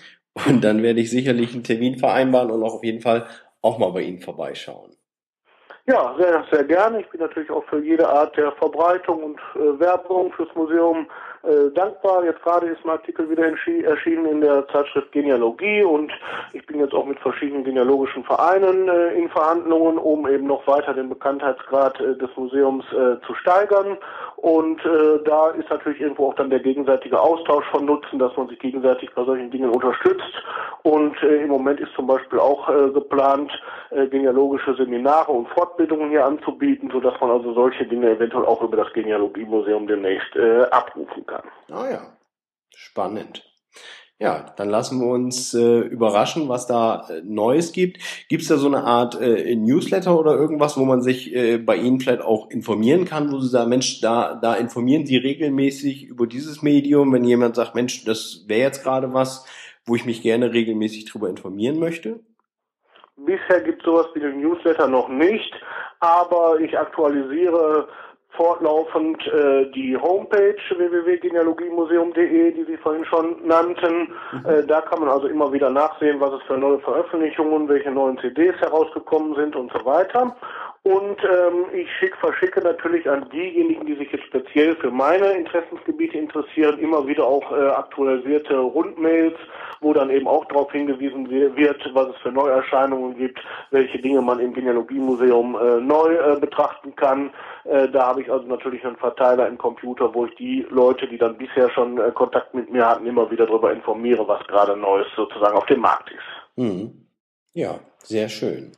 Und 0.47 0.63
dann 0.63 0.85
werde 0.85 1.01
ich 1.01 1.11
sicherlich 1.11 1.53
einen 1.55 1.65
Termin 1.65 1.99
vereinbaren 1.99 2.53
und 2.53 2.63
auch 2.63 2.75
auf 2.75 2.85
jeden 2.85 3.01
Fall 3.01 3.27
auch 3.61 3.79
mal 3.79 3.91
bei 3.91 4.03
Ihnen 4.03 4.21
vorbeischauen. 4.21 4.93
Ja, 5.87 6.15
sehr, 6.19 6.45
sehr 6.53 6.65
gerne. 6.65 7.01
Ich 7.01 7.09
bin 7.09 7.21
natürlich 7.21 7.51
auch 7.51 7.65
für 7.65 7.83
jede 7.83 8.07
Art 8.09 8.37
der 8.37 8.53
Verbreitung 8.53 9.23
und 9.23 9.41
äh, 9.57 9.81
Werbung 9.81 10.31
fürs 10.33 10.55
Museum 10.55 11.09
äh, 11.43 11.71
dankbar. 11.75 12.25
Jetzt 12.25 12.43
gerade 12.43 12.67
ist 12.67 12.85
ein 12.85 12.91
Artikel 12.91 13.31
wieder 13.31 13.45
erschienen 13.45 14.27
in 14.27 14.41
der 14.41 14.67
Zeitschrift 14.69 15.13
Genealogie 15.13 15.83
und 15.83 16.13
ich 16.53 16.67
bin 16.67 16.81
jetzt 16.81 16.95
auch 16.95 17.07
mit 17.07 17.19
verschiedenen 17.21 17.65
genealogischen 17.65 18.25
Vereinen 18.25 18.89
äh, 18.89 19.15
in 19.15 19.29
Verhandlungen, 19.29 19.99
um 19.99 20.29
eben 20.29 20.47
noch 20.47 20.67
weiter 20.67 20.95
den 20.95 21.09
Bekanntheitsgrad 21.09 22.01
äh, 22.01 22.17
des 22.17 22.31
Museums 22.37 22.85
äh, 22.93 23.25
zu 23.27 23.35
steigern. 23.35 23.99
Und 24.41 24.79
äh, 24.85 25.19
da 25.25 25.51
ist 25.51 25.69
natürlich 25.69 26.01
irgendwo 26.01 26.29
auch 26.29 26.35
dann 26.35 26.49
der 26.49 26.61
gegenseitige 26.61 27.21
Austausch 27.21 27.65
von 27.73 27.85
Nutzen, 27.85 28.21
dass 28.21 28.37
man 28.37 28.47
sich 28.47 28.61
gegenseitig 28.61 29.13
bei 29.13 29.25
solchen 29.25 29.51
Dingen 29.51 29.69
unterstützt. 29.69 30.33
Und 30.85 31.21
äh, 31.25 31.43
im 31.43 31.49
Moment 31.49 31.81
ist 31.81 31.93
zum 31.97 32.07
Beispiel 32.07 32.39
auch 32.39 32.69
äh, 32.69 32.91
geplant, 32.91 33.51
äh, 33.91 34.07
genealogische 34.07 34.77
Seminare 34.77 35.33
und 35.33 35.49
Fortbildungen 35.49 36.11
hier 36.11 36.25
anzubieten, 36.25 36.89
sodass 36.93 37.21
man 37.21 37.33
also 37.33 37.53
solche 37.53 37.85
Dinge 37.85 38.11
eventuell 38.11 38.45
auch 38.45 38.63
über 38.63 38.77
das 38.77 38.93
Genealogiemuseum 38.93 39.89
demnächst 39.89 40.37
äh, 40.37 40.63
abrufen 40.71 41.27
kann. 41.27 41.43
Ah 41.73 41.91
ja, 41.91 42.01
spannend. 42.77 43.43
Ja, 44.21 44.47
dann 44.57 44.69
lassen 44.69 45.01
wir 45.01 45.07
uns 45.07 45.55
äh, 45.55 45.79
überraschen, 45.79 46.49
was 46.49 46.67
da 46.67 47.07
äh, 47.09 47.23
Neues 47.23 47.73
gibt. 47.73 47.99
Gibt 48.29 48.43
es 48.43 48.49
da 48.49 48.57
so 48.57 48.67
eine 48.67 48.83
Art 48.83 49.21
äh, 49.21 49.55
Newsletter 49.55 50.19
oder 50.19 50.35
irgendwas, 50.35 50.77
wo 50.77 50.85
man 50.85 51.03
sich 51.03 51.33
äh, 51.33 51.59
bei 51.59 51.77
Ihnen 51.77 52.01
vielleicht 52.01 52.23
auch 52.23 52.51
informieren 52.51 53.05
kann, 53.05 53.31
wo 53.31 53.39
Sie 53.39 53.49
sagen, 53.49 53.71
Mensch, 53.71 54.01
da, 54.01 54.35
da 54.35 54.55
informieren 54.55 55.07
Sie 55.07 55.17
regelmäßig 55.17 56.07
über 56.07 56.27
dieses 56.27 56.63
Medium, 56.63 57.13
wenn 57.13 57.23
jemand 57.23 57.55
sagt, 57.55 57.77
Mensch, 57.77 58.05
das 58.05 58.45
wäre 58.49 58.63
jetzt 58.63 58.83
gerade 58.83 59.15
was, 59.15 59.47
wo 59.87 59.95
ich 59.95 60.05
mich 60.05 60.21
gerne 60.21 60.53
regelmäßig 60.53 61.05
darüber 61.05 61.29
informieren 61.29 61.79
möchte? 61.79 62.19
Bisher 63.17 63.61
gibt 63.61 63.83
es 63.83 63.85
sowas 63.85 64.07
wie 64.15 64.21
den 64.21 64.41
Newsletter 64.41 64.89
noch 64.89 65.09
nicht, 65.09 65.53
aber 66.01 66.59
ich 66.59 66.77
aktualisiere 66.77 67.87
fortlaufend 68.39 69.27
äh, 69.27 69.67
die 69.73 69.97
Homepage 69.97 70.57
www.genealogiemuseum.de, 70.77 72.53
die 72.53 72.65
Sie 72.65 72.77
vorhin 72.77 73.05
schon 73.05 73.45
nannten. 73.45 74.13
Mhm. 74.33 74.47
Äh, 74.49 74.65
da 74.65 74.81
kann 74.81 75.01
man 75.01 75.09
also 75.09 75.27
immer 75.27 75.53
wieder 75.53 75.71
nachsehen, 75.71 76.21
was 76.21 76.33
es 76.35 76.43
für 76.47 76.57
neue 76.57 76.79
Veröffentlichungen, 76.79 77.69
welche 77.69 77.91
neuen 77.91 78.17
CDs 78.19 78.55
herausgekommen 78.61 79.35
sind 79.35 79.57
und 79.57 79.73
so 79.73 79.85
weiter. 79.85 80.37
Und 80.85 81.19
ähm, 81.25 81.67
ich 81.75 81.89
schick, 81.99 82.17
verschicke 82.17 82.61
natürlich 82.61 83.09
an 83.11 83.29
diejenigen, 83.31 83.85
die 83.87 83.97
sich 83.97 84.11
jetzt 84.13 84.27
speziell 84.27 84.77
für 84.77 84.91
meine 84.91 85.33
Interessensgebiete 85.33 86.17
interessieren, 86.17 86.79
immer 86.79 87.07
wieder 87.07 87.25
auch 87.25 87.51
äh, 87.53 87.67
aktualisierte 87.71 88.57
Rundmails, 88.57 89.35
wo 89.81 89.93
dann 89.93 90.11
eben 90.11 90.27
auch 90.27 90.45
darauf 90.47 90.71
hingewiesen 90.73 91.29
wird, 91.31 91.91
was 91.95 92.09
es 92.09 92.17
für 92.23 92.33
Neuerscheinungen 92.33 93.17
gibt, 93.17 93.41
welche 93.71 93.99
Dinge 93.99 94.23
man 94.23 94.39
im 94.39 94.55
Genealogiemuseum 94.55 95.57
äh, 95.57 95.81
neu 95.81 96.15
äh, 96.15 96.39
betrachten 96.41 96.95
kann. 96.97 97.31
Äh, 97.65 97.89
da 97.89 98.07
habe 98.07 98.23
ich 98.23 98.31
also 98.31 98.47
natürlich 98.47 98.85
einen 98.85 98.97
Verteiler 98.97 99.49
im 99.49 99.59
Computer, 99.59 100.15
wo 100.15 100.27
ich 100.27 100.35
die 100.37 100.67
Leute, 100.71 101.09
die 101.09 101.19
dann 101.19 101.37
bisher 101.37 101.71
schon 101.71 101.99
äh, 101.99 102.13
Kontakt 102.13 102.55
mit 102.55 102.71
mir 102.71 102.87
hatten, 102.87 103.07
immer 103.07 103.31
wieder 103.31 103.47
darüber 103.47 103.73
informiere, 103.73 104.27
was 104.27 104.47
gerade 104.47 104.77
Neues 104.77 105.07
sozusagen 105.17 105.57
auf 105.57 105.67
dem 105.67 105.81
Markt 105.81 106.11
ist. 106.11 106.57
Mhm. 106.57 107.07
Ja, 107.53 107.81
sehr 108.05 108.29
schön. 108.29 108.73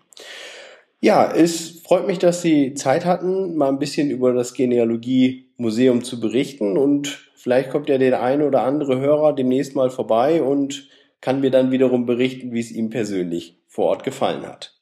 Ja, 1.02 1.32
es 1.34 1.80
freut 1.80 2.06
mich, 2.06 2.18
dass 2.18 2.42
Sie 2.42 2.74
Zeit 2.74 3.06
hatten, 3.06 3.56
mal 3.56 3.68
ein 3.68 3.78
bisschen 3.78 4.10
über 4.10 4.34
das 4.34 4.52
Genealogie-Museum 4.52 6.04
zu 6.04 6.20
berichten 6.20 6.76
und 6.76 7.08
vielleicht 7.34 7.70
kommt 7.70 7.88
ja 7.88 7.96
der 7.96 8.22
eine 8.22 8.46
oder 8.46 8.64
andere 8.64 9.00
Hörer 9.00 9.32
demnächst 9.32 9.74
mal 9.74 9.88
vorbei 9.88 10.42
und 10.42 10.90
kann 11.22 11.40
mir 11.40 11.50
dann 11.50 11.70
wiederum 11.70 12.04
berichten, 12.04 12.52
wie 12.52 12.60
es 12.60 12.70
ihm 12.70 12.90
persönlich 12.90 13.58
vor 13.66 13.86
Ort 13.86 14.04
gefallen 14.04 14.46
hat. 14.46 14.74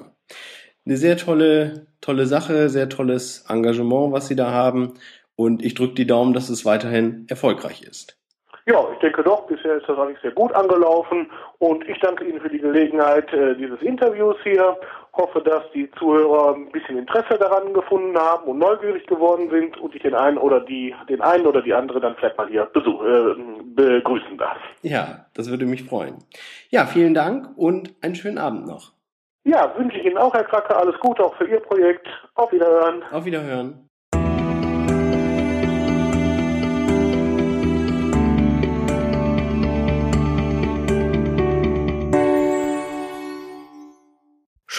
Eine 0.85 0.97
sehr 0.97 1.17
tolle, 1.17 1.87
tolle 2.01 2.25
Sache, 2.25 2.69
sehr 2.69 2.89
tolles 2.89 3.45
Engagement, 3.47 4.11
was 4.11 4.27
Sie 4.27 4.35
da 4.35 4.51
haben. 4.51 4.93
Und 5.35 5.63
ich 5.63 5.73
drücke 5.75 5.93
die 5.93 6.07
Daumen, 6.07 6.33
dass 6.33 6.49
es 6.49 6.65
weiterhin 6.65 7.25
erfolgreich 7.29 7.81
ist. 7.83 8.19
Ja, 8.65 8.85
ich 8.93 8.99
denke 8.99 9.23
doch, 9.23 9.47
bisher 9.47 9.77
ist 9.77 9.87
das 9.87 9.97
eigentlich 9.97 10.21
sehr 10.21 10.31
gut 10.31 10.53
angelaufen 10.53 11.31
und 11.57 11.87
ich 11.87 11.99
danke 12.01 12.25
Ihnen 12.25 12.39
für 12.39 12.49
die 12.49 12.59
Gelegenheit 12.59 13.31
äh, 13.33 13.55
dieses 13.55 13.81
Interviews 13.81 14.35
hier. 14.43 14.77
Hoffe, 15.13 15.41
dass 15.41 15.63
die 15.73 15.89
Zuhörer 15.97 16.55
ein 16.55 16.71
bisschen 16.71 16.97
Interesse 16.97 17.37
daran 17.37 17.73
gefunden 17.73 18.17
haben 18.17 18.47
und 18.47 18.59
neugierig 18.59 19.05
geworden 19.07 19.49
sind 19.49 19.77
und 19.77 19.95
ich 19.95 20.01
den 20.01 20.15
einen 20.15 20.37
oder 20.37 20.61
die, 20.61 20.95
den 21.09 21.21
einen 21.21 21.45
oder 21.45 21.61
die 21.61 21.73
andere 21.73 21.99
dann 21.99 22.15
vielleicht 22.15 22.37
mal 22.37 22.47
hier 22.47 22.65
besuch, 22.65 23.03
äh, 23.03 23.35
begrüßen 23.75 24.37
darf. 24.37 24.57
Ja, 24.81 25.25
das 25.33 25.49
würde 25.49 25.65
mich 25.65 25.83
freuen. 25.83 26.17
Ja, 26.69 26.85
vielen 26.85 27.13
Dank 27.13 27.49
und 27.57 27.95
einen 28.01 28.15
schönen 28.15 28.37
Abend 28.37 28.67
noch. 28.67 28.91
Ja, 29.43 29.73
wünsche 29.77 29.97
ich 29.97 30.05
Ihnen 30.05 30.17
auch, 30.17 30.33
Herr 30.33 30.43
Kracke, 30.43 30.75
alles 30.75 30.99
Gute 30.99 31.23
auch 31.23 31.35
für 31.35 31.47
Ihr 31.47 31.59
Projekt. 31.59 32.07
Auf 32.35 32.51
Wiederhören. 32.51 33.03
Auf 33.11 33.25
Wiederhören. 33.25 33.88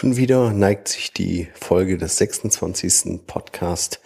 Schon 0.01 0.17
wieder 0.17 0.55
neigt 0.55 0.89
sich 0.89 1.13
die 1.13 1.49
Folge 1.53 1.99
des 1.99 2.17
26. 2.17 3.27
Podcast 3.27 4.01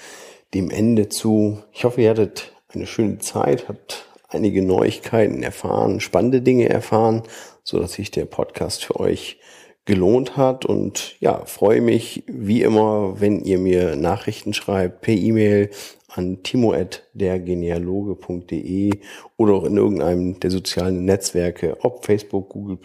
dem 0.53 0.69
Ende 0.69 1.09
zu. 1.09 1.63
Ich 1.73 1.85
hoffe, 1.85 2.03
ihr 2.03 2.11
hattet 2.11 2.53
eine 2.75 2.89
schöne 2.89 3.19
Zeit, 3.19 3.69
habt 3.69 4.05
einige 4.29 4.61
Neuigkeiten 4.65 5.45
erfahren, 5.45 6.01
spannende 6.01 6.43
Dinge 6.43 6.69
erfahren, 6.69 7.23
so 7.63 7.79
dass 7.79 7.93
sich 7.93 8.11
der 8.11 8.25
Podcast 8.25 8.85
für 8.85 8.99
euch 8.99 9.39
gelohnt 9.85 10.37
hat 10.37 10.65
und 10.65 11.15
ja, 11.21 11.45
freue 11.45 11.81
mich 11.81 12.25
wie 12.27 12.63
immer, 12.63 13.21
wenn 13.21 13.45
ihr 13.45 13.61
mir 13.61 13.95
Nachrichten 13.95 14.53
schreibt 14.53 15.03
per 15.03 15.15
E-Mail 15.15 15.71
an 16.17 16.43
timo.dergenealoge.de 16.43 18.91
oder 19.37 19.55
auch 19.55 19.65
in 19.65 19.77
irgendeinem 19.77 20.41
der 20.41 20.51
sozialen 20.51 21.05
Netzwerke, 21.05 21.77
ob 21.81 22.05
Facebook, 22.05 22.49
Google 22.51 22.79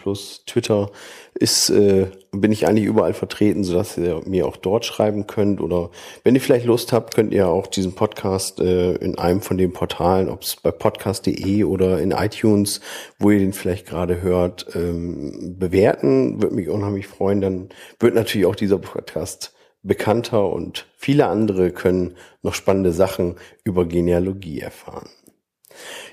Twitter, 0.46 0.90
ist, 1.34 1.70
äh, 1.70 2.06
bin 2.32 2.52
ich 2.52 2.66
eigentlich 2.66 2.86
überall 2.86 3.14
vertreten, 3.14 3.64
sodass 3.64 3.96
ihr 3.96 4.20
mir 4.26 4.46
auch 4.46 4.56
dort 4.56 4.84
schreiben 4.84 5.26
könnt. 5.26 5.60
Oder 5.60 5.90
wenn 6.24 6.34
ihr 6.34 6.40
vielleicht 6.40 6.66
Lust 6.66 6.92
habt, 6.92 7.14
könnt 7.14 7.32
ihr 7.32 7.48
auch 7.48 7.68
diesen 7.68 7.94
Podcast 7.94 8.60
äh, 8.60 8.94
in 8.96 9.16
einem 9.18 9.40
von 9.40 9.58
den 9.58 9.72
Portalen, 9.72 10.28
ob 10.28 10.42
es 10.42 10.56
bei 10.56 10.72
podcast.de 10.72 11.64
oder 11.64 12.00
in 12.00 12.10
iTunes, 12.10 12.80
wo 13.18 13.30
ihr 13.30 13.38
den 13.38 13.52
vielleicht 13.52 13.86
gerade 13.86 14.22
hört, 14.22 14.66
ähm, 14.74 15.56
bewerten. 15.58 16.42
Würde 16.42 16.56
mich 16.56 16.68
unheimlich 16.68 17.06
freuen. 17.06 17.40
Dann 17.40 17.68
wird 18.00 18.14
natürlich 18.14 18.46
auch 18.46 18.56
dieser 18.56 18.78
Podcast 18.78 19.54
bekannter 19.82 20.50
und 20.50 20.86
viele 20.96 21.26
andere 21.26 21.70
können 21.70 22.16
noch 22.42 22.54
spannende 22.54 22.92
Sachen 22.92 23.36
über 23.64 23.86
Genealogie 23.86 24.60
erfahren. 24.60 25.08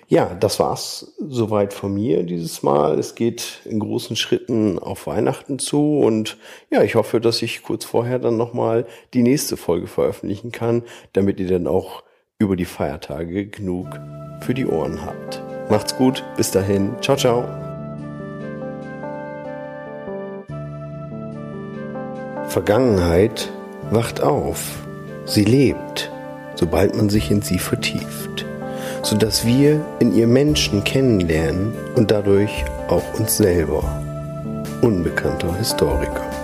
Ja, 0.10 0.36
das 0.36 0.60
war's 0.60 1.14
soweit 1.20 1.74
von 1.74 1.94
mir 1.94 2.24
dieses 2.24 2.64
Mal. 2.64 2.98
Es 2.98 3.16
geht 3.16 3.62
in 3.66 3.80
großen 3.80 4.16
Schritten 4.16 4.80
auf 4.80 5.06
Weihnachten 5.06 5.60
zu 5.60 6.00
und 6.00 6.38
ja, 6.72 6.82
ich 6.82 6.96
hoffe, 6.96 7.20
dass 7.20 7.42
ich 7.42 7.62
kurz 7.62 7.84
vorher 7.84 8.18
dann 8.18 8.38
nochmal 8.38 8.86
die 9.14 9.22
nächste 9.22 9.58
Folge 9.58 9.88
veröffentlichen 9.88 10.54
kann, 10.54 10.84
damit 11.12 11.42
ihr 11.42 11.48
dann 11.48 11.68
auch 11.68 12.04
über 12.40 12.56
die 12.56 12.66
Feiertage 12.66 13.48
genug 13.48 13.88
für 14.42 14.54
die 14.54 14.68
Ohren 14.68 15.06
habt. 15.06 15.42
Macht's 15.70 15.98
gut, 15.98 16.24
bis 16.38 16.52
dahin, 16.52 16.96
ciao, 17.02 17.18
ciao. 17.18 17.44
Vergangenheit 22.48 23.52
wacht 23.92 24.22
auf, 24.22 24.60
sie 25.26 25.46
lebt, 25.46 26.12
sobald 26.56 26.96
man 26.96 27.10
sich 27.10 27.32
in 27.32 27.42
sie 27.42 27.60
vertieft, 27.60 28.46
sodass 29.04 29.46
wir 29.46 29.84
in 30.00 30.14
ihr 30.16 30.28
Menschen 30.28 30.84
kennenlernen 30.84 31.74
und 31.96 32.12
dadurch 32.12 32.66
auch 32.88 33.20
uns 33.20 33.38
selber. 33.38 33.84
Unbekannter 34.82 35.56
Historiker. 35.58 36.37